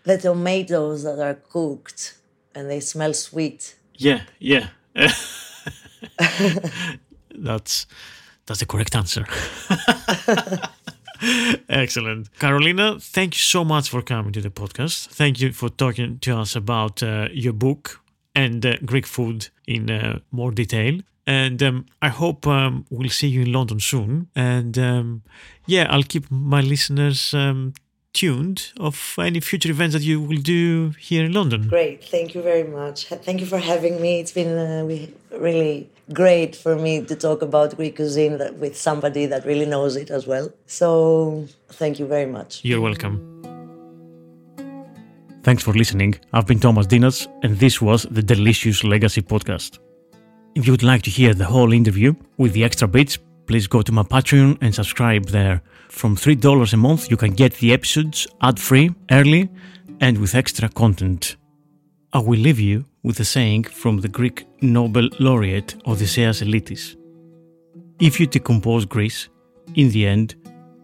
the 0.05 0.19
tomatoes 0.19 1.03
that 1.05 1.19
are 1.19 1.35
cooked 1.35 2.15
and 2.55 2.71
they 2.71 2.81
smell 2.81 3.13
sweet. 3.15 3.77
Yeah, 3.95 4.23
yeah. 4.39 4.69
that's 7.39 7.87
that's 8.47 8.61
the 8.61 8.67
correct 8.67 8.95
answer. 8.97 9.25
Excellent, 11.69 12.29
Carolina. 12.39 12.99
Thank 13.01 13.35
you 13.35 13.39
so 13.41 13.65
much 13.65 13.89
for 13.89 14.03
coming 14.03 14.33
to 14.33 14.41
the 14.41 14.51
podcast. 14.51 15.09
Thank 15.09 15.41
you 15.41 15.53
for 15.53 15.69
talking 15.71 16.19
to 16.21 16.37
us 16.37 16.55
about 16.57 17.03
uh, 17.03 17.29
your 17.33 17.53
book 17.55 18.01
and 18.35 18.65
uh, 18.65 18.75
Greek 18.85 19.07
food 19.07 19.49
in 19.67 19.91
uh, 19.91 20.19
more 20.31 20.51
detail. 20.53 21.01
And 21.27 21.63
um, 21.63 21.87
I 22.01 22.09
hope 22.09 22.47
um, 22.47 22.87
we'll 22.91 23.11
see 23.11 23.27
you 23.29 23.43
in 23.43 23.53
London 23.53 23.81
soon. 23.81 24.29
And 24.37 24.79
um, 24.79 25.23
yeah, 25.67 25.87
I'll 25.91 26.05
keep 26.05 26.31
my 26.31 26.61
listeners 26.61 27.35
um, 27.35 27.73
tuned 28.13 28.73
of 28.79 29.17
any 29.19 29.41
future 29.41 29.71
events 29.71 29.95
that 29.95 30.03
you 30.03 30.21
will 30.21 30.41
do 30.41 30.93
here 30.99 31.25
in 31.25 31.33
London. 31.33 31.69
Great, 31.69 32.05
thank 32.05 32.35
you 32.35 32.43
very 32.43 32.65
much. 32.65 33.07
Thank 33.07 33.41
you 33.41 33.47
for 33.47 33.59
having 33.59 34.01
me. 34.01 34.21
It's 34.21 34.33
been 34.33 34.57
uh, 34.57 34.85
really 35.39 35.91
great 36.13 36.57
for 36.57 36.77
me 36.77 37.05
to 37.05 37.15
talk 37.17 37.43
about 37.43 37.77
Greek 37.77 37.97
cuisine 37.97 38.39
that, 38.39 38.55
with 38.55 38.77
somebody 38.77 39.27
that 39.27 39.45
really 39.45 39.67
knows 39.67 39.97
it 39.97 40.11
as 40.11 40.27
well. 40.27 40.51
So 40.67 41.47
thank 41.69 41.99
you 41.99 42.07
very 42.07 42.27
much. 42.27 42.65
You're 42.65 42.81
welcome. 42.81 43.15
Thanks 45.43 45.63
for 45.63 45.75
listening. 45.75 46.15
I've 46.33 46.47
been 46.47 46.59
Thomas 46.59 46.87
Ntinas, 46.87 47.29
and 47.45 47.59
this 47.59 47.81
was 47.81 48.05
the 48.11 48.23
Delicious 48.23 48.83
Legacy 48.83 49.23
Podcast. 49.23 49.79
If 50.57 50.67
you 50.67 50.73
would 50.73 50.83
like 50.83 51.03
to 51.03 51.11
hear 51.11 51.35
the 51.35 51.45
whole 51.45 51.75
interview 51.75 52.15
with 52.39 52.55
the 52.55 52.65
extra 52.65 52.89
bits, 52.89 53.19
please 53.47 53.67
go 53.67 53.83
to 53.83 53.93
my 53.93 54.03
Patreon 54.03 54.57
and 54.63 54.75
subscribe 54.75 55.27
there. 55.27 55.61
From 55.91 56.17
$3 56.17 56.73
a 56.73 56.77
month, 56.79 57.11
you 57.11 57.19
can 57.19 57.35
get 57.35 57.53
the 57.57 57.75
episodes 57.75 58.27
ad 58.41 58.59
free, 58.59 58.91
early, 59.11 59.51
and 60.01 60.17
with 60.17 60.35
extra 60.35 60.71
content. 60.71 61.37
I 62.15 62.21
will 62.21 62.39
leave 62.39 62.59
you 62.59 62.87
with 63.03 63.21
a 63.21 63.25
saying 63.27 63.65
from 63.65 63.99
the 63.99 64.09
Greek 64.09 64.47
Nobel 64.63 65.11
laureate 65.19 65.77
Odysseus 65.87 66.41
Elytis. 66.41 66.97
If 68.01 68.19
you 68.19 68.27
decompose 68.27 68.87
Greece, 68.87 69.29
in 69.75 69.91
the 69.91 70.07
end, 70.07 70.37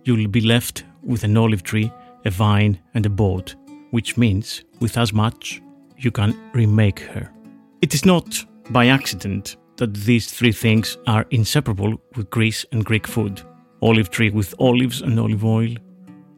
you 0.04 0.14
will 0.14 0.28
be 0.28 0.42
left 0.42 0.84
with 1.02 1.24
an 1.24 1.38
olive 1.38 1.62
tree, 1.62 1.90
a 2.26 2.30
vine, 2.30 2.78
and 2.92 3.06
a 3.06 3.10
boat, 3.24 3.54
which 3.90 4.18
means 4.18 4.64
with 4.80 4.98
as 4.98 5.14
much 5.14 5.62
you 5.96 6.10
can 6.10 6.38
remake 6.52 7.00
her. 7.00 7.32
It 7.80 7.94
is 7.94 8.04
not 8.04 8.44
by 8.68 8.88
accident 8.88 9.56
that 9.82 9.94
these 9.94 10.30
three 10.30 10.52
things 10.52 10.96
are 11.08 11.26
inseparable 11.30 12.00
with 12.14 12.30
Greece 12.30 12.64
and 12.70 12.84
Greek 12.84 13.08
food 13.08 13.42
olive 13.82 14.10
tree 14.10 14.30
with 14.30 14.54
olives 14.60 15.02
and 15.02 15.18
olive 15.18 15.44
oil, 15.44 15.74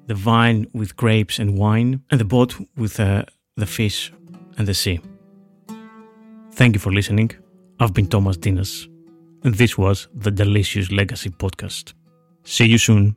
the 0.06 0.14
vine 0.14 0.66
with 0.72 0.96
grapes 0.96 1.38
and 1.38 1.58
wine, 1.58 2.02
and 2.10 2.18
the 2.18 2.24
boat 2.24 2.54
with 2.76 2.98
uh, 2.98 3.22
the 3.56 3.66
fish 3.66 4.12
and 4.56 4.66
the 4.66 4.74
sea. 4.74 4.98
Thank 6.52 6.74
you 6.74 6.80
for 6.80 6.90
listening. 6.90 7.30
I've 7.80 7.92
been 7.92 8.06
Thomas 8.06 8.38
Ntinas, 8.38 8.88
and 9.44 9.54
this 9.54 9.76
was 9.76 10.08
the 10.14 10.30
Delicious 10.30 10.90
Legacy 10.90 11.30
Podcast. 11.30 11.92
See 12.44 12.66
you 12.66 12.78
soon. 12.78 13.16